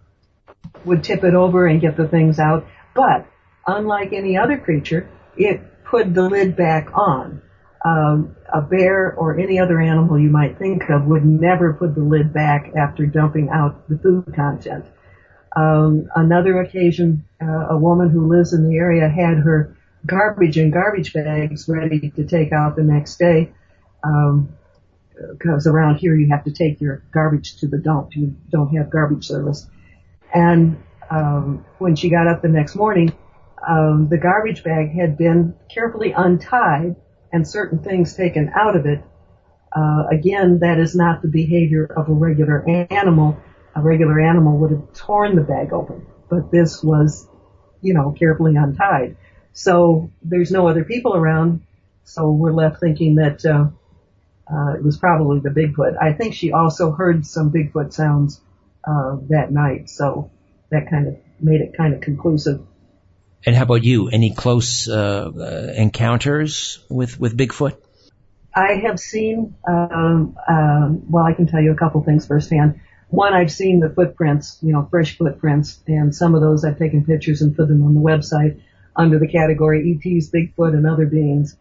would 0.84 1.04
tip 1.04 1.22
it 1.22 1.34
over 1.34 1.66
and 1.66 1.80
get 1.80 1.96
the 1.96 2.08
things 2.08 2.40
out. 2.40 2.66
But 2.92 3.24
unlike 3.68 4.12
any 4.12 4.36
other 4.36 4.58
creature, 4.58 5.08
it 5.36 5.84
put 5.84 6.12
the 6.12 6.28
lid 6.28 6.56
back 6.56 6.88
on. 6.92 7.40
Um, 7.82 8.36
a 8.52 8.60
bear 8.60 9.14
or 9.14 9.38
any 9.38 9.58
other 9.58 9.80
animal 9.80 10.18
you 10.18 10.28
might 10.28 10.58
think 10.58 10.82
of 10.90 11.06
would 11.06 11.24
never 11.24 11.72
put 11.72 11.94
the 11.94 12.02
lid 12.02 12.32
back 12.32 12.72
after 12.76 13.06
dumping 13.06 13.48
out 13.48 13.88
the 13.88 13.96
food 13.96 14.34
content. 14.34 14.84
Um, 15.56 16.08
another 16.14 16.60
occasion, 16.60 17.24
uh, 17.42 17.68
a 17.70 17.78
woman 17.78 18.10
who 18.10 18.28
lives 18.28 18.52
in 18.52 18.68
the 18.68 18.76
area 18.76 19.08
had 19.08 19.38
her 19.38 19.76
garbage 20.04 20.58
in 20.58 20.70
garbage 20.70 21.12
bags 21.12 21.68
ready 21.68 22.10
to 22.10 22.26
take 22.26 22.52
out 22.52 22.76
the 22.76 22.82
next 22.82 23.18
day. 23.18 23.52
Um, 24.04 24.50
because 25.32 25.66
around 25.66 25.96
here 25.96 26.14
you 26.14 26.28
have 26.30 26.44
to 26.44 26.52
take 26.52 26.80
your 26.80 27.02
garbage 27.12 27.56
to 27.58 27.68
the 27.68 27.78
dump. 27.78 28.14
You 28.16 28.36
don't 28.50 28.74
have 28.76 28.90
garbage 28.90 29.26
service. 29.26 29.66
And 30.34 30.82
um, 31.10 31.64
when 31.78 31.96
she 31.96 32.08
got 32.08 32.26
up 32.26 32.42
the 32.42 32.48
next 32.48 32.76
morning, 32.76 33.12
um, 33.66 34.08
the 34.08 34.16
garbage 34.16 34.64
bag 34.64 34.92
had 34.92 35.18
been 35.18 35.54
carefully 35.68 36.12
untied 36.12 36.96
and 37.32 37.46
certain 37.46 37.78
things 37.78 38.14
taken 38.14 38.50
out 38.54 38.76
of 38.76 38.86
it, 38.86 39.02
uh, 39.74 40.04
again, 40.10 40.60
that 40.60 40.78
is 40.78 40.94
not 40.94 41.22
the 41.22 41.28
behavior 41.28 41.84
of 41.84 42.08
a 42.08 42.12
regular 42.12 42.68
animal. 42.90 43.38
A 43.74 43.80
regular 43.80 44.20
animal 44.20 44.58
would 44.58 44.72
have 44.72 44.92
torn 44.94 45.36
the 45.36 45.42
bag 45.42 45.72
open, 45.72 46.06
but 46.28 46.50
this 46.50 46.82
was, 46.82 47.28
you 47.80 47.94
know, 47.94 48.10
carefully 48.10 48.56
untied. 48.56 49.16
So 49.52 50.10
there's 50.22 50.50
no 50.50 50.68
other 50.68 50.84
people 50.84 51.14
around, 51.14 51.62
so 52.04 52.32
we're 52.32 52.52
left 52.52 52.80
thinking 52.80 53.16
that 53.16 53.44
uh, 53.44 53.68
uh, 54.52 54.74
it 54.74 54.82
was 54.82 54.98
probably 54.98 55.40
the 55.40 55.50
Bigfoot. 55.50 55.96
I 56.00 56.12
think 56.12 56.34
she 56.34 56.52
also 56.52 56.90
heard 56.92 57.24
some 57.24 57.52
Bigfoot 57.52 57.92
sounds 57.92 58.40
uh, 58.84 59.16
that 59.28 59.52
night, 59.52 59.88
so 59.88 60.30
that 60.70 60.90
kind 60.90 61.06
of 61.08 61.16
made 61.40 61.60
it 61.60 61.76
kind 61.76 61.94
of 61.94 62.00
conclusive. 62.00 62.60
And 63.44 63.56
how 63.56 63.62
about 63.62 63.84
you? 63.84 64.08
Any 64.08 64.34
close 64.34 64.88
uh, 64.88 65.30
uh, 65.34 65.72
encounters 65.74 66.84
with 66.88 67.18
with 67.18 67.36
Bigfoot? 67.36 67.76
I 68.54 68.74
have 68.86 68.98
seen. 68.98 69.54
Um, 69.66 70.36
um, 70.48 71.02
well, 71.08 71.24
I 71.24 71.32
can 71.32 71.46
tell 71.46 71.60
you 71.60 71.72
a 71.72 71.76
couple 71.76 72.02
things 72.02 72.26
firsthand. 72.26 72.80
One, 73.08 73.32
I've 73.32 73.50
seen 73.50 73.80
the 73.80 73.90
footprints, 73.90 74.58
you 74.62 74.72
know, 74.72 74.86
fresh 74.90 75.16
footprints, 75.16 75.80
and 75.86 76.14
some 76.14 76.34
of 76.34 76.42
those 76.42 76.64
I've 76.64 76.78
taken 76.78 77.04
pictures 77.04 77.42
and 77.42 77.56
put 77.56 77.68
them 77.68 77.82
on 77.82 77.94
the 77.94 78.00
website 78.00 78.60
under 78.94 79.18
the 79.18 79.26
category 79.26 79.92
ETs, 79.92 80.30
Bigfoot, 80.30 80.74
and 80.74 80.86
other 80.86 81.06
beings. 81.06 81.56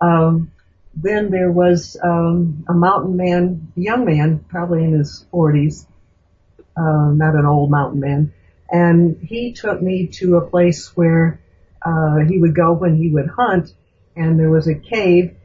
Um, 0.00 0.52
then 0.94 1.30
there 1.30 1.50
was 1.50 1.96
um, 2.02 2.64
a 2.68 2.74
mountain 2.74 3.16
man, 3.16 3.72
young 3.74 4.04
man, 4.04 4.44
probably 4.48 4.84
in 4.84 4.92
his 4.92 5.24
40s, 5.32 5.86
uh, 6.76 7.12
not 7.12 7.34
an 7.34 7.46
old 7.46 7.70
mountain 7.70 8.00
man, 8.00 8.32
and 8.72 9.18
he 9.22 9.52
took 9.52 9.80
me 9.80 10.08
to 10.08 10.36
a 10.36 10.48
place 10.48 10.96
where 10.96 11.40
uh, 11.84 12.18
he 12.28 12.38
would 12.38 12.54
go 12.54 12.72
when 12.72 12.96
he 12.96 13.10
would 13.10 13.28
hunt, 13.28 13.72
and 14.16 14.40
there 14.40 14.50
was 14.50 14.66
a 14.66 14.74
cave 14.74 15.36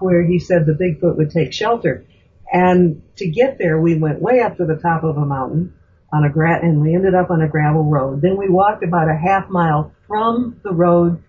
where 0.00 0.24
he 0.24 0.38
said 0.38 0.64
the 0.64 0.72
Bigfoot 0.72 1.16
would 1.16 1.30
take 1.30 1.52
shelter. 1.52 2.04
And 2.50 3.02
to 3.16 3.28
get 3.28 3.58
there, 3.58 3.80
we 3.80 3.98
went 3.98 4.22
way 4.22 4.40
up 4.40 4.56
to 4.58 4.66
the 4.66 4.76
top 4.76 5.02
of 5.02 5.16
a 5.16 5.26
mountain 5.26 5.74
on 6.12 6.24
a 6.24 6.30
gra- 6.30 6.62
and 6.62 6.80
we 6.80 6.94
ended 6.94 7.14
up 7.14 7.30
on 7.30 7.42
a 7.42 7.48
gravel 7.48 7.84
road. 7.84 8.20
Then 8.20 8.36
we 8.36 8.48
walked 8.48 8.84
about 8.84 9.08
a 9.08 9.16
half 9.16 9.48
mile 9.48 9.92
from 10.06 10.60
the 10.62 10.72
road 10.72 11.22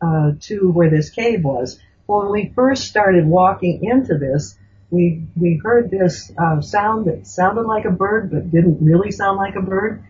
uh, 0.00 0.32
to 0.42 0.70
where 0.70 0.90
this 0.90 1.10
cave 1.10 1.42
was. 1.42 1.80
When 2.06 2.30
we 2.30 2.52
first 2.54 2.84
started 2.84 3.26
walking 3.26 3.82
into 3.82 4.18
this, 4.18 4.56
we 4.90 5.26
we 5.34 5.60
heard 5.62 5.90
this 5.90 6.30
uh, 6.38 6.60
sound 6.60 7.06
that 7.06 7.26
sounded 7.26 7.62
like 7.62 7.84
a 7.84 7.90
bird, 7.90 8.30
but 8.30 8.50
didn't 8.50 8.78
really 8.80 9.10
sound 9.10 9.38
like 9.38 9.56
a 9.56 9.62
bird. 9.62 10.04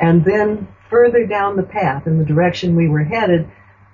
And 0.00 0.24
then 0.24 0.68
further 0.88 1.26
down 1.26 1.56
the 1.56 1.62
path 1.62 2.06
in 2.06 2.18
the 2.18 2.24
direction 2.24 2.74
we 2.74 2.88
were 2.88 3.04
headed, 3.04 3.50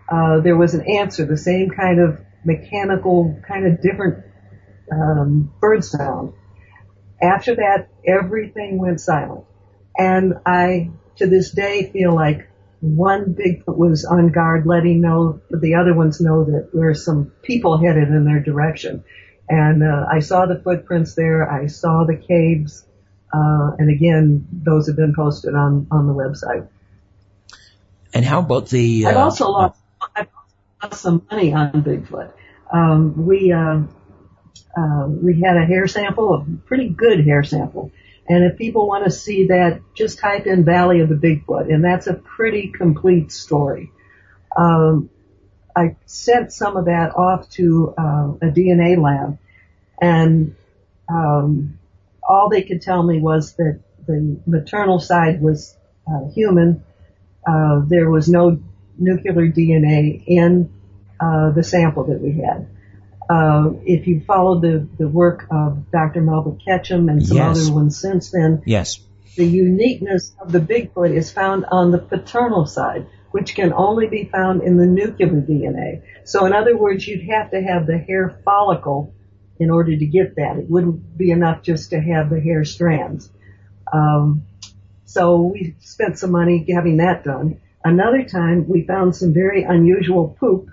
uh, 0.09 0.41
there 0.41 0.57
was 0.57 0.75
an 0.75 0.89
answer, 0.89 1.27
the 1.27 1.37
same 1.37 1.71
kind 1.71 2.01
of 2.01 2.21
mechanical, 2.45 3.41
kind 3.47 3.67
of 3.67 3.83
different 3.83 4.25
um, 4.93 5.53
bird 5.61 5.85
sound. 5.85 6.33
After 7.21 7.57
that, 7.57 7.89
everything 8.07 8.79
went 8.79 9.01
silent. 9.01 9.45
And 9.99 10.35
I, 10.45 10.91
to 11.17 11.27
this 11.27 11.51
day, 11.51 11.91
feel 11.93 12.15
like 12.15 12.49
one 12.81 13.35
Bigfoot 13.35 13.77
was 13.77 14.05
on 14.05 14.31
guard, 14.31 14.67
letting 14.67 15.01
know 15.01 15.41
the 15.51 15.75
other 15.75 15.95
ones 15.95 16.21
know 16.21 16.45
that 16.45 16.71
there 16.73 16.91
are 16.91 16.95
some 16.95 17.33
people 17.43 17.79
headed 17.79 18.09
in 18.09 18.25
their 18.25 18.41
direction. 18.41 19.03
And 19.49 19.83
uh, 19.83 20.07
I 20.13 20.21
saw 20.21 20.47
the 20.47 20.61
footprints 20.63 21.15
there. 21.15 21.51
I 21.51 21.67
saw 21.67 22.05
the 22.05 22.17
caves. 22.17 22.85
Uh, 23.37 23.77
and 23.79 23.91
again, 23.91 24.47
those 24.51 24.87
have 24.87 24.97
been 24.97 25.15
posted 25.15 25.55
on, 25.55 25.87
on 25.91 26.07
the 26.07 26.15
website. 26.15 26.69
And 28.15 28.25
how 28.25 28.39
about 28.39 28.69
the? 28.69 29.05
Uh, 29.05 29.11
I've 29.11 29.17
also 29.17 29.51
lost, 29.51 29.79
I've 30.15 30.29
lost 30.83 31.03
some 31.03 31.27
money 31.31 31.53
on 31.53 31.73
Bigfoot. 31.73 32.33
Um, 32.73 33.27
we 33.27 33.53
uh, 33.53 33.83
uh, 34.77 35.07
we 35.07 35.41
had 35.41 35.57
a 35.57 35.67
hair 35.67 35.87
sample, 35.87 36.35
a 36.35 36.45
pretty 36.67 36.89
good 36.89 37.25
hair 37.25 37.43
sample. 37.43 37.91
And 38.29 38.51
if 38.51 38.59
people 38.59 38.89
want 38.89 39.05
to 39.05 39.11
see 39.11 39.49
that, 39.49 39.81
just 39.95 40.19
type 40.19 40.47
in 40.47 40.65
Valley 40.65 41.01
of 41.01 41.09
the 41.09 41.15
Bigfoot, 41.15 41.73
and 41.73 41.85
that's 41.85 42.07
a 42.07 42.15
pretty 42.15 42.69
complete 42.69 43.33
story. 43.33 43.93
Um, 44.57 45.11
I 45.77 45.97
sent 46.07 46.53
some 46.53 46.77
of 46.77 46.87
that 46.87 47.15
off 47.15 47.51
to 47.51 47.95
uh, 47.99 48.33
a 48.43 48.47
DNA 48.47 48.97
lab, 49.01 49.39
and 50.01 50.57
um, 51.09 51.79
all 52.29 52.49
they 52.51 52.63
could 52.63 52.83
tell 52.83 53.03
me 53.03 53.21
was 53.21 53.55
that 53.55 53.81
the 54.07 54.41
maternal 54.47 54.99
side 55.01 55.41
was 55.41 55.77
uh, 56.09 56.29
human. 56.35 56.85
Uh, 57.47 57.83
there 57.87 58.11
was 58.11 58.29
no 58.29 58.59
nuclear 58.99 59.51
DNA 59.53 60.23
in 60.27 60.73
uh, 61.21 61.51
the 61.51 61.63
sample 61.63 62.05
that 62.05 62.21
we 62.21 62.41
had. 62.41 62.69
Uh, 63.29 63.71
if 63.85 64.07
you 64.07 64.21
followed 64.21 64.63
the, 64.63 64.87
the 64.99 65.09
work 65.09 65.47
of 65.51 65.91
Dr. 65.91 66.21
Melba 66.21 66.57
Ketchum 66.65 67.09
and 67.09 67.27
some 67.27 67.37
Yes. 67.37 67.59
other 67.59 67.75
ones 67.75 68.01
since 68.01 68.31
then, 68.31 68.63
yes. 68.67 69.01
the 69.37 69.45
uniqueness 69.47 70.33
of 70.41 70.53
the 70.53 70.61
Bigfoot 70.61 71.13
is 71.13 71.33
found 71.33 71.65
on 71.71 71.91
the 71.91 71.99
paternal 71.99 72.67
side, 72.67 73.07
which 73.33 73.57
can 73.57 73.73
only 73.73 74.07
be 74.07 74.29
found 74.31 74.63
in 74.63 74.77
the 74.77 74.87
nuclear 74.87 75.29
DNA. 75.29 76.03
So 76.25 76.47
in 76.47 76.53
other 76.53 76.77
words, 76.77 77.07
you'd 77.07 77.29
have 77.31 77.51
to 77.51 77.61
have 77.61 77.87
the 77.87 77.99
hair 77.99 78.41
follicle 78.45 79.13
in 79.59 79.71
order 79.71 79.97
to 79.97 80.07
get 80.07 80.37
that. 80.37 80.57
It 80.59 80.69
wouldn't 80.69 81.17
be 81.17 81.31
enough 81.31 81.63
just 81.63 81.91
to 81.91 82.01
have 82.01 82.31
the 82.31 82.41
hair 82.41 82.65
strands. 82.65 83.31
Um, 83.93 84.47
so 85.05 85.43
we 85.43 85.77
spent 85.81 86.19
some 86.19 86.33
money 86.33 86.67
having 86.73 86.99
that 86.99 87.25
done. 87.25 87.61
Another 87.85 88.25
time 88.25 88.69
we 88.69 88.83
found 88.83 89.15
some 89.15 89.33
very 89.33 89.63
unusual 89.63 90.37
poop 90.41 90.71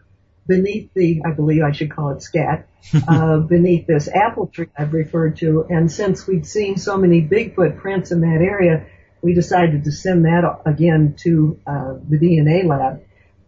beneath 0.47 0.93
the, 0.93 1.21
I 1.25 1.31
believe 1.31 1.63
I 1.63 1.71
should 1.71 1.91
call 1.91 2.09
it 2.11 2.21
scat, 2.21 2.67
uh, 3.07 3.37
beneath 3.37 3.87
this 3.87 4.07
apple 4.07 4.47
tree 4.47 4.67
I've 4.77 4.93
referred 4.93 5.37
to. 5.37 5.65
And 5.69 5.91
since 5.91 6.27
we'd 6.27 6.45
seen 6.45 6.77
so 6.77 6.97
many 6.97 7.21
Bigfoot 7.21 7.77
prints 7.77 8.11
in 8.11 8.21
that 8.21 8.41
area, 8.41 8.85
we 9.21 9.33
decided 9.33 9.85
to 9.85 9.91
send 9.91 10.25
that 10.25 10.43
again 10.65 11.15
to 11.19 11.59
uh, 11.65 11.93
the 12.09 12.17
DNA 12.17 12.65
lab. 12.65 13.03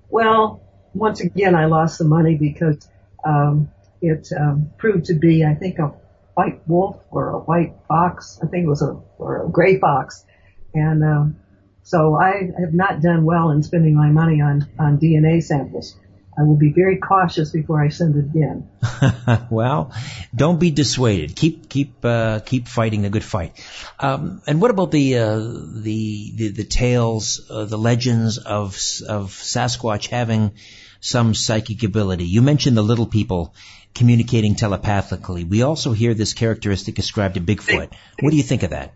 Well, 0.10 0.62
once 0.94 1.20
again, 1.20 1.56
I 1.56 1.66
lost 1.66 1.98
the 1.98 2.06
money 2.06 2.36
because 2.36 2.88
um, 3.26 3.70
it 4.08 4.30
um, 4.38 4.72
proved 4.78 5.06
to 5.06 5.16
be, 5.16 5.44
I 5.44 5.56
think, 5.56 5.80
a 5.80 5.94
white 6.34 6.68
wolf 6.68 6.98
or 7.12 7.30
a 7.30 7.40
white 7.40 7.76
fox. 7.88 8.40
I 8.44 8.48
think 8.48 8.66
it 8.66 8.70
was 8.70 8.82
a 8.82 9.00
or 9.18 9.46
a 9.46 9.50
gray 9.50 9.80
fox, 9.80 10.26
and 10.74 11.04
um, 11.04 11.38
so 11.84 12.16
I 12.16 12.52
have 12.60 12.74
not 12.74 13.02
done 13.02 13.26
well 13.26 13.52
in 13.52 13.64
spending 13.64 13.96
my 13.96 14.10
money 14.10 14.42
on 14.42 14.68
on 14.80 14.98
DNA 14.98 15.44
samples. 15.44 15.96
I 16.38 16.44
will 16.44 16.58
be 16.58 16.74
very 16.74 16.98
cautious 16.98 17.52
before 17.52 17.82
I 17.82 17.90
send 17.90 18.16
it 18.18 18.36
in. 18.36 18.68
well, 19.50 19.94
don't 20.36 20.60
be 20.60 20.70
dissuaded. 20.70 21.36
Keep 21.36 21.70
keep 21.70 22.04
uh, 22.04 22.40
keep 22.40 22.68
fighting 22.68 23.04
the 23.04 23.10
good 23.10 23.24
fight. 23.24 23.54
Um, 24.00 24.42
and 24.46 24.62
what 24.62 24.72
about 24.72 24.92
the 24.92 25.18
uh, 25.18 25.40
the, 25.40 26.32
the 26.36 26.48
the 26.50 26.64
tales, 26.66 27.50
uh, 27.50 27.64
the 27.66 27.78
legends 27.78 28.38
of 28.38 28.76
of 29.08 29.32
Sasquatch 29.32 30.08
having 30.10 30.52
some 31.00 31.34
psychic 31.34 31.84
ability? 31.84 32.26
You 32.26 32.42
mentioned 32.42 32.76
the 32.76 32.84
little 32.84 33.08
people 33.08 33.56
communicating 33.96 34.56
telepathically. 34.56 35.46
We 35.46 35.64
also 35.64 35.94
hear 35.94 36.14
this 36.14 36.34
characteristic 36.34 37.00
ascribed 37.00 37.36
to 37.36 37.42
Bigfoot. 37.42 37.92
What 38.20 38.30
do 38.30 38.38
you 38.38 38.44
think 38.44 38.64
of 38.64 38.72
that? 38.72 38.94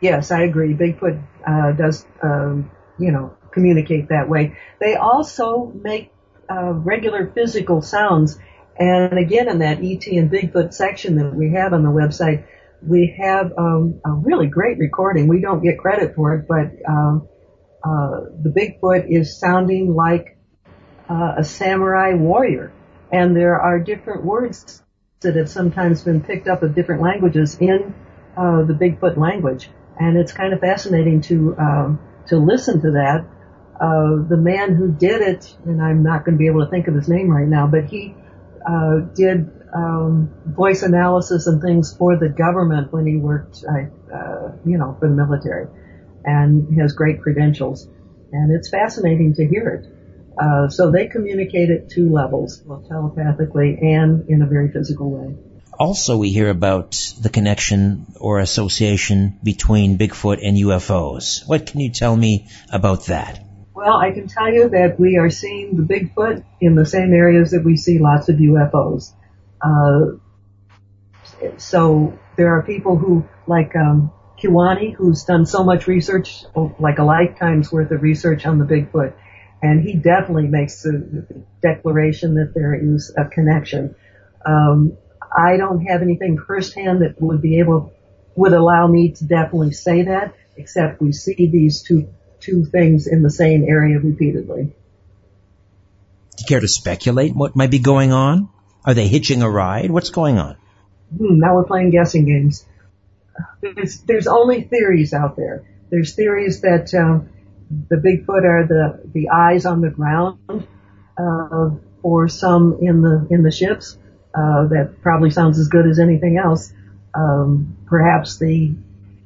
Yes, 0.00 0.30
I 0.30 0.42
agree. 0.42 0.74
Bigfoot 0.74 1.22
uh, 1.46 1.72
does, 1.72 2.06
um, 2.22 2.70
you 2.98 3.10
know, 3.10 3.36
communicate 3.50 4.10
that 4.10 4.28
way. 4.28 4.56
They 4.80 4.94
also 4.94 5.72
make 5.74 6.12
uh, 6.48 6.72
regular 6.72 7.30
physical 7.34 7.82
sounds. 7.82 8.38
And 8.78 9.18
again, 9.18 9.48
in 9.48 9.58
that 9.58 9.78
ET 9.78 10.06
and 10.06 10.30
Bigfoot 10.30 10.72
section 10.72 11.16
that 11.16 11.34
we 11.34 11.54
have 11.54 11.72
on 11.72 11.82
the 11.82 11.90
website, 11.90 12.46
we 12.80 13.16
have 13.20 13.52
um, 13.58 14.00
a 14.06 14.12
really 14.12 14.46
great 14.46 14.78
recording. 14.78 15.26
We 15.26 15.40
don't 15.40 15.64
get 15.64 15.78
credit 15.78 16.14
for 16.14 16.34
it, 16.34 16.46
but 16.46 16.70
um, 16.88 17.26
uh, 17.82 18.20
the 18.40 18.50
Bigfoot 18.50 19.06
is 19.08 19.38
sounding 19.40 19.94
like 19.94 20.38
uh, 21.10 21.34
a 21.38 21.44
samurai 21.44 22.14
warrior. 22.14 22.72
And 23.10 23.34
there 23.34 23.60
are 23.60 23.78
different 23.78 24.24
words 24.24 24.82
that 25.20 25.36
have 25.36 25.48
sometimes 25.48 26.02
been 26.02 26.22
picked 26.22 26.48
up 26.48 26.62
of 26.62 26.74
different 26.74 27.02
languages 27.02 27.56
in 27.58 27.94
uh, 28.36 28.62
the 28.62 28.74
Bigfoot 28.74 29.16
language, 29.16 29.70
and 29.98 30.16
it's 30.16 30.32
kind 30.32 30.52
of 30.52 30.60
fascinating 30.60 31.20
to 31.22 31.56
um, 31.58 32.00
to 32.28 32.36
listen 32.38 32.80
to 32.82 32.90
that. 32.92 33.26
Uh, 33.80 34.28
the 34.28 34.36
man 34.36 34.74
who 34.74 34.92
did 34.92 35.20
it, 35.22 35.56
and 35.64 35.82
I'm 35.82 36.02
not 36.02 36.24
going 36.24 36.34
to 36.34 36.38
be 36.38 36.46
able 36.46 36.64
to 36.64 36.70
think 36.70 36.88
of 36.88 36.94
his 36.94 37.08
name 37.08 37.30
right 37.30 37.46
now, 37.46 37.66
but 37.66 37.84
he 37.84 38.14
uh, 38.66 39.00
did 39.14 39.50
um, 39.74 40.34
voice 40.44 40.82
analysis 40.82 41.46
and 41.46 41.62
things 41.62 41.96
for 41.96 42.16
the 42.16 42.28
government 42.28 42.92
when 42.92 43.06
he 43.06 43.16
worked, 43.16 43.64
uh, 43.68 44.50
you 44.64 44.78
know, 44.78 44.96
for 44.98 45.08
the 45.08 45.14
military, 45.14 45.66
and 46.24 46.80
has 46.80 46.92
great 46.92 47.22
credentials, 47.22 47.88
and 48.32 48.52
it's 48.52 48.68
fascinating 48.70 49.34
to 49.34 49.46
hear 49.46 49.68
it. 49.68 49.97
Uh, 50.38 50.68
so 50.68 50.90
they 50.90 51.08
communicate 51.08 51.70
at 51.70 51.90
two 51.90 52.10
levels, 52.10 52.58
both 52.58 52.88
telepathically 52.88 53.78
and 53.80 54.28
in 54.28 54.42
a 54.42 54.46
very 54.46 54.70
physical 54.70 55.10
way. 55.10 55.36
Also, 55.78 56.16
we 56.16 56.30
hear 56.30 56.50
about 56.50 56.92
the 57.20 57.28
connection 57.28 58.06
or 58.20 58.40
association 58.40 59.38
between 59.42 59.96
Bigfoot 59.98 60.38
and 60.42 60.56
UFOs. 60.56 61.46
What 61.46 61.66
can 61.66 61.80
you 61.80 61.90
tell 61.90 62.16
me 62.16 62.48
about 62.72 63.06
that? 63.06 63.44
Well, 63.74 63.96
I 63.96 64.10
can 64.10 64.26
tell 64.26 64.52
you 64.52 64.70
that 64.70 64.98
we 64.98 65.18
are 65.18 65.30
seeing 65.30 65.76
the 65.76 65.82
Bigfoot 65.82 66.44
in 66.60 66.74
the 66.74 66.84
same 66.84 67.12
areas 67.12 67.52
that 67.52 67.64
we 67.64 67.76
see 67.76 68.00
lots 68.00 68.28
of 68.28 68.36
UFOs. 68.36 69.12
Uh, 69.60 70.18
so 71.58 72.18
there 72.36 72.48
are 72.56 72.62
people 72.62 72.96
who, 72.96 73.24
like 73.46 73.76
um, 73.76 74.10
Kewaunee, 74.42 74.94
who's 74.94 75.24
done 75.24 75.46
so 75.46 75.62
much 75.62 75.86
research, 75.86 76.44
like 76.80 76.98
a 76.98 77.04
lifetime's 77.04 77.70
worth 77.70 77.92
of 77.92 78.02
research 78.02 78.46
on 78.46 78.58
the 78.58 78.64
Bigfoot, 78.64 79.14
and 79.62 79.82
he 79.82 79.94
definitely 79.94 80.46
makes 80.46 80.82
the 80.82 81.44
declaration 81.60 82.34
that 82.34 82.52
there 82.54 82.74
is 82.74 83.12
a 83.16 83.24
connection. 83.24 83.94
Um, 84.44 84.96
I 85.36 85.56
don't 85.56 85.84
have 85.86 86.02
anything 86.02 86.38
firsthand 86.38 87.02
that 87.02 87.20
would 87.20 87.42
be 87.42 87.58
able 87.58 87.92
would 88.36 88.52
allow 88.52 88.86
me 88.86 89.10
to 89.10 89.24
definitely 89.24 89.72
say 89.72 90.02
that, 90.02 90.34
except 90.56 91.00
we 91.00 91.12
see 91.12 91.48
these 91.48 91.82
two 91.82 92.08
two 92.40 92.64
things 92.64 93.08
in 93.08 93.22
the 93.22 93.30
same 93.30 93.64
area 93.64 93.98
repeatedly. 93.98 94.64
Do 96.36 96.42
you 96.42 96.46
care 96.46 96.60
to 96.60 96.68
speculate 96.68 97.34
what 97.34 97.56
might 97.56 97.70
be 97.70 97.80
going 97.80 98.12
on? 98.12 98.48
Are 98.84 98.94
they 98.94 99.08
hitching 99.08 99.42
a 99.42 99.50
ride? 99.50 99.90
What's 99.90 100.10
going 100.10 100.38
on? 100.38 100.56
Hmm, 101.16 101.38
now 101.38 101.56
we're 101.56 101.64
playing 101.64 101.90
guessing 101.90 102.26
games. 102.26 102.64
There's 103.60 104.00
there's 104.02 104.26
only 104.28 104.62
theories 104.62 105.12
out 105.12 105.36
there. 105.36 105.64
There's 105.90 106.14
theories 106.14 106.60
that 106.60 106.94
um, 106.94 107.28
the 107.70 107.96
Bigfoot 107.96 108.44
are 108.44 108.66
the 108.66 109.10
the 109.12 109.28
eyes 109.30 109.66
on 109.66 109.80
the 109.80 109.90
ground 109.90 110.38
uh, 111.18 111.70
for 112.02 112.28
some 112.28 112.78
in 112.80 113.02
the 113.02 113.26
in 113.30 113.42
the 113.42 113.50
ships. 113.50 113.96
Uh, 114.34 114.68
that 114.68 114.96
probably 115.02 115.30
sounds 115.30 115.58
as 115.58 115.68
good 115.68 115.86
as 115.86 115.98
anything 115.98 116.38
else. 116.38 116.72
Um, 117.14 117.76
perhaps 117.86 118.38
the 118.38 118.74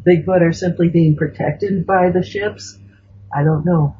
Bigfoot 0.06 0.40
are 0.40 0.52
simply 0.52 0.88
being 0.88 1.16
protected 1.16 1.86
by 1.86 2.10
the 2.10 2.22
ships. 2.22 2.78
I 3.34 3.44
don't 3.44 3.64
know. 3.64 3.96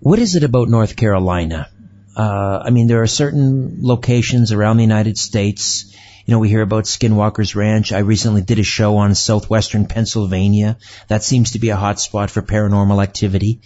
What 0.00 0.18
is 0.18 0.36
it 0.36 0.44
about 0.44 0.68
North 0.68 0.94
Carolina? 0.94 1.68
Uh, 2.16 2.62
I 2.64 2.70
mean, 2.70 2.86
there 2.86 3.02
are 3.02 3.06
certain 3.06 3.78
locations 3.82 4.52
around 4.52 4.76
the 4.76 4.82
United 4.82 5.18
States. 5.18 5.94
You 6.28 6.34
know, 6.34 6.40
we 6.40 6.50
hear 6.50 6.60
about 6.60 6.84
Skinwalker's 6.84 7.56
Ranch. 7.56 7.90
I 7.90 8.00
recently 8.00 8.42
did 8.42 8.58
a 8.58 8.62
show 8.62 8.98
on 8.98 9.14
southwestern 9.14 9.86
Pennsylvania. 9.86 10.76
That 11.06 11.22
seems 11.22 11.52
to 11.52 11.58
be 11.58 11.70
a 11.70 11.76
hot 11.76 12.00
spot 12.00 12.30
for 12.30 12.42
paranormal 12.42 13.02
activity. 13.02 13.62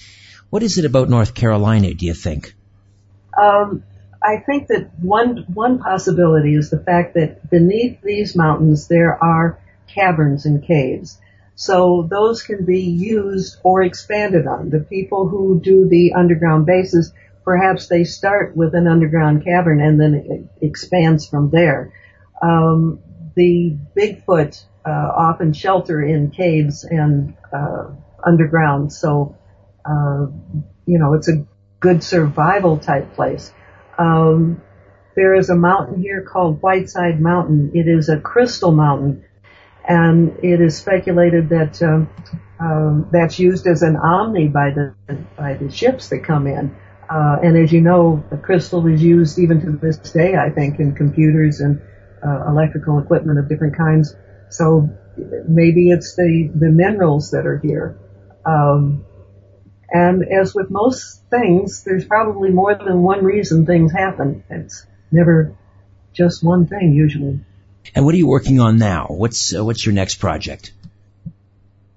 What 0.48 0.62
is 0.62 0.78
it 0.78 0.84
about 0.84 1.08
North 1.08 1.34
Carolina, 1.34 1.92
do 1.92 2.06
you 2.06 2.14
think? 2.14 2.54
Um, 3.36 3.82
I 4.22 4.36
think 4.46 4.68
that 4.68 4.96
one 5.00 5.44
one 5.52 5.80
possibility 5.80 6.54
is 6.54 6.70
the 6.70 6.78
fact 6.78 7.14
that 7.14 7.50
beneath 7.50 8.00
these 8.00 8.36
mountains 8.36 8.86
there 8.86 9.12
are 9.20 9.58
caverns 9.88 10.46
and 10.46 10.64
caves. 10.64 11.18
So 11.56 12.06
those 12.08 12.44
can 12.44 12.64
be 12.64 12.82
used 12.82 13.56
or 13.64 13.82
expanded 13.82 14.46
on. 14.46 14.70
The 14.70 14.78
people 14.78 15.26
who 15.26 15.60
do 15.60 15.88
the 15.88 16.12
underground 16.12 16.66
bases 16.66 17.12
perhaps 17.44 17.88
they 17.88 18.04
start 18.04 18.56
with 18.56 18.76
an 18.76 18.86
underground 18.86 19.44
cavern 19.44 19.80
and 19.80 20.00
then 20.00 20.14
it 20.14 20.64
expands 20.64 21.26
from 21.26 21.50
there. 21.50 21.92
Um, 22.42 23.00
the 23.36 23.78
Bigfoot 23.96 24.64
uh, 24.84 24.90
often 25.16 25.52
shelter 25.52 26.02
in 26.02 26.30
caves 26.30 26.84
and 26.84 27.34
uh, 27.52 27.90
underground, 28.26 28.92
so 28.92 29.36
uh, 29.84 30.26
you 30.86 30.98
know 30.98 31.14
it's 31.14 31.28
a 31.28 31.46
good 31.80 32.02
survival 32.02 32.78
type 32.78 33.14
place. 33.14 33.52
Um, 33.98 34.60
there 35.14 35.34
is 35.34 35.50
a 35.50 35.54
mountain 35.56 36.02
here 36.02 36.22
called 36.22 36.60
Whiteside 36.62 37.20
Mountain. 37.20 37.72
It 37.74 37.86
is 37.86 38.08
a 38.08 38.18
crystal 38.18 38.72
mountain, 38.72 39.24
and 39.86 40.36
it 40.42 40.60
is 40.60 40.76
speculated 40.76 41.48
that 41.50 41.80
um, 41.82 42.10
um, 42.58 43.08
that's 43.12 43.38
used 43.38 43.66
as 43.66 43.82
an 43.82 43.96
omni 43.96 44.48
by 44.48 44.70
the 44.70 44.94
by 45.36 45.54
the 45.54 45.70
ships 45.70 46.08
that 46.08 46.24
come 46.24 46.46
in. 46.46 46.74
Uh, 47.08 47.36
and 47.42 47.56
as 47.56 47.72
you 47.72 47.80
know, 47.82 48.24
the 48.30 48.36
crystal 48.38 48.86
is 48.86 49.02
used 49.02 49.38
even 49.38 49.60
to 49.60 49.72
this 49.72 49.98
day, 49.98 50.34
I 50.34 50.50
think, 50.50 50.80
in 50.80 50.94
computers 50.94 51.60
and 51.60 51.82
uh, 52.26 52.48
electrical 52.48 52.98
equipment 52.98 53.38
of 53.38 53.48
different 53.48 53.76
kinds. 53.76 54.14
So 54.50 54.88
maybe 55.16 55.90
it's 55.90 56.16
the, 56.16 56.50
the 56.54 56.68
minerals 56.68 57.30
that 57.32 57.46
are 57.46 57.58
here. 57.58 57.98
Um, 58.44 59.04
and 59.90 60.24
as 60.24 60.54
with 60.54 60.70
most 60.70 61.22
things, 61.28 61.84
there's 61.84 62.04
probably 62.04 62.50
more 62.50 62.74
than 62.74 63.02
one 63.02 63.24
reason 63.24 63.66
things 63.66 63.92
happen. 63.92 64.42
It's 64.48 64.86
never 65.10 65.54
just 66.12 66.42
one 66.42 66.66
thing 66.66 66.92
usually. 66.92 67.40
And 67.94 68.04
what 68.04 68.14
are 68.14 68.18
you 68.18 68.26
working 68.26 68.60
on 68.60 68.78
now? 68.78 69.06
What's 69.08 69.54
uh, 69.54 69.64
what's 69.64 69.84
your 69.84 69.94
next 69.94 70.16
project? 70.16 70.72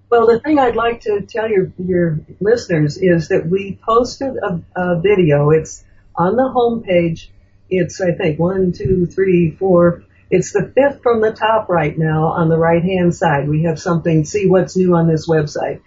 Well, 0.09 0.27
the 0.27 0.39
thing 0.39 0.59
I'd 0.59 0.75
like 0.75 1.01
to 1.01 1.21
tell 1.21 1.49
your 1.49 1.71
your 1.77 2.19
listeners 2.39 2.97
is 2.97 3.29
that 3.29 3.47
we 3.47 3.79
posted 3.85 4.35
a, 4.37 4.61
a 4.75 4.99
video. 4.99 5.51
It's 5.51 5.83
on 6.15 6.35
the 6.35 6.43
homepage. 6.43 7.29
It's 7.69 8.01
I 8.01 8.11
think 8.11 8.39
one, 8.39 8.71
two, 8.71 9.05
three, 9.05 9.51
four. 9.51 10.03
It's 10.29 10.51
the 10.51 10.71
fifth 10.73 11.01
from 11.03 11.21
the 11.21 11.31
top 11.31 11.69
right 11.69 11.97
now 11.97 12.25
on 12.27 12.49
the 12.49 12.57
right 12.57 12.83
hand 12.83 13.15
side. 13.15 13.47
We 13.47 13.63
have 13.63 13.79
something. 13.79 14.25
See 14.25 14.47
what's 14.47 14.75
new 14.75 14.95
on 14.95 15.07
this 15.07 15.27
website. 15.27 15.81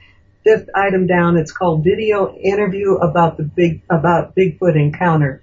Fifth 0.45 0.71
item 0.75 1.07
down. 1.07 1.37
It's 1.37 1.53
called 1.53 1.83
video 1.83 2.35
interview 2.35 2.95
about 2.95 3.37
the 3.37 3.43
big 3.43 3.83
about 3.91 4.37
Bigfoot 4.37 4.77
encounter, 4.77 5.43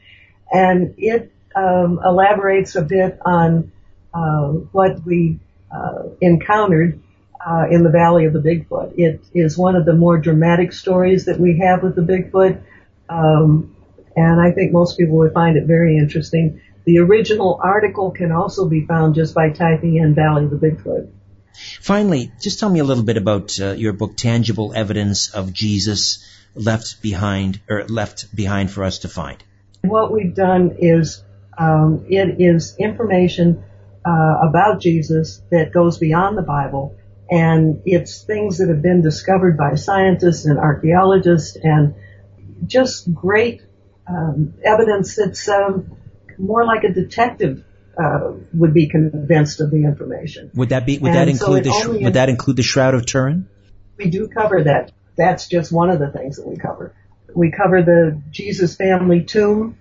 and 0.52 0.96
it 0.98 1.32
um, 1.56 2.00
elaborates 2.04 2.76
a 2.76 2.82
bit 2.82 3.20
on 3.26 3.72
uh, 4.14 4.48
what 4.48 5.06
we 5.06 5.40
uh, 5.70 6.04
encountered 6.22 7.02
uh, 7.46 7.66
in 7.70 7.84
the 7.84 7.90
Valley 7.90 8.26
of 8.26 8.34
the 8.34 8.40
Bigfoot. 8.40 8.98
It 8.98 9.22
is 9.34 9.58
one 9.58 9.76
of 9.76 9.86
the 9.86 9.94
more 9.94 10.18
dramatic 10.18 10.72
stories 10.72 11.26
that 11.26 11.40
we 11.40 11.60
have 11.60 11.84
with 11.84 11.96
the 11.96 12.02
Bigfoot, 12.02 12.62
um, 13.10 13.76
and 14.16 14.40
I 14.40 14.52
think 14.54 14.72
most 14.72 14.98
people 14.98 15.18
would 15.18 15.34
find 15.34 15.58
it 15.58 15.66
very 15.66 15.98
interesting. 15.98 16.62
The 16.86 17.00
original 17.00 17.60
article 17.62 18.12
can 18.12 18.32
also 18.32 18.70
be 18.70 18.86
found 18.86 19.16
just 19.16 19.34
by 19.34 19.50
typing 19.50 19.98
in 19.98 20.16
Valley 20.16 20.46
of 20.46 20.52
the 20.52 20.58
Bigfoot. 20.58 21.10
Finally, 21.82 22.32
just 22.42 22.60
tell 22.60 22.70
me 22.70 22.80
a 22.80 22.84
little 22.84 23.04
bit 23.04 23.18
about 23.18 23.60
uh, 23.60 23.72
your 23.72 23.94
book, 23.94 24.18
Tangible 24.18 24.74
Evidence 24.74 25.34
of 25.34 25.54
Jesus 25.54 26.26
Left 26.54 27.02
Behind, 27.02 27.60
or 27.70 27.86
Left 27.86 28.34
Behind 28.36 28.70
for 28.70 28.84
Us 28.84 29.00
to 29.00 29.10
Find. 29.10 29.44
What 29.82 30.12
we've 30.12 30.36
done 30.36 30.78
is 30.80 31.24
um, 31.58 32.06
it 32.10 32.36
is 32.40 32.76
information 32.78 33.64
uh, 34.06 34.48
about 34.48 34.82
Jesus 34.82 35.42
that 35.52 35.72
goes 35.72 35.98
beyond 35.98 36.38
the 36.38 36.44
Bible 36.44 36.98
and 37.30 37.82
it's 37.86 38.24
things 38.24 38.60
that 38.60 38.70
have 38.70 38.82
been 38.82 39.02
discovered 39.02 39.58
by 39.58 39.76
scientists 39.76 40.46
and 40.46 40.60
archaeologists 40.60 41.58
and 41.62 41.96
just 42.66 43.12
great 43.14 43.62
um, 44.08 44.54
evidence 44.64 45.16
that's 45.16 45.48
um, 45.50 45.98
more 46.38 46.66
like 46.66 46.84
a 46.84 46.94
detective 46.94 47.64
uh, 48.02 48.32
would 48.54 48.74
be 48.74 48.88
convinced 48.88 49.62
of 49.62 49.72
the 49.72 49.84
information. 49.86 50.52
Would 50.56 50.70
that 50.70 50.86
be? 50.86 50.98
Would 50.98 51.10
and 51.10 51.16
that 51.16 51.28
include 51.30 51.66
so 51.66 51.94
the? 51.94 52.00
Sh- 52.00 52.04
would 52.04 52.14
that 52.16 52.30
include 52.30 52.58
the 52.58 52.64
Shroud 52.64 52.94
of 52.94 53.06
Turin? 53.06 53.48
We 53.98 54.10
do 54.10 54.28
cover 54.28 54.64
that. 54.64 54.92
That's 55.16 55.48
just 55.48 55.72
one 55.72 55.90
of 55.90 56.00
the 56.00 56.12
things 56.12 56.38
that 56.38 56.48
we 56.48 56.58
cover. 56.58 56.94
We 57.34 57.52
cover 57.52 57.82
the 57.84 58.22
Jesus 58.32 58.76
family 58.76 59.24
tomb, 59.24 59.78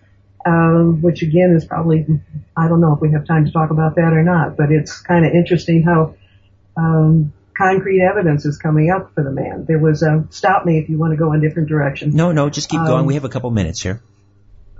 um, 0.46 1.02
which 1.02 1.22
again 1.22 1.54
is 1.56 1.64
probably 1.64 2.06
I 2.56 2.68
don't 2.68 2.80
know 2.80 2.94
if 2.94 3.00
we 3.00 3.12
have 3.12 3.26
time 3.26 3.46
to 3.46 3.52
talk 3.52 3.70
about 3.70 3.96
that 3.96 4.12
or 4.12 4.22
not, 4.22 4.56
but 4.56 4.70
it's 4.70 5.00
kind 5.00 5.26
of 5.26 5.32
interesting 5.32 5.82
how 5.82 6.14
um, 6.76 7.32
concrete 7.56 8.00
evidence 8.00 8.44
is 8.44 8.58
coming 8.58 8.90
up 8.90 9.12
for 9.14 9.24
the 9.24 9.30
man. 9.30 9.64
There 9.66 9.78
was 9.78 10.02
a 10.02 10.26
stop 10.30 10.64
me 10.64 10.78
if 10.78 10.88
you 10.88 10.98
want 10.98 11.12
to 11.12 11.16
go 11.16 11.32
in 11.32 11.40
different 11.40 11.68
directions. 11.68 12.14
No, 12.14 12.32
no, 12.32 12.50
just 12.50 12.68
keep 12.68 12.80
um, 12.80 12.86
going. 12.86 13.06
We 13.06 13.14
have 13.14 13.24
a 13.24 13.28
couple 13.28 13.50
minutes 13.50 13.82
here. 13.82 14.02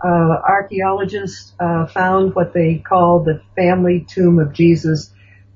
Uh, 0.04 0.38
archaeologists 0.46 1.54
uh, 1.58 1.86
found 1.86 2.34
what 2.34 2.52
they 2.52 2.76
call 2.76 3.20
the 3.20 3.40
family 3.56 4.04
tomb 4.06 4.38
of 4.38 4.52
Jesus, 4.52 5.10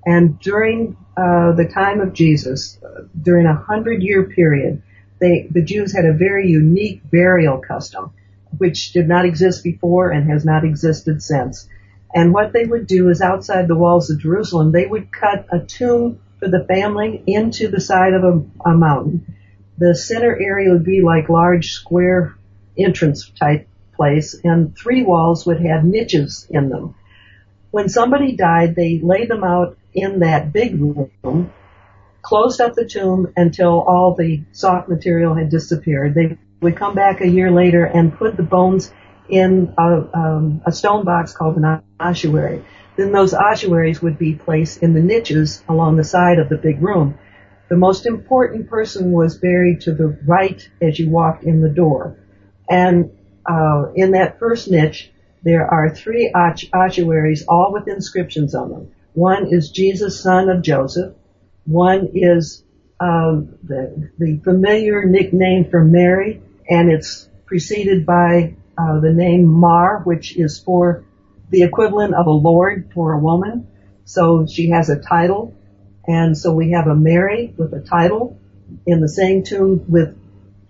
and 0.06 0.38
during 0.40 0.96
uh, 1.18 1.52
the 1.52 1.68
time 1.68 2.00
of 2.00 2.14
Jesus, 2.14 2.78
uh, 2.82 3.02
during 3.20 3.46
a 3.46 3.54
hundred 3.54 4.02
year 4.02 4.24
period, 4.24 4.82
they 5.20 5.46
the 5.50 5.62
Jews 5.62 5.94
had 5.94 6.06
a 6.06 6.14
very 6.14 6.48
unique 6.48 7.02
burial 7.10 7.58
custom, 7.58 8.12
which 8.56 8.92
did 8.92 9.06
not 9.06 9.26
exist 9.26 9.62
before 9.62 10.10
and 10.10 10.30
has 10.30 10.46
not 10.46 10.64
existed 10.64 11.22
since. 11.22 11.68
And 12.14 12.32
what 12.32 12.54
they 12.54 12.64
would 12.64 12.86
do 12.86 13.10
is 13.10 13.20
outside 13.20 13.68
the 13.68 13.76
walls 13.76 14.08
of 14.08 14.20
Jerusalem, 14.20 14.72
they 14.72 14.86
would 14.86 15.12
cut 15.12 15.46
a 15.52 15.60
tomb 15.60 16.20
for 16.38 16.48
the 16.48 16.64
family 16.64 17.22
into 17.26 17.68
the 17.68 17.80
side 17.80 18.14
of 18.14 18.24
a, 18.24 18.70
a 18.70 18.74
mountain. 18.74 19.36
The 19.76 19.94
center 19.94 20.34
area 20.34 20.70
would 20.70 20.84
be 20.84 21.02
like 21.02 21.28
large 21.28 21.72
square 21.72 22.34
entrance 22.78 23.30
type 23.38 23.67
place 23.98 24.36
and 24.44 24.78
three 24.78 25.02
walls 25.02 25.44
would 25.44 25.60
have 25.60 25.84
niches 25.84 26.46
in 26.48 26.70
them. 26.70 26.94
When 27.70 27.88
somebody 27.88 28.36
died, 28.36 28.74
they 28.74 29.00
laid 29.02 29.28
them 29.28 29.44
out 29.44 29.76
in 29.92 30.20
that 30.20 30.52
big 30.52 30.80
room, 30.80 31.52
closed 32.22 32.60
up 32.60 32.74
the 32.74 32.86
tomb 32.86 33.32
until 33.36 33.80
all 33.80 34.14
the 34.14 34.44
soft 34.52 34.88
material 34.88 35.34
had 35.34 35.50
disappeared. 35.50 36.14
They 36.14 36.38
would 36.60 36.76
come 36.76 36.94
back 36.94 37.20
a 37.20 37.28
year 37.28 37.50
later 37.50 37.84
and 37.84 38.16
put 38.16 38.36
the 38.36 38.42
bones 38.42 38.92
in 39.28 39.74
a, 39.76 40.08
um, 40.14 40.62
a 40.64 40.72
stone 40.72 41.04
box 41.04 41.32
called 41.32 41.56
an 41.56 41.82
ossuary. 42.00 42.64
Then 42.96 43.12
those 43.12 43.34
ossuaries 43.34 44.00
would 44.00 44.18
be 44.18 44.34
placed 44.34 44.82
in 44.82 44.94
the 44.94 45.02
niches 45.02 45.62
along 45.68 45.96
the 45.96 46.04
side 46.04 46.38
of 46.38 46.48
the 46.48 46.56
big 46.56 46.80
room. 46.80 47.18
The 47.68 47.76
most 47.76 48.06
important 48.06 48.70
person 48.70 49.12
was 49.12 49.36
buried 49.36 49.82
to 49.82 49.92
the 49.92 50.18
right 50.26 50.66
as 50.80 50.98
you 50.98 51.10
walked 51.10 51.44
in 51.44 51.60
the 51.60 51.68
door. 51.68 52.16
And 52.68 53.10
uh, 53.48 53.92
in 53.94 54.12
that 54.12 54.38
first 54.38 54.70
niche, 54.70 55.10
there 55.42 55.66
are 55.66 55.94
three 55.94 56.32
ossuaries, 56.34 57.44
all 57.48 57.72
with 57.72 57.88
inscriptions 57.88 58.54
on 58.54 58.70
them. 58.70 58.92
One 59.14 59.52
is 59.52 59.70
Jesus, 59.70 60.20
son 60.20 60.48
of 60.48 60.62
Joseph. 60.62 61.14
One 61.64 62.10
is 62.14 62.62
um, 63.00 63.56
the, 63.62 64.10
the 64.18 64.40
familiar 64.42 65.04
nickname 65.04 65.70
for 65.70 65.84
Mary, 65.84 66.42
and 66.68 66.90
it's 66.90 67.28
preceded 67.46 68.04
by 68.04 68.56
uh, 68.76 69.00
the 69.00 69.12
name 69.12 69.44
Mar, 69.44 70.02
which 70.04 70.36
is 70.36 70.58
for 70.58 71.04
the 71.50 71.62
equivalent 71.62 72.14
of 72.14 72.26
a 72.26 72.30
lord 72.30 72.90
for 72.94 73.12
a 73.12 73.18
woman. 73.18 73.66
So 74.04 74.46
she 74.46 74.70
has 74.70 74.88
a 74.90 75.00
title. 75.00 75.54
And 76.06 76.36
so 76.36 76.52
we 76.52 76.70
have 76.72 76.86
a 76.86 76.94
Mary 76.94 77.52
with 77.56 77.72
a 77.74 77.80
title 77.80 78.38
in 78.86 79.00
the 79.00 79.08
same 79.08 79.44
tomb 79.44 79.84
with, 79.88 80.16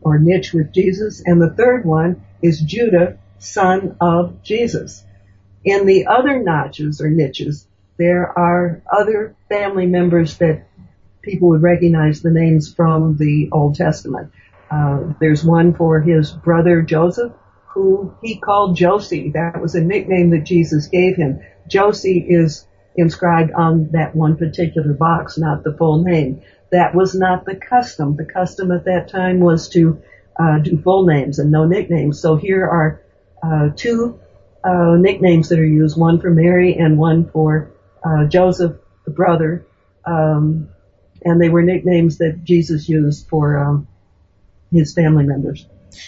or 0.01 0.19
niche 0.19 0.53
with 0.53 0.73
Jesus. 0.73 1.23
And 1.25 1.41
the 1.41 1.55
third 1.55 1.85
one 1.85 2.25
is 2.43 2.61
Judah, 2.61 3.19
son 3.39 3.97
of 4.01 4.43
Jesus. 4.43 5.05
In 5.65 5.87
the 5.87 6.07
other 6.07 6.43
notches 6.43 7.01
or 7.01 7.11
niches, 7.11 7.67
there 7.99 8.39
are 8.39 8.83
other 8.91 9.37
family 9.49 9.87
members 9.87 10.39
that 10.39 10.69
people 11.23 11.49
would 11.49 11.63
recognize 11.63 12.23
the 12.23 12.31
names 12.31 12.73
from 12.73 13.17
the 13.17 13.49
Old 13.53 13.75
Testament. 13.75 14.33
Uh, 14.71 15.15
there's 15.21 15.45
one 15.45 15.75
for 15.75 16.01
his 16.01 16.31
brother 16.31 16.83
Joseph, 16.83 17.33
who 17.75 18.15
he 18.23 18.39
called 18.39 18.77
Josie. 18.77 19.31
That 19.31 19.61
was 19.61 19.75
a 19.75 19.81
nickname 19.81 20.31
that 20.31 20.45
Jesus 20.45 20.89
gave 20.89 21.17
him. 21.17 21.41
Josie 21.67 22.25
is 22.29 22.67
inscribed 22.97 23.53
on 23.53 23.91
that 23.93 24.15
one 24.15 24.37
particular 24.37 24.93
box, 24.93 25.39
not 25.39 25.65
the 25.65 25.75
full 25.77 26.03
name. 26.03 26.43
That 26.71 26.95
was 26.95 27.15
not 27.15 27.45
the 27.45 27.57
custom. 27.57 28.17
The 28.17 28.25
custom 28.25 28.71
at 28.73 28.85
that 28.85 29.09
time 29.09 29.41
was 29.41 29.69
to 29.71 30.03
uh, 30.39 30.59
do 30.59 30.79
full 30.79 31.07
names 31.07 31.39
and 31.39 31.51
no 31.51 31.65
nicknames. 31.65 32.21
So 32.21 32.37
here 32.37 32.67
are 32.67 33.03
uh, 33.43 33.71
two 33.75 34.21
uh, 34.63 34.97
nicknames 34.97 35.49
that 35.49 35.59
are 35.59 35.67
used, 35.67 35.99
one 35.99 36.21
for 36.21 36.31
Mary 36.31 36.75
and 36.75 36.99
one 36.99 37.29
for 37.31 37.71
uh, 38.05 38.27
Joseph, 38.27 38.77
the 39.05 39.11
brother. 39.11 39.67
Um, 40.05 40.69
and 41.25 41.41
they 41.41 41.49
were 41.49 41.63
nicknames 41.63 42.19
that 42.19 42.45
Jesus 42.45 42.89
used 42.89 43.29
for 43.29 43.59
um, 43.59 43.89
his 44.71 44.95
family 44.95 45.25
members. 45.25 45.67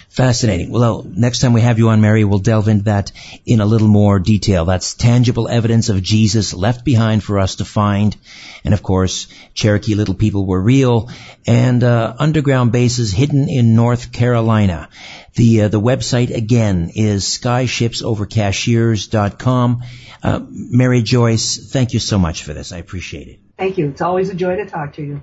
Fascinating. 0.09 0.71
Well, 0.71 1.05
next 1.09 1.41
time 1.41 1.53
we 1.53 1.61
have 1.61 1.79
you 1.79 1.91
on, 1.91 2.01
Mary, 2.01 2.25
we'll 2.25 2.39
delve 2.39 2.69
into 2.69 2.85
that 2.85 3.13
in 3.47 3.61
a 3.61 3.67
little 3.67 3.89
more 3.89 4.19
detail. 4.19 4.65
That's 4.65 4.95
tangible 4.95 5.49
evidence 5.49 5.89
of 5.89 6.03
Jesus 6.03 6.53
left 6.53 6.85
behind 6.85 7.23
for 7.23 7.39
us 7.39 7.57
to 7.57 7.65
find. 7.65 8.17
And 8.65 8.75
of 8.75 8.83
course, 8.83 9.29
Cherokee 9.55 9.95
Little 9.95 10.15
People 10.15 10.47
were 10.47 10.61
real 10.61 11.11
and 11.47 11.85
uh, 11.85 12.15
underground 12.19 12.73
bases 12.73 13.13
hidden 13.13 13.49
in 13.49 13.77
North 13.77 14.11
Carolina. 14.13 14.89
The 15.35 15.63
uh, 15.63 15.69
the 15.69 15.81
website 15.81 16.35
again 16.35 16.91
is 16.95 17.25
skyshipsovercashiers.com. 17.25 19.83
Uh, 20.23 20.41
Mary 20.51 21.01
Joyce, 21.03 21.73
thank 21.73 21.95
you 21.95 22.01
so 22.01 22.19
much 22.19 22.45
for 22.45 22.53
this. 22.53 22.73
I 22.73 22.79
appreciate 22.79 23.29
it. 23.29 23.39
Thank 23.57 23.79
you. 23.79 23.89
It's 23.89 24.03
always 24.03 24.29
a 24.31 24.35
joy 24.35 24.57
to 24.57 24.67
talk 24.67 24.95
to 24.95 25.03
you. 25.03 25.23